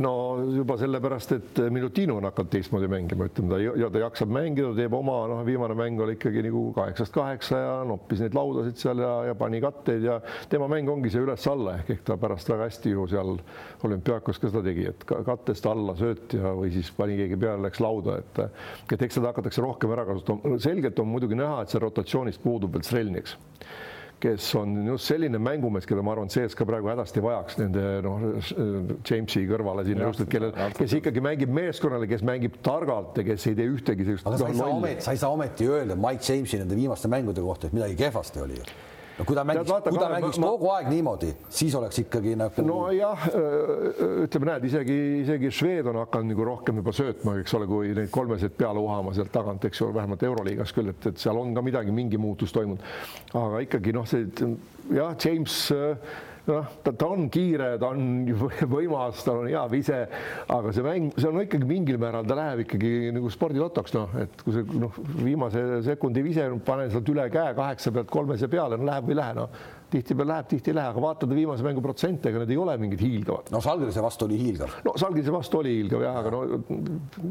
[0.00, 0.12] no
[0.56, 4.94] juba sellepärast, et Minutino on hakanud teistmoodi mängima, ütleme ta ja ta jaksab mängida, teeb
[4.96, 9.12] oma, noh, viimane mäng oli ikkagi nagu kaheksast kaheksa ja noppis neid laudasid seal ja,
[9.28, 10.18] ja pani katteid ja
[10.52, 13.36] tema mäng ongi see üles-alla ehk ehk ta pärast väga hästi ju seal
[13.84, 17.84] olümpiaakos ka seda tegi, et kattest alla sööt ja, või siis pani keegi peale, läks
[17.84, 18.44] lauda, et
[18.96, 20.56] et eks seda hakatakse rohkem ära kasutama.
[20.62, 23.36] selgelt on muidugi näha, et see rotatsioonist puudub veel Strelniks
[24.22, 28.22] kes on just selline mängumees, keda ma arvan, CSKA praegu hädasti vajaks nende noh,
[29.08, 33.48] Jamesi kõrvale sinna just, et kellel, kes ikkagi mängib meeskonnale, kes mängib targalt ja kes
[33.50, 34.28] ei tee ühtegi sellist.
[34.28, 37.44] aga sa ei, saa ometi, sa ei saa ometi öelda Mike Jamesi nende viimaste mängude
[37.44, 38.70] kohta, et midagi kehvasti oli ju
[39.18, 40.50] no kui ta mängiks, kui ta mängiks ma...
[40.54, 42.64] kogu aeg niimoodi, siis oleks ikkagi nagu.
[42.66, 43.28] nojah,
[44.24, 48.12] ütleme, näed, isegi, isegi Šved on hakanud nagu rohkem juba söötma, eks ole, kui neid
[48.14, 51.64] kolmeseid peale uhama sealt tagant, eks ju, vähemalt Euroliigas küll, et, et seal on ka
[51.64, 52.84] midagi, mingi muutus toimunud.
[53.32, 54.28] aga ikkagi noh, see
[54.92, 55.58] jah, James
[56.48, 58.24] noh, ta, ta on kiire, ta on
[58.76, 60.00] võimas, tal on hea vise,
[60.52, 64.42] aga see mäng, see on ikkagi mingil määral, ta läheb ikkagi nagu spordilotoks, noh, et
[64.42, 68.90] kui see noh, viimase sekundi vise, panen sealt üle käe kaheksa pealt kolmese peale, no
[68.90, 72.30] läheb või ei lähe, noh tihtipeale läheb, tihti ei lähe, aga vaatad viimase mängu protsente,
[72.30, 73.50] ega need ei ole mingid hiilgavad.
[73.52, 74.76] no Salgrise vastu oli hiilgav.
[74.86, 76.42] no Salgrise vastu oli hiilgav jah, aga no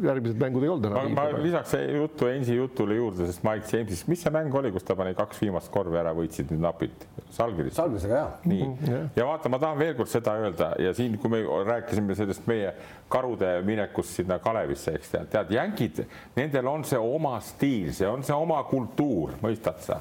[0.08, 1.12] järgmised mängud ei olnud enam.
[1.18, 4.96] ma lisaks juttu Ensi jutule juurde, sest Mike James'ist, mis see mäng oli, kus ta
[5.00, 7.76] pani kaks viimast korvi ära, võitsid nüüd napilt Salgiris?
[7.80, 8.34] Salgrisega jah.
[8.46, 11.44] nii mm, -hmm, ja vaata, ma tahan veel kord seda öelda ja siin, kui me
[11.68, 12.74] rääkisime sellest meie
[13.12, 16.04] karude minekust sinna Kalevisse, eks tead, tead, jänkid,
[16.36, 20.00] nendel on see oma stiil, see on see oma kultuur, mõistad sa?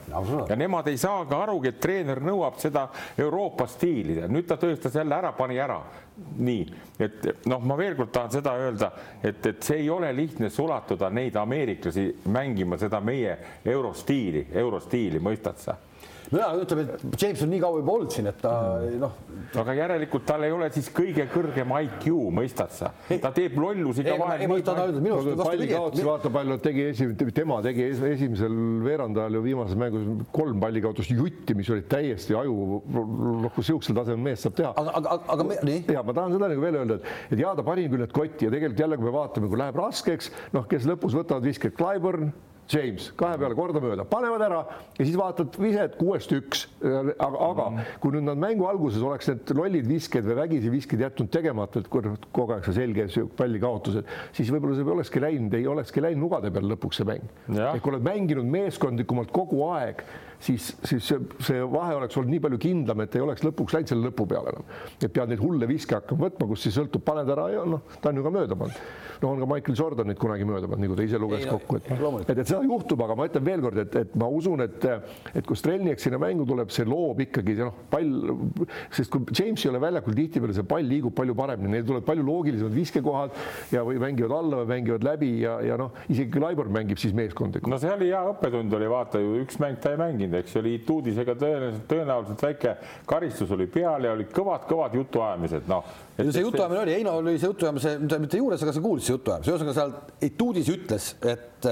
[0.48, 2.88] ja nemad ei saa ka arugi, et treener nõuab seda
[3.18, 5.80] Euroopa stiili, nüüd ta tõestas jälle ära, pani ära.
[6.36, 6.64] nii,
[7.00, 8.90] et noh, ma veel kord tahan seda öelda,
[9.22, 15.56] et, et see ei ole lihtne sulatuda neid ameeriklasi mängima seda meie eurostiili, eurostiili, mõistad
[15.62, 15.78] sa
[16.30, 18.52] nojah, ütleme, et James on nii kaua juba olnud siin, et ta
[19.00, 19.16] noh.
[19.60, 22.06] aga järelikult tal ei ole siis kõige kõrgem IQ,
[22.36, 22.92] mõistad sa?
[23.22, 24.44] ta teeb lollusi ka vahel.
[24.44, 25.70] ei, ma tahan öelda, minu arust vastupidi.
[25.72, 31.56] kaotusi, vaata palju tegi esimene, tema tegi esimesel veerandajal ju viimases mängus kolm pallikaotust jutti,
[31.58, 34.74] mis olid täiesti aju, noh, kui sihukesel tasemel mees saab teha.
[34.76, 35.82] aga, aga, aga me, nii.
[35.96, 38.46] ja ma tahan seda nagu veel öelda, et, et jaa, ta pani küll need kotti
[38.46, 42.30] ja tegelikult jälle, kui me vaatame, kui läheb raskeks, noh, kes lõpus võtavad visked, Clyburn
[42.70, 44.60] James kahe peale kordamööda, panevad ära
[44.96, 46.66] ja siis vaatad viset kuuest üks.
[46.80, 47.66] aga, aga
[48.02, 51.90] kui nüüd nad mängu alguses oleks need lollid visked või vägisi visked jätnud tegemata, et
[51.90, 56.74] kogu aeg see selge pallikaotused, siis võib-olla see olekski läinud, ei olekski läinud nugade peale
[56.74, 57.30] lõpuks see mäng.
[57.50, 60.04] ehk oled mänginud meeskondlikumalt kogu aeg
[60.40, 63.92] siis, siis see, see vahe oleks olnud nii palju kindlam, et ei oleks lõpuks läinud
[63.92, 64.66] selle lõpu peale enam.
[64.96, 68.12] et pead neid hulle viske hakkama võtma, kus siis sõltub, paned ära ja noh, ta
[68.12, 68.80] on ju ka mööda pannud.
[69.20, 71.90] no on ka Michael Jordanit kunagi mööda pannud, nagu ta ise luges ei, kokku, et,
[72.24, 74.88] et, et seda juhtub, aga ma ütlen veelkord, et, et ma usun, et,
[75.34, 78.32] et kui Strelniak sinna mängu tuleb, see loob ikkagi noh, pall,
[78.96, 82.24] sest kui James ei ole väljakul, tihtipeale see pall liigub palju paremini, neil tulevad palju
[82.26, 83.36] loogilisemad viskekohad
[83.74, 87.12] ja, või mängivad alla või mängivad läbi ja, ja noh, isegi kui Laibor mängib siis
[87.16, 87.70] meeskondlikult.
[87.70, 90.56] no see oli hea õppetund oli, vaata ju üks mäng ta ei mänginud mänginud, eks
[90.60, 92.74] oli tuudisega tõenäoliselt, tõenäoliselt väike
[93.10, 95.90] karistus oli peal ja olid kõvad-kõvad jutuajamised, noh.
[96.20, 99.76] see jutuajamine oli, Heino oli see jutuajamise, mitte juures, aga sa kuulsid see jutuajamise, ühesõnaga
[99.80, 99.98] seal
[100.30, 101.68] Etuudis ütles, et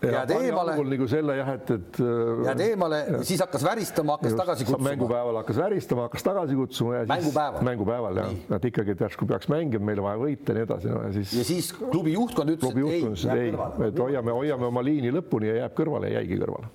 [0.00, 0.74] jääd eemale.
[0.76, 2.00] nagu selle jah, et, et.
[2.00, 4.88] Äh, jääd eemale, siis hakkas väristama, hakkas just, tagasi kutsuma.
[4.88, 7.12] mängupäeval hakkas väristama, hakkas tagasi kutsuma ja siis.
[7.12, 7.64] mängupäeval.
[7.68, 10.92] mängupäeval jah, et ikkagi, et järsku peaks mängima, meil on vaja võita ja nii edasi
[10.92, 11.02] no,.
[11.06, 11.34] ja siis.
[11.36, 13.88] ja siis klubi juhtkond ütles, et ei, jääb kõrvale.
[13.90, 16.72] et hoiame, hoiame oma liini lõpuni ja jääb kõrvale ja jäigi kõrvale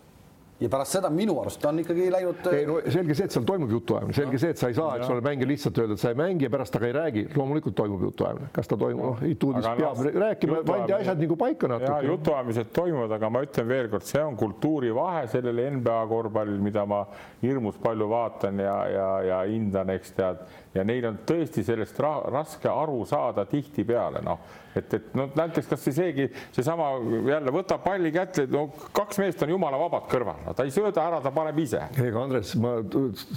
[0.59, 2.47] ja pärast seda minu arust on ikkagi läinud.
[2.55, 5.09] ei no selge see, et seal toimub jutuajamine, selge see, et sa ei saa, eks
[5.11, 7.25] ole, mängija lihtsalt öelda, et sa ei mängi ja pärast temaga ei räägi.
[7.35, 11.67] loomulikult toimub jutuajamine, kas ta toimub, noh, Ituudis peab no, rääkima, pandi asjad nagu paika
[11.67, 12.07] natuke.
[12.07, 17.03] jutuajamised toimuvad, aga ma ütlen veelkord, see on kultuurivahe sellel NBA korvpallil, mida ma
[17.43, 20.45] hirmus palju vaatan ja, ja, ja hindan, eks tead
[20.75, 24.41] ja neil on tõesti sellest ra raske aru saada tihtipeale, noh,
[24.75, 26.89] et, et no näiteks kasvõi seegi, seesama
[27.29, 28.65] jälle võtab palli kätte, no
[28.95, 31.81] kaks meest on jumala vabad kõrval no,, ta ei sööda ära, ta paneb ise.
[32.03, 32.75] ega Andres, ma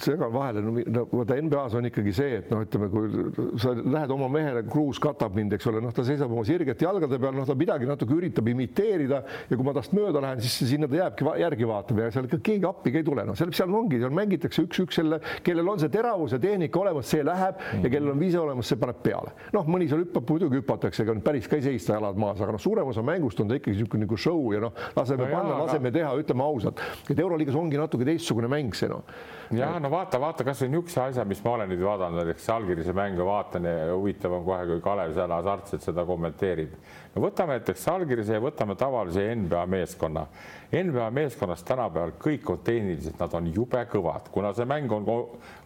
[0.03, 4.31] segan vahele, no, vaata NBA-s on ikkagi see, et noh, ütleme, kui sa lähed oma
[4.33, 7.57] mehele, Kruus katab mind, eks ole, noh, ta seisab oma sirgete jalgade peal, noh, ta
[7.59, 11.71] midagi natuke üritab imiteerida ja kui ma tast mööda lähen, siis sinna ta jääbki järgi
[11.71, 14.99] vaatama ja seal ikka keegi appi ei tule, noh, seal, seal ongi, seal mängitakse üks-üks
[14.99, 18.69] selle, kellel on see teravus ja tehnika olemas, see läheb ja kellel on viise olemas,
[18.69, 19.35] see paneb peale.
[19.55, 22.63] noh, mõni seal hüppab, muidugi hüpatakse, ega päris ka ei seista jalad maas, aga noh,
[22.63, 25.93] suurem osa mängust on ta ikkagi niisugune nagu show ja noh, laseme no panna, laseme
[25.95, 29.05] teha, ütleme ausalt, et Euroliigas ongi natuke teistsugune mäng see noh.
[29.57, 33.27] ja no vaata, vaata kasvõi niisuguse asja, mis ma olen nüüd vaadanud, näiteks Žalgirise mänge
[33.27, 36.75] vaatan ja huvitav on kohe, kui Kalev seal hasartselt seda kommenteerib.
[37.15, 40.27] no võtame näiteks Žalgirise ja võtame tavalise NBA meeskonna
[40.73, 45.07] NBA meeskonnas tänapäeval kõik on tehniliselt, nad on jube kõvad, kuna see mäng on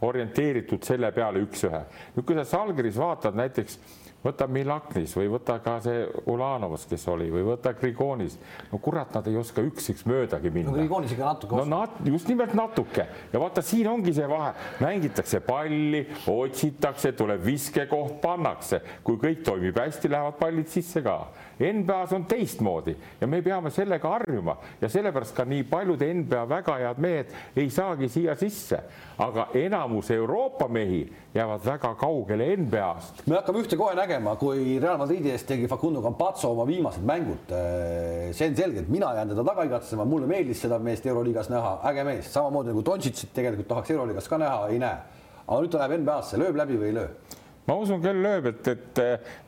[0.06, 1.82] orienteeritud selle peale üks-ühe.
[2.14, 3.80] nüüd, kui sa Salgris vaatad näiteks
[4.22, 8.38] võta Milaknis või võta ka see Ulanovas, kes oli, või võta Grigonis.
[8.70, 10.70] no kurat, nad ei oska üks-üks möödagi minna.
[10.70, 14.52] no Grigonis ikka natuke no, nat, just nimelt natuke ja vaata, siin ongi see vahe,
[14.80, 21.18] mängitakse palli, otsitakse, tuleb viskekoht, pannakse, kui kõik toimib hästi, lähevad pallid sisse ka.
[21.62, 26.76] NBA-s on teistmoodi ja me peame sellega harjuma ja sellepärast ka nii paljud NBA väga
[26.80, 28.80] head mehed ei saagi siia sisse,
[29.18, 31.04] aga enamus Euroopa mehi
[31.34, 33.26] jäävad väga kaugele NBA-st.
[33.26, 37.54] me hakkame ühte kohe nägema, kui Real Madridi eest tegi Facundo Campazzo oma viimased mängud.
[38.32, 41.78] see on selge, et mina jään teda taga igatsema, mulle meeldis seda meest Euroliigas näha,
[41.90, 44.98] äge mees, samamoodi nagu Dontšitšit tegelikult tahaks Euroliigas ka näha, ei näe.
[45.46, 47.08] aga nüüd ta läheb NBA-sse, lööb läbi või ei löö?
[47.68, 49.00] Ma usun küll lööb, et, et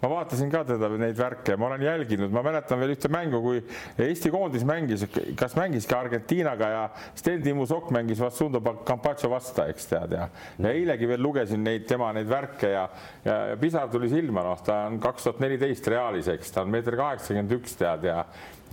[0.02, 3.62] ma vaatasin ka teda neid värke, ma olen jälginud, ma mäletan veel ühte mängu, kui
[4.06, 5.06] Eesti koondis mängis,
[5.38, 6.84] kas mängiski Argentiinaga ja
[7.18, 11.88] Sten Timo Sokk mängis Vassundo Campaccio vasta, eks tead ja, ja eilegi veel lugesin neid
[11.90, 12.86] tema neid värke ja,
[13.26, 16.70] ja, ja pisar tuli silma, noh, ta on kaks tuhat neliteist Realis, eks ta on
[16.74, 18.22] meeter kaheksakümmend üks tead ja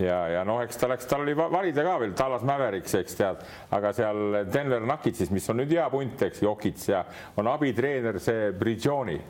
[0.00, 3.44] ja, ja noh, eks ta läks, tal oli valida ka veel Tallas Mavericks, eks tead,
[3.76, 7.04] aga seal Denver Nuggetsis, mis on nüüd hea punt, eks, Jokits ja
[7.36, 9.20] on abitreener see Brigioni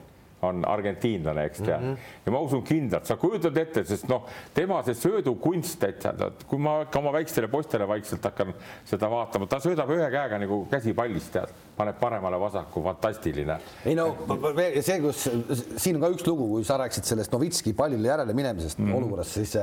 [0.42, 1.92] on argentiinlane, eks tead mm.
[1.92, 2.26] -hmm.
[2.26, 6.06] ja ma usun kindlalt, sa kujutad ette, sest noh, tema see söödukunst, et
[6.50, 10.64] kui ma ka oma väikestele poistele vaikselt hakkan seda vaatama, ta söödab ühe käega nagu
[10.70, 13.58] käsipallis, tead, paneb paremale-vasaku, fantastiline.
[13.86, 14.08] ei no
[14.80, 15.28] see, kus
[15.76, 18.96] siin on ka üks lugu, kui sa rääkisid sellest Novitski pallile järele minemisest mm -hmm.
[18.96, 19.54] olukorras, siis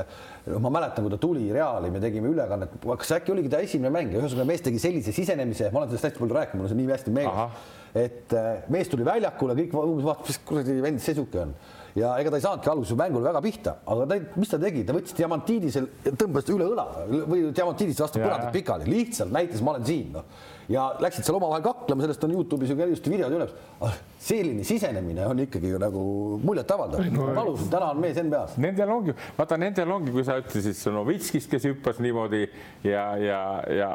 [0.45, 3.91] no ma mäletan, kui ta tuli Reali, me tegime ülekannet, kas äkki oligi ta esimene
[3.91, 6.69] mäng ja ühesõnaga mees tegi sellise sisenemise, ma olen sellest hästi palju rääkinud, mul on
[6.69, 11.01] see nii hästi meeles et äh, mees tuli väljakule, kõik umbes vaatas, mis kuradi vend
[11.03, 11.53] see sihuke on.
[11.97, 14.93] Ja ega ta ei saanudki alguses mängul väga pihta, aga ta, mis ta tegi, ta
[14.95, 15.89] võttis diamantiidisel,
[16.21, 20.27] tõmbas üle õla või diamantiidis vastu põrandat pikali, lihtsalt näitas, ma olen siin, noh.
[20.69, 23.53] Ja läksid seal omavahel kaklema, sellest on Youtube'is ju ka ilusti videod üles.
[23.81, 26.01] Ah, selline sisenemine on ikkagi ju nagu
[26.43, 27.27] muljetavaldav no,.
[27.35, 28.57] palus, täna on mees NBA-s.
[28.61, 32.43] Nendel ongi, vaata nendel ongi, kui sa ütlesid Novitskist, kes hüppas niimoodi
[32.83, 33.39] ja, ja,
[33.73, 33.89] ja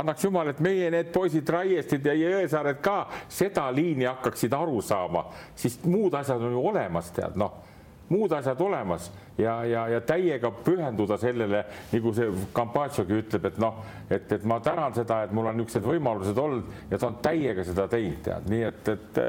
[0.00, 5.26] annaks jumal, et meie need poisid Raiestid ja Jõesaared ka seda liini hakkaksid aru saama,
[5.58, 7.69] siis muud asjad on ju olemas, tead noh
[8.10, 11.62] muud asjad olemas ja, ja, ja täiega pühenduda sellele,
[11.92, 13.80] nagu see Campaciogi ütleb, et noh,
[14.10, 17.64] et, et ma tänan seda, et mul on niisugused võimalused olnud ja ta on täiega
[17.66, 19.20] seda teinud, tead, nii et, et.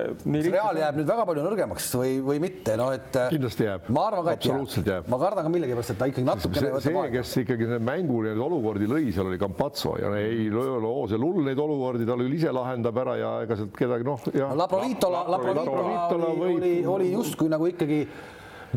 [0.51, 3.21] Real jääb nüüd väga palju nõrgemaks või, või mitte, noh, et.
[3.35, 3.91] kindlasti jääb.
[3.93, 5.07] ma arvan ka, et absoluutselt jääb.
[5.13, 6.73] ma kardan ka millegipärast, et ta ikkagi natukene.
[6.73, 11.05] see, see, kes ikkagi need mängu need olukordi lõi, seal oli Campazzo ja ei loo
[11.11, 14.29] see lull neid olukordi, ta küll ise lahendab ära ja ega sealt kedagi noh.
[14.57, 18.05] Laprovitola, Laprovitola oli, oli justkui nagu ikkagi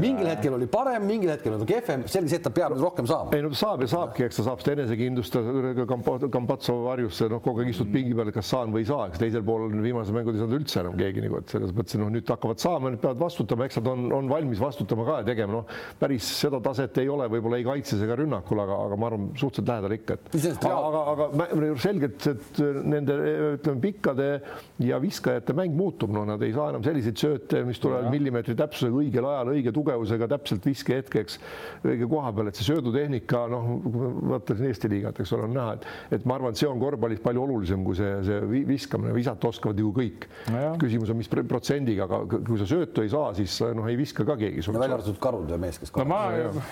[0.00, 3.08] mingil hetkel oli parem, mingil hetkel oli kehvem, selge see, et ta peab nüüd rohkem
[3.08, 3.34] saama.
[3.36, 5.38] ei no saab ja saabki, eks ta saab seda enesekindlust
[6.34, 9.44] Kampatso varjusse, noh, kogu aeg istud pingi peal, kas saan või ei saa, eks teisel
[9.46, 12.62] pool viimased mängud ei saanud üldse enam keegi nagu, et selles mõttes noh, nüüd hakkavad
[12.62, 16.28] saama, nüüd peavad vastutama, eks nad on, on valmis vastutama ka ja tegema, noh, päris
[16.40, 19.96] seda taset ei ole, võib-olla ei kaitses ega rünnakul, aga, aga ma arvan, suhteliselt lähedal
[19.98, 23.18] ikka, et aga, aga, aga selgelt, et nende
[23.54, 24.28] ütleme, pikkade
[24.84, 29.02] ja viskajate mäng muutub, no nad ei saa enam selliseid sööte, mis tulevad millimeetri täpsusega
[29.02, 31.38] õigel ajal õige tuge tugevusega täpselt viskehetkeks
[31.84, 33.68] õige koha peal, et see söödutehnika, noh,
[34.32, 35.86] vaatasin Eesti liigat, eks ole, on näha, et,
[36.18, 39.80] et ma arvan, et see on korvpallis palju olulisem kui see, see viskamine, visata oskavad
[39.80, 40.62] ju kõik no.
[40.80, 44.38] küsimus on, mis protsendiga, aga kui sa söötu ei saa, siis noh, ei viska ka
[44.40, 44.64] keegi.
[44.72, 45.92] no välja arvatud Karud ja mees, kes.
[46.00, 46.22] no ma,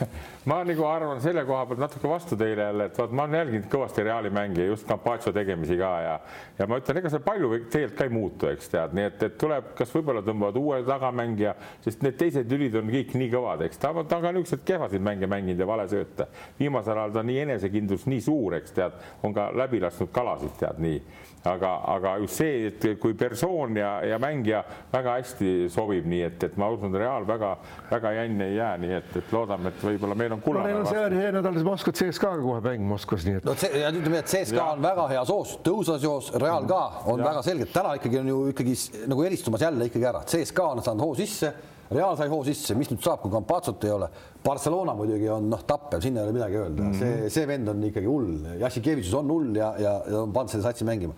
[0.51, 3.69] ma nagu arvan selle koha pealt natuke vastu teile jälle, et vaat ma olen jälginud
[3.73, 6.17] kõvasti Reali mänge, just Campaccio tegemisi ka ja,
[6.59, 9.39] ja ma ütlen, ega seal palju tegelikult ka ei muutu, eks tead, nii et, et
[9.41, 13.83] tuleb, kas võib-olla tõmbavad uue tagamängija, sest need teised lülid on kõik nii kõvad, eks
[13.83, 16.29] ta, ta on ka niisuguseid kehvasid mänge mänginud ja valesööte.
[16.59, 20.57] viimasel ajal ta on nii enesekindlus nii suur, eks tead, on ka läbi lasknud kalasid,
[20.61, 21.03] tead nii
[21.45, 24.63] aga, aga just see, et kui persoon ja, ja mängija
[24.93, 29.11] väga hästi sobib, nii et, et ma usun, Real väga-väga jänni ei jää, nii et,
[29.19, 30.85] et loodame, et võib-olla meil on kullane no,.
[30.87, 33.49] see on see nädal Moskvat CSKA-ga kohe mäng Moskvas, nii et.
[33.49, 37.27] no see, ütleme, et CSKA on väga hea soos, tõusvas joos, Real ka on ja.
[37.33, 38.79] väga selgelt, täna ikkagi on ju ikkagi
[39.11, 41.55] nagu eristumas jälle ikkagi ära, CSKA on saanud hoo sisse
[41.93, 44.09] Real sai hoo sisse, mis nüüd saab, kui Campazzot ei ole.
[44.43, 46.99] Barcelona muidugi on noh, tappev, sinna ei ole midagi öelda mm, -hmm.
[46.99, 50.67] see, see vend on ikkagi hull, Jassikevitsus on hull ja, ja, ja on pannud selle
[50.67, 51.15] satsi mängima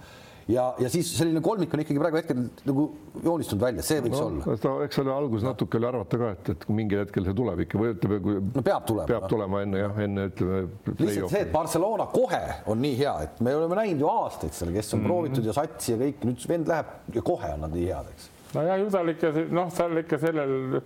[0.48, 2.84] ja, ja siis selline kolmik on ikkagi praegu hetkel nagu
[3.24, 4.56] joonistunud välja, see võiks no, olla.
[4.60, 7.80] ta, eks selle alguses natuke oli arvata ka, et, et mingil hetkel see tuleb ikka
[7.80, 9.32] või ütleme, kui no peab tulema, peab no.
[9.32, 10.60] tulema enne jah, enne ütleme.
[10.98, 14.74] lihtsalt see, et Barcelona kohe on nii hea, et me oleme näinud ju aastaid seal,
[14.74, 15.12] kes on mm -hmm.
[15.12, 18.30] proovitud ja satsi ja kõik, nüüd vend läheb ja kohe on nad nii head, eks
[18.54, 20.80] nojah, ju tal ikka noh, tal ikka sellel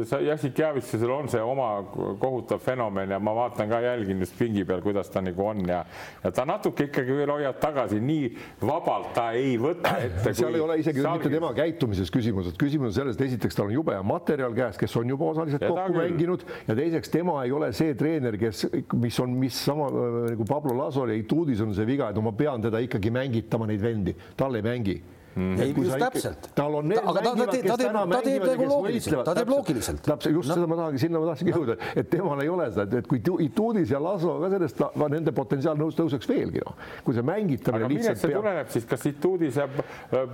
[0.00, 1.82] Jassik Javitsisel on see oma
[2.20, 5.82] kohutav fenomen ja ma vaatan ka jälgin just pingi peal, kuidas ta nagu on ja,
[6.22, 8.30] ja ta natuke ikkagi veel hoiab tagasi, nii
[8.62, 10.34] vabalt ta ei võta ette.
[10.34, 11.26] seal ei ole isegi salgis.
[11.26, 14.56] mitte tema käitumises küsimus, et küsimus on selles, et esiteks tal on jube hea materjal
[14.56, 18.38] käes, kes on juba osaliselt ja kokku mänginud ja teiseks tema ei ole see treener,
[18.40, 18.66] kes,
[18.96, 19.90] mis on, mis sama
[20.32, 23.68] nagu Pablo Lasol ja Ituudis on see viga, et no ma pean teda ikkagi mängitama
[23.68, 25.02] neid vendi, tal ei mängi
[25.36, 25.60] Mm.
[25.60, 26.48] ei, just täpselt.
[26.54, 27.76] tal on need aga ta, ta, ta, teeb, ta
[28.20, 30.02] teeb nagu loogiliselt, ta teeb loogiliselt.
[30.04, 30.56] täpselt, just no.
[30.58, 33.94] seda ma tahangi, sinna ma tahtsingi jõuda, et temal ei ole seda, et kui Ituudis
[33.94, 34.82] ja Laslo ka sellest,
[35.14, 36.76] nende potentsiaal nõus tõuseks veelgi, noh.
[37.06, 38.42] kui see mängitamine lihtsalt see peab.
[38.42, 39.68] tuleneb siis, kas Ituudis ja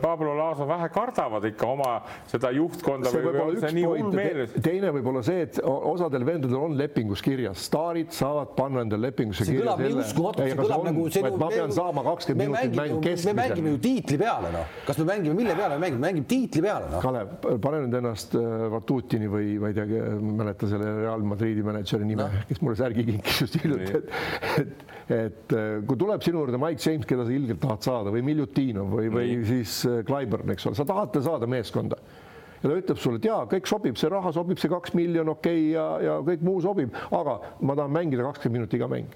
[0.03, 1.93] Pablo Laslo vähe kardavad ikka oma
[2.27, 4.59] seda juhtkonda see või on see nii hullmeeles?
[4.67, 9.47] teine võib olla see, et osadel vendadel on lepingus kirjas, staarid saavad panna endale lepingusse
[9.47, 9.63] kirja.
[9.63, 13.39] see kõlab nii uskumatu, see kõlab nagu ma pean saama kakskümmend minutit mängu keskmisena.
[13.39, 16.63] me mängime ju tiitli peale, noh kas me mängime, mille peale me mängime, mängime tiitli
[16.65, 17.01] peale no??
[17.05, 17.33] Kalev,
[17.65, 21.65] pane nüüd ennast äh, Vatutini või ma ei tea, ma ei mäleta selle Real Madridi
[21.67, 24.15] mänedžeri nime no., kes mulle särgi kinkis just hiljuti, et,
[24.63, 24.87] et,
[25.19, 28.97] et äh, kui tuleb sinu juurde Mike James, keda sa ilgelt tahad saada või Miljutinov
[28.97, 32.01] või, või siis äh, Clyburn, eks ole, sa tahad saada meeskonda
[32.63, 35.69] ja ta ütleb sulle, et jaa, kõik sobib, see raha sobib, see kaks miljonit okei
[35.69, 39.13] okay, ja, ja kõik muu sobib, aga ma tahan mängida kakskümmend minutit iga mäng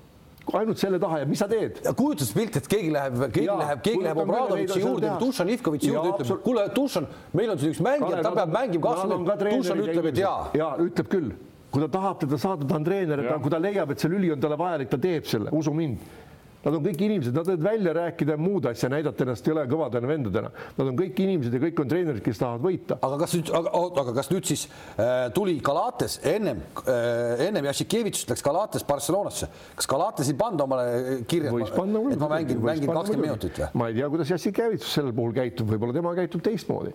[0.51, 1.79] ainult selle taha ja mis sa teed?
[1.99, 6.43] kujutuspilt, et keegi läheb, keegi ja, läheb, keegi läheb Obradovitši juurde, Dušan Ivkovitši juurde, ütleb,
[6.47, 7.07] kuule, Dušan,
[7.39, 10.51] meil on siin üks mängija, ta peab mängima kakskümmend Dušan ütleb, et jaa.
[10.59, 11.31] ja ütleb küll,
[11.73, 14.43] kui ta tahab teda saada, ta on treener, kui ta leiab, et see lüli on
[14.43, 16.22] talle vajalik, ta teeb selle, usu mind
[16.63, 20.51] Nad on kõik inimesed, nad võivad välja rääkida muud asja, näidata ennast jõle kõvadena vendadena.
[20.77, 22.99] Nad on kõik inimesed ja kõik on treenerid, kes tahavad võita.
[23.03, 28.47] aga kas nüüd, aga, kas nüüd siis äh, tuli Galates ennem äh,, ennem Jassikevitšist läks
[28.47, 29.49] Galates Barcelonasse,
[29.79, 30.85] kas Galates ei pannud omale
[31.31, 33.71] kirja, et ma mängin, mängin kakskümmend minutit või?
[33.81, 36.95] ma ei tea, kuidas Jassikevitš sellel puhul käitub, võib-olla tema käitub teistmoodi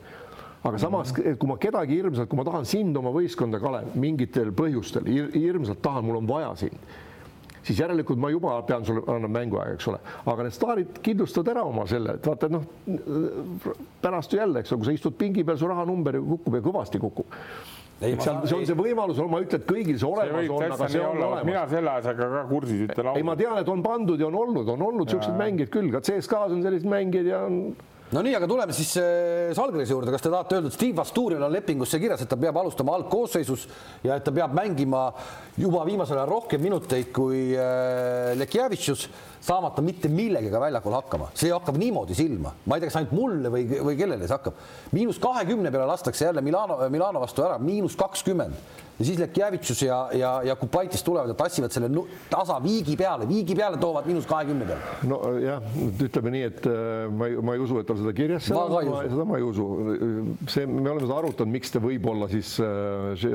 [0.67, 5.05] aga samas, kui ma kedagi hirmsalt, kui ma tahan sind oma võistkonda, Kalev, mingitel põhjustel
[5.35, 6.95] hirmsalt tahan, mul on vaja sind
[7.67, 11.65] siis järelikult ma juba pean sulle, annan mänguaega, eks ole, aga need staarid kindlustavad ära
[11.67, 12.67] oma selle, et vaata, et noh,
[14.03, 16.63] pärast ju jälle, eks ole, kui sa istud pingi peal, su rahanumber ju kukub ja
[16.69, 17.35] kõvasti kukub
[18.01, 21.01] ei, seal, see on see võimalus, ma ütlen, et kõigil see olemas on, aga see
[21.01, 21.45] on olemas.
[21.49, 23.17] mina selle asjaga ka kursis, ütlen ausalt.
[23.17, 26.03] ei, ma tean, et on pandud ja on olnud, on olnud niisuguseid mängijaid küll, ka
[26.05, 27.57] CSKA-s on selliseid mängijaid ja on
[28.15, 31.43] no nii, aga tuleme siis äh, Salgrise juurde, kas te tahate öelda, et Steve Vasturial
[31.47, 33.67] on lepingusse kirjas, et ta peab alustama algkoosseisus
[34.05, 35.09] ja et ta peab mängima
[35.59, 39.07] juba viimasel ajal rohkem minuteid kui äh, Lekjevitšus,
[39.47, 43.51] saamata mitte millegagi väljakul hakkama, see hakkab niimoodi silma, ma ei tea, kas ainult mulle
[43.53, 44.65] või, või kellele see hakkab.
[44.95, 49.97] miinus kahekümne peale lastakse jälle Milano, Milano vastu ära, miinus kakskümmend ja siis Lekjavitšus ja,
[50.17, 51.89] ja, ja Kupaitis tulevad ja tassivad selle
[52.31, 54.95] tasa viigi peale, viigi peale toovad miinus kahekümne peale.
[55.09, 55.67] nojah,
[56.07, 58.89] ütleme nii, et äh, ma ei, ma ei usu, et tal seda kirjas seal on,
[59.05, 59.67] seda ma ei usu.
[60.49, 63.27] see, me oleme seda arutanud, miks ta võib-olla siis äh,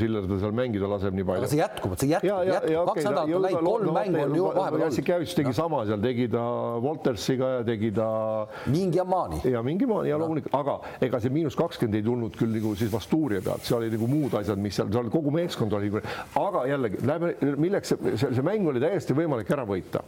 [0.00, 1.44] Siller ta seal mängida laseb nii palju.
[1.44, 4.80] aga see jätkub, see jätkub, jätkub, kaks nädalat on läinud, kolm mängu on ju vahepeal
[4.80, 4.98] olnud.
[5.00, 6.44] Lekjavitš tegi sama seal, tegi ta
[6.82, 8.10] Woltersiga ja tegi ta.
[8.66, 9.40] mingi Amani.
[9.46, 12.90] ja mingi Amani ja loomulikult, aga ega see miinus kakskümmend ei tulnud küll nagu siis
[12.92, 15.92] Vastuuria pealt, seal oli nagu muud asjad, mis seal, seal kogu meeskond oli,
[16.40, 20.04] aga jällegi, lähme, milleks see, see, mäng oli täiesti võimalik ära võita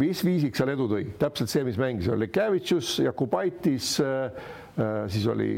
[0.00, 4.24] mis viisiks seal edu tõi, täpselt see, mis mängis, oli Kevitšus, Jakubaitis äh,
[4.74, 5.48] äh,, siis oli,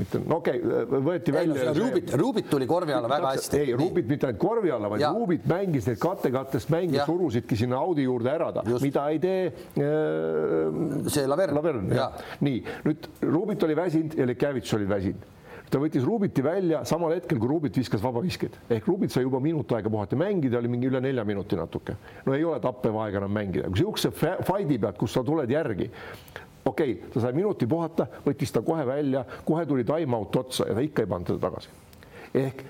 [0.00, 1.74] ütlen, no okei okay,, võeti välja.
[1.76, 3.60] Rubit, Rubit tuli korvi alla väga hästi.
[3.60, 5.12] ei, Rubit mitte ainult korvi alla, vaid ja.
[5.12, 11.10] Rubit mängis neid kattekattest mänge, surusidki sinna Audi juurde ära ta, mida ei tee äh,.
[11.12, 11.58] see Lavern.
[11.58, 12.16] Lavern, jah.
[12.44, 15.34] nii, nüüd Rubit oli väsinud ja Lekevitš oli väsinud
[15.70, 19.72] ta võttis Rubiti välja samal hetkel, kui Rubit viskas vabaviskeid ehk Rubit sai juba minut
[19.76, 21.96] aega puhata mängida, oli mingi üle nelja minuti natuke.
[22.26, 25.90] no ei ole tappev aeg enam mängida, kui sihukese fight'i pealt, kus sa tuled järgi,
[26.64, 30.76] okei okay,, ta sai minuti puhata, võttis ta kohe välja, kohe tuli time-out otsa ja
[30.78, 31.72] ta ikka ei pannud teda tagasi.
[32.34, 32.64] ehk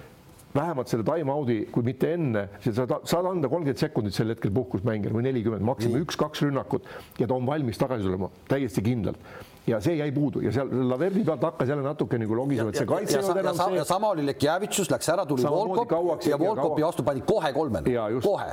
[0.54, 5.14] vähemalt selle time-out'i, kui mitte enne, sa saad anda kolmkümmend sekundit sel hetkel puhkus mängijal
[5.18, 6.88] või nelikümmend, maksimum üks-kaks rünnakut
[7.20, 9.20] ja ta on valmis tagasi tulema täiesti kindlalt
[9.68, 12.88] ja see jäi puudu ja seal Laverdi pealt hakkas jälle natuke nagu logisema, et see
[12.88, 13.76] kaitse ei olnud enam see.
[13.78, 15.92] ja sama oli Lekjavitšus, läks ära, tuli Volkop
[16.26, 18.48] ja Volkopi vastu pani kohe kolmene, kohe.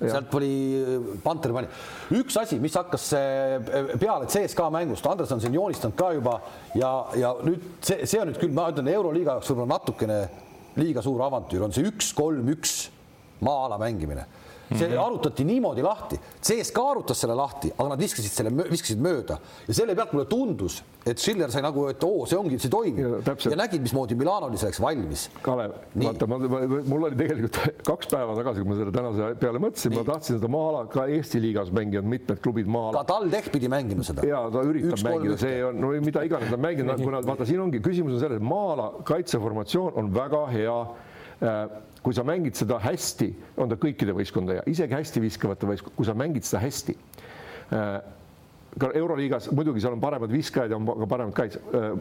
[0.00, 0.50] sealt tuli,
[1.24, 1.70] Panter pani.
[2.20, 3.10] üks asi, mis hakkas
[4.00, 6.40] peale CSKA mängust, Andres on siin joonistanud ka juba
[6.74, 10.20] ja, ja nüüd see, see on nüüd küll, ma ütlen, Euroliiga jaoks võib-olla natukene
[10.80, 12.76] liiga suur avantüür on see üks-kolm-üks
[13.44, 14.26] maa-ala mängimine
[14.68, 15.06] see mm -hmm.
[15.06, 19.38] arutati niimoodi lahti, CSKA arutas selle lahti, aga nad viskasid selle, viskasid mööda
[19.68, 22.98] ja selle pealt mulle tundus, et Schiller sai nagu, et oo, see ongi, see toimib
[22.98, 25.28] ja, ja nägid, mismoodi Milano oli selleks valmis.
[25.42, 27.60] Kalev, vaata, ma, ma, mul oli tegelikult
[27.90, 31.40] kaks päeva tagasi, kui ma selle tänase peale mõtlesin, ma tahtsin seda maa-ala ka Eesti
[31.40, 33.04] liigas mänginud mitmed klubid maa-ala.
[33.04, 34.26] ka TalTech pidi mängima seda.
[34.26, 37.62] ja ta üritab Üks mängida, see on no mida iganes ta mängib, kuna vaata, siin
[37.62, 40.78] ongi küsimus on selles, maa-ala kaitseformatsioon on väga hea
[42.02, 43.30] kui sa mängid seda hästi,
[43.60, 46.94] on ta kõikide võistkondade, isegi hästi viskavate võistkond, kui sa mängid seda hästi.
[47.74, 47.96] Äh,
[48.78, 51.98] ka Euroliigas muidugi seal on paremad viskajad ja on ka paremad kaitsjad äh,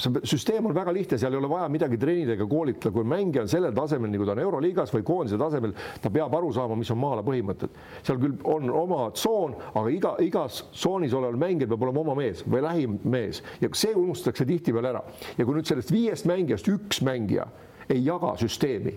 [0.00, 3.50] see süsteem on väga lihtne, seal ei ole vaja midagi treenidega koolitada, kui mängija on
[3.50, 7.00] sellel tasemel, nagu ta on Euroliigas või koondise tasemel, ta peab aru saama, mis on
[7.02, 7.76] maala põhimõtted.
[8.06, 12.44] seal küll on oma tsoon, aga iga, igas tsoonis oleval mängijal peab olema oma mees
[12.46, 15.04] või lähim mees ja see unustatakse tihtipeale ära.
[15.36, 17.50] ja kui nüüd sellest viiest mängijast üks mängija
[17.90, 18.94] ei jaga süsteemi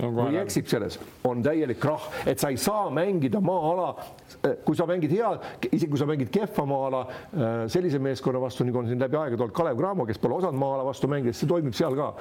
[0.00, 0.98] no, või eksib selles,
[1.28, 3.90] on täielik krahh, et sa ei saa mängida maa-ala,
[4.66, 5.32] kui sa mängid hea,
[5.68, 7.02] isegi kui sa mängid kehva maa-ala
[7.72, 10.86] sellise meeskonna vastu, nagu on siin läbi aegade olnud Kalev Cramo, kes pole osanud maa-ala
[10.86, 12.12] vastu mängida, see toimib seal ka.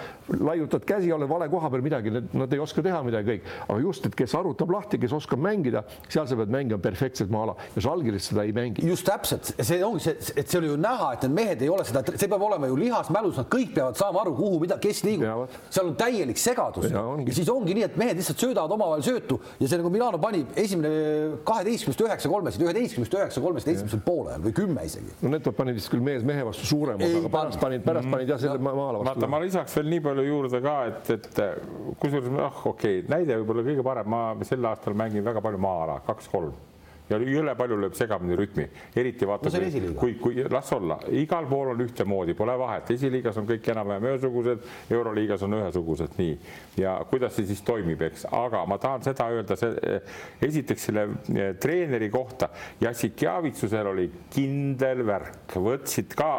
[0.41, 4.05] laiutad käsi, oled vale koha peal midagi, nad ei oska teha midagi kõik, aga just,
[4.09, 7.55] et kes arutab lahti, kes oskab mängida, seal sa pead mängima perfektselt maa-ala.
[7.75, 8.85] Ja Žalgiris seda ei mängi.
[8.87, 11.85] just täpselt, see ongi see, et see oli ju näha, et need mehed ei ole
[11.87, 15.03] seda, see peab olema ju lihas mälus, nad kõik peavad saama aru, kuhu, mida, kes
[15.07, 15.51] liigub.
[15.69, 16.89] seal on täielik segadus.
[16.91, 20.19] Ja, ja siis ongi nii, et mehed lihtsalt söödavad omavahel söötu ja see nagu Milano
[20.21, 20.91] pani esimene
[21.47, 25.13] kaheteistkümnest üheksa kolmesid, üheteistkümnest üheksa kolmesid esimesel poolel või kümme isegi.
[25.21, 28.17] no need panid vist küll mees mehe vastu suurema, aga pärast panid, pärast mm.
[28.17, 29.11] panid jah selle maale vastu.
[29.11, 31.41] vaata, ma lisaks veel nii palju juurde ka, et, et
[32.01, 36.01] kusjuures ah okei okay,, näide võib-olla kõige parem, ma sel aastal mängin väga palju maa-ala,
[36.07, 36.70] kaks-kolm
[37.11, 38.67] ja jõle palju lööb segamini rütmi,
[38.97, 43.47] eriti vaata no,, kui, kui las olla, igal pool on ühtemoodi, pole vahet, esiliigas on
[43.49, 46.37] kõik enam-vähem ühesugused, euroliigas on ühesugused, nii.
[46.81, 49.99] ja kuidas see siis toimib, eks, aga ma tahan seda öelda, see
[50.47, 52.51] esiteks selle eh, treeneri kohta,
[52.81, 56.31] Jassikjavitsusel oli kindel värk, võtsid ka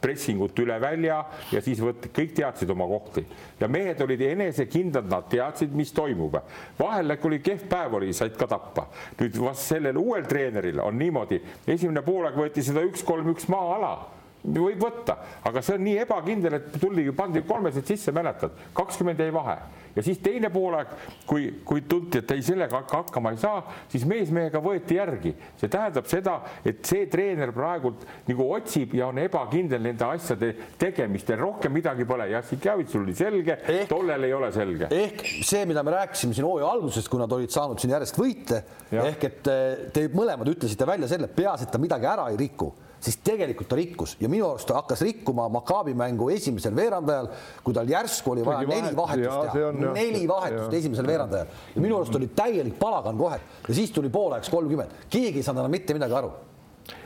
[0.00, 1.20] pressingut üle välja
[1.52, 3.24] ja siis võt-, kõik teadsid oma kohti
[3.60, 6.38] ja mehed olid enesekindlad, nad teadsid, mis toimub.
[6.78, 8.86] vahel oli kehv päev oli, said ka tappa.
[9.20, 15.16] nüüd vast sellel uuel treeneril on niimoodi, esimene poolaeg võeti seda üks-kolm-üks maa-ala võib võtta,
[15.44, 19.58] aga see on nii ebakindel, et tuli pandi kolmesed sisse, mäletad, kakskümmend jäi vahe
[19.96, 20.92] ja siis teine poolaeg,
[21.26, 23.60] kui, kui tunti, et ei, sellega hakkama ei saa,
[23.90, 25.34] siis mees mehega võeti järgi.
[25.60, 31.40] see tähendab seda, et see treener praegult nagu otsib ja on ebakindel nende asjade tegemistel,
[31.40, 32.28] rohkem midagi pole.
[32.30, 33.58] jah, Sikjavitsul oli selge,
[33.88, 34.90] tollel ei ole selge.
[34.90, 38.62] ehk see, mida me rääkisime siin hooaja alguses, kui nad olid saanud siin järjest võite,
[38.90, 42.70] ehk et eh, te mõlemad ütlesite välja selle, peaasi, et ta midagi ära ei riku
[43.00, 44.16] siis tegelikult ta rikkus.
[44.20, 47.30] Ja minu arust ta hakkas rikkuma Maccabi mängu esimesel veerandajal,
[47.64, 51.56] kui tal järsku oli vaja neli vahetust teha, neli vahetust esimesel veerandajal.
[51.74, 53.40] Ja minu arust oli täielik palagan kohe.
[53.68, 56.32] Ja siis tuli poolajaks kolmkümmend, keegi ei saanud enam mitte midagi aru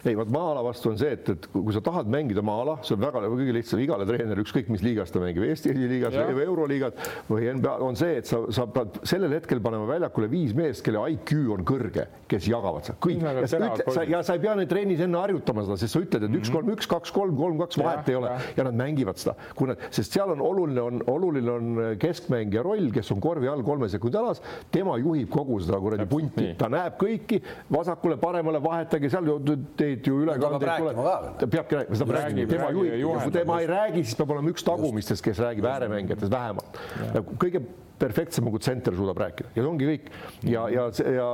[0.05, 3.02] ei, vot maa-ala vastu on see, et, et kui sa tahad mängida maa-ala, see on
[3.02, 3.80] väga kõige lihtsam.
[3.84, 8.18] Igale treenerile, ükskõik mis liigas ta mängib, Eesti esiliigas või Euroliigas või NBA on see,
[8.20, 12.48] et sa, sa pead sellel hetkel panema väljakule viis meest, kelle IQ on kõrge, kes
[12.51, 12.98] jagavad seda.
[13.05, 13.24] Kõik.
[13.24, 16.05] Ja sa, ütle, sa, ja sa ei pea neid trennis enne harjutama seda, sest sa
[16.05, 18.32] ütled, et üks, kolm, üks, kaks, kolm, kolm, kaks, vahet ei ole.
[18.32, 18.52] ja.
[18.59, 22.90] ja nad mängivad seda, kui nad, sest seal on oluline on, oluline on keskmängija roll,
[22.94, 24.42] kes on korvi all kolme sekundi alas,
[24.74, 27.40] tema juhib kogu seda kuradi punti, ta näeb kõiki
[27.74, 29.32] vasakule-paremale, vahetage seal
[29.78, 31.01] teed ju ülekandeid tuleb,
[31.41, 34.66] ta peabki rääkima, seda räägib, tema juhib, kui tema ei räägi, siis peab olema üks
[34.66, 36.78] tagumistest, kes räägib ääremängijatest vähemalt.
[37.41, 37.62] kõige
[37.99, 39.53] perfektsem, kui tsenter suudab rääkida.
[39.55, 40.09] Ja see ongi kõik.
[40.51, 41.28] Ja, ja, ja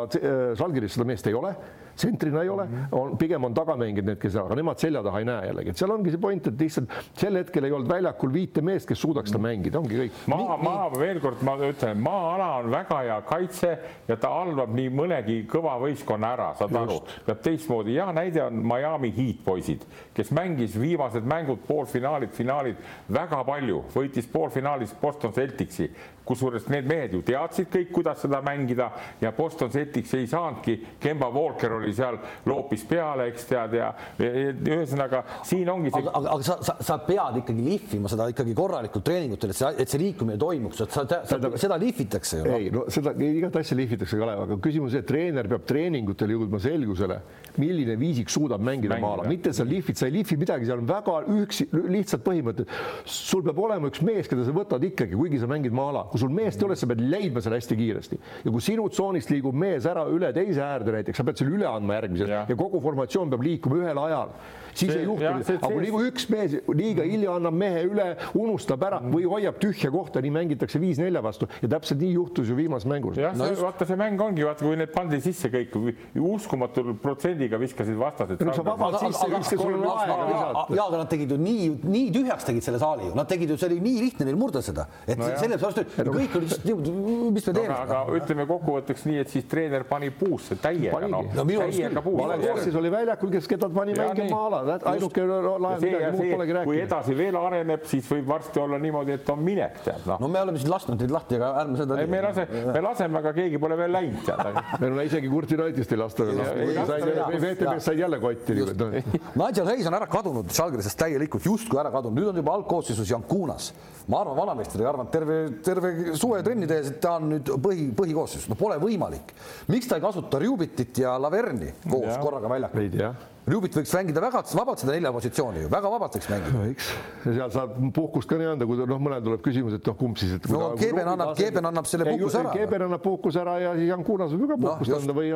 [0.59, 1.55] Žalgiris seda meest ei ole
[2.01, 2.67] tsentrina ei ole,
[2.97, 5.95] on pigem on tagamängijad need, kes, aga nemad selja taha ei näe jällegi, et seal
[5.95, 9.43] ongi see point, et lihtsalt sel hetkel ei olnud väljakul viite meest, kes suudaks seda
[9.45, 10.21] mängida, ongi kõik.
[10.33, 13.73] maa, maa veel kord ma ütlen, maa-ala on väga hea kaitse
[14.09, 17.97] ja ta halvab nii mõnegi kõva võistkonna ära, saad aru, peab teistmoodi.
[17.99, 19.85] hea näide on Miami Heat poisid,
[20.17, 22.81] kes mängis viimased mängud, poolfinaalid, finaalid
[23.13, 25.91] väga palju, võitis poolfinaalis Boston Celticsi
[26.31, 28.91] kusjuures need mehed ju teadsid kõik, kuidas seda mängida
[29.23, 33.91] ja Boston Celtics ei saanudki, Kemba Walker oli seal, loopis peale, eks tead ja
[34.21, 36.03] ühesõnaga siin ongi see.
[36.03, 39.93] aga, aga, sa, sa, sa pead ikkagi lihvima seda ikkagi korralikult treeningutel, et see, et
[39.93, 42.47] see liikumine toimuks, et sa, sa, sa, seda lihvitakse ju.
[42.47, 42.59] Noh.
[42.59, 47.21] ei no seda igat asja lihvitakse, Kalev, aga küsimus, et treener peab treeningutel jõudma selgusele,
[47.59, 51.17] milline viisik suudab mängida maala, mitte sa lihvid, sa ei lihvi midagi, seal on väga
[51.41, 52.71] üksi, lihtsad põhimõtted.
[53.05, 56.07] sul peab olema üks mees, keda sa võtad ikkagi, kuigi sa mängid maala.
[56.13, 58.21] Kui sul meest ei ole, sa pead leidma selle hästi kiiresti.
[58.45, 61.69] Ja kui sinu tsoonist liigub mees ära üle teise äärde näiteks, sa pead selle üle
[61.71, 62.35] andma järgmisele.
[62.35, 62.47] Ja.
[62.49, 64.35] ja kogu formatsioon peab liikuma ühel ajal
[64.81, 65.57] siis see, ei juhtu.
[65.57, 68.07] aga kui nagu üks mees liiga hilja annab mehe üle,
[68.39, 72.57] unustab ära või hoiab tühja kohta, nii mängitakse viis-nelja vastu ja täpselt nii juhtus ju
[72.59, 73.21] viimases mängus.
[73.21, 75.77] jah no, vaata, see mäng ongi, vaata, kui need pandi sisse kõik
[76.15, 78.43] uskumatul protsendiga viskasid vastased.
[78.45, 80.65] no sa vabalt sisse viskad, sul on aega visata.
[80.77, 83.59] ja, aga nad tegid ju nii, nii tühjaks tegid selle saali ju, nad tegid ju,
[83.61, 87.33] see oli nii lihtne neil murda seda, et no sellepärast, et kõik olid lihtsalt niimoodi,
[87.37, 87.77] mis me teeme.
[87.77, 91.01] aga ütleme kokkuvõtteks nii, et siis treener pani puusse täiega.
[91.11, 92.23] no täiega puusse.
[92.23, 96.69] vale koosseis oli väljakul, kes, keda pani mängima ala, ainuke lahe midagi muud polegi rääkida.
[96.71, 100.21] kui edasi veel areneb, siis võib varsti olla niimoodi, et on minek, tead noh.
[100.23, 101.99] no me oleme siin lasknud neid lahti, aga ärme seda.
[102.15, 104.61] me lase, me laseme, aga keegi pole veel läinud, tead.
[104.83, 106.99] meil on isegi Kurti Raidist ei lasta veel lasta.
[107.41, 108.57] VTV-st said jälle kotti.
[109.41, 113.73] Nigel Hayes on ära kadunud Žalgirisest täielikult, justkui ära kadunud, nüüd on juba algkoosseisus Jankunas.
[114.11, 117.91] ma arvan, vanameister ei arvanud terve, terve suve trenni tehes, et ta on nüüd põhi,
[117.97, 119.35] põhikoosseisus, no pole võimalik.
[119.71, 122.23] miks ta ei kasuta Rjubitit ja Laverni koos ja.
[122.23, 122.83] korraga väljakul?
[122.83, 123.13] ei tea
[123.51, 126.61] Ljubit võiks mängida väga vabalt seda nelja positsiooni ju, väga vabalt võiks mängida.
[126.63, 126.91] võiks
[127.25, 130.21] ja seal saab puhkust ka nii anda, kui noh, mõnel tuleb küsimus, et noh, kumb
[130.21, 130.49] siis, et.
[130.53, 132.55] no Keeben annab, Keeben annab selle puhkuse ära.
[132.55, 135.33] Keeben annab puhkuse ära ja Jan Kunas võib ka puhkust no, anda või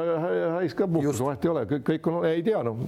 [0.58, 2.82] Hais ka puhkust, vahet ei ole, kõik, kõik on, ei tea noh.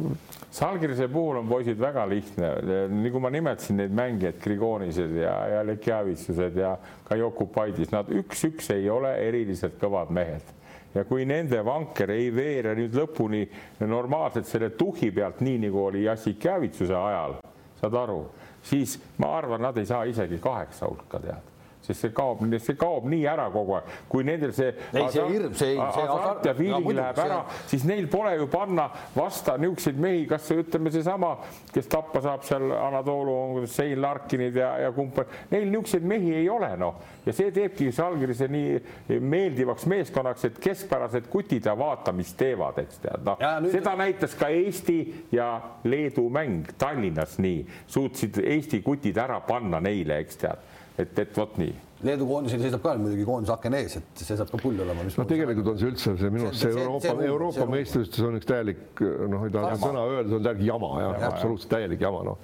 [0.57, 2.53] Salgirise puhul on poisid väga lihtne,
[2.93, 6.77] nagu ma nimetasin neid mängijaid, Grigonised ja, ja Lekjavitsused ja
[7.09, 10.56] ka Jokupaidis, nad üks-üks ei ole eriliselt kõvad mehed
[10.97, 13.43] ja kui nende vanker ei veere nüüd lõpuni
[13.85, 17.37] normaalselt selle tuhi pealt, nii nagu oli Jassikjavitsuse ajal,
[17.81, 18.23] saad aru,
[18.65, 21.56] siis ma arvan, nad ei saa isegi kaheksa hulka tead
[21.87, 25.55] sest see kaob, see kaob nii ära kogu aeg, kui nendel see ei, see hirm,
[25.55, 27.41] see, see hasart ja feeling läheb ära,
[27.71, 31.33] siis neil pole ju panna vasta niisuguseid mehi, kas ütleme seesama,
[31.73, 35.19] kes tappa saab seal Anatoolu, Sein Larkinid ja, ja kumb,
[35.53, 41.31] neil niisuguseid mehi ei ole noh, ja see teebki Žalgirise nii meeldivaks meeskonnaks, et keskpärased
[41.33, 45.01] kutid ja vaata, mis teevad, eks tead, noh, seda näitas ka Eesti
[45.35, 45.51] ja
[45.87, 51.59] Leedu mäng Tallinnas nii, suutsid Eesti kutid ära panna neile, eks tead et, et vot
[51.61, 51.75] nii.
[52.07, 55.07] Leedu koondisel seisab ka muidugi koondise aken ees, et see saab ka pull olema.
[55.07, 58.49] no tegelikult on see üldse see minu arust see, see Euroopa, Euroopa meistrivõistlustes on üks
[58.51, 62.25] täielik noh, ei taha sõna öelda, see on täielik jama jah ja,, absoluutselt täielik jama
[62.29, 62.43] noh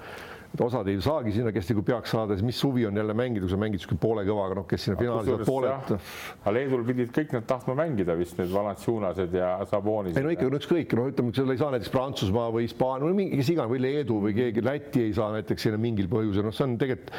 [0.52, 3.44] et osad ei saagi sinna, kes nagu peaks saada, siis mis suvi on jälle mängida,
[3.46, 5.94] kui sa mängid niisugune poole kõvaga, noh, kes sinna finaali saavad pooled.
[6.42, 10.20] aga Leedul pidid kõik nad tahtma mängida vist need Valanciunased ja Sabonised.
[10.20, 13.40] ei no ikka ükskõik, no ütleme, seal ei saa näiteks Prantsusmaa või Hispaania või mingi,
[13.40, 16.68] kes iganes või Leedu või keegi Läti ei saa näiteks sinna mingil põhjusel, noh, see
[16.68, 17.16] on tegelikult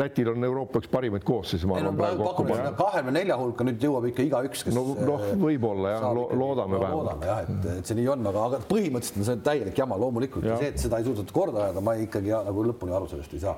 [0.00, 2.72] Lätil on Euroopa üks parimaid koosseise, ma arvan praegu kokku panna.
[2.78, 6.82] kahekümne nelja hulka nüüd jõuab ikka igaüks, kes no, noh, võib-olla jah lo, loodame no,
[6.82, 7.08] vähemalt.
[7.10, 10.48] loodame jah, et, et see nii on, aga, aga põhimõtteliselt on see täielik jama loomulikult
[10.48, 13.36] ja see, et seda ei suudetud korda ajada, ma ikkagi ja, nagu lõpuni aru sellest
[13.36, 13.56] ei saa.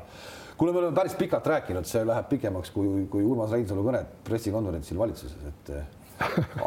[0.58, 4.98] kuule, me oleme päris pikalt rääkinud, see läheb pikemaks kui, kui Urmas Reinsalu kõne pressikonverentsil
[4.98, 6.03] valitsuses, et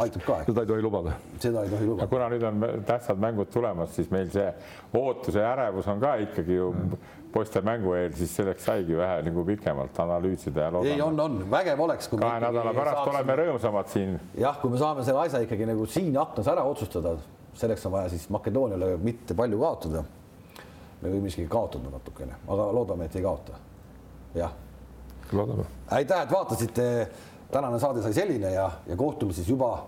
[0.03, 0.39] aitab ka.
[0.45, 1.13] seda ei tohi lubada.
[1.39, 2.07] seda ei tohi lubada.
[2.07, 4.47] kuna nüüd on tähtsad mängud tulemas, siis meil see
[4.97, 6.73] ootus ja ärevus on ka ikkagi ju
[7.33, 10.93] poiste mängu eel, siis selleks saigi vähe nagu pikemalt analüüsida ja loodame.
[10.95, 12.09] ei, on, on vägev oleks.
[12.11, 13.15] kahe nädala pärast saaksime...
[13.15, 14.19] oleme rõõmsamad siin.
[14.37, 17.15] jah, kui me saame selle asja ikkagi nagu siin aknas ära otsustada,
[17.57, 20.03] selleks on vaja siis Makedooniale mitte palju kaotada.
[21.01, 23.59] me võime isegi kaotada natukene, aga loodame, et ei kaota.
[24.35, 24.55] jah.
[25.31, 25.67] loodame.
[25.99, 26.87] aitäh, et vaatasite
[27.51, 29.85] tänane saade sai selline ja, ja kohtume siis juba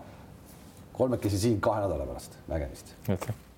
[0.94, 2.96] kolmekesi siin kahe nädala pärast, nägemist.
[3.10, 3.49] aitäh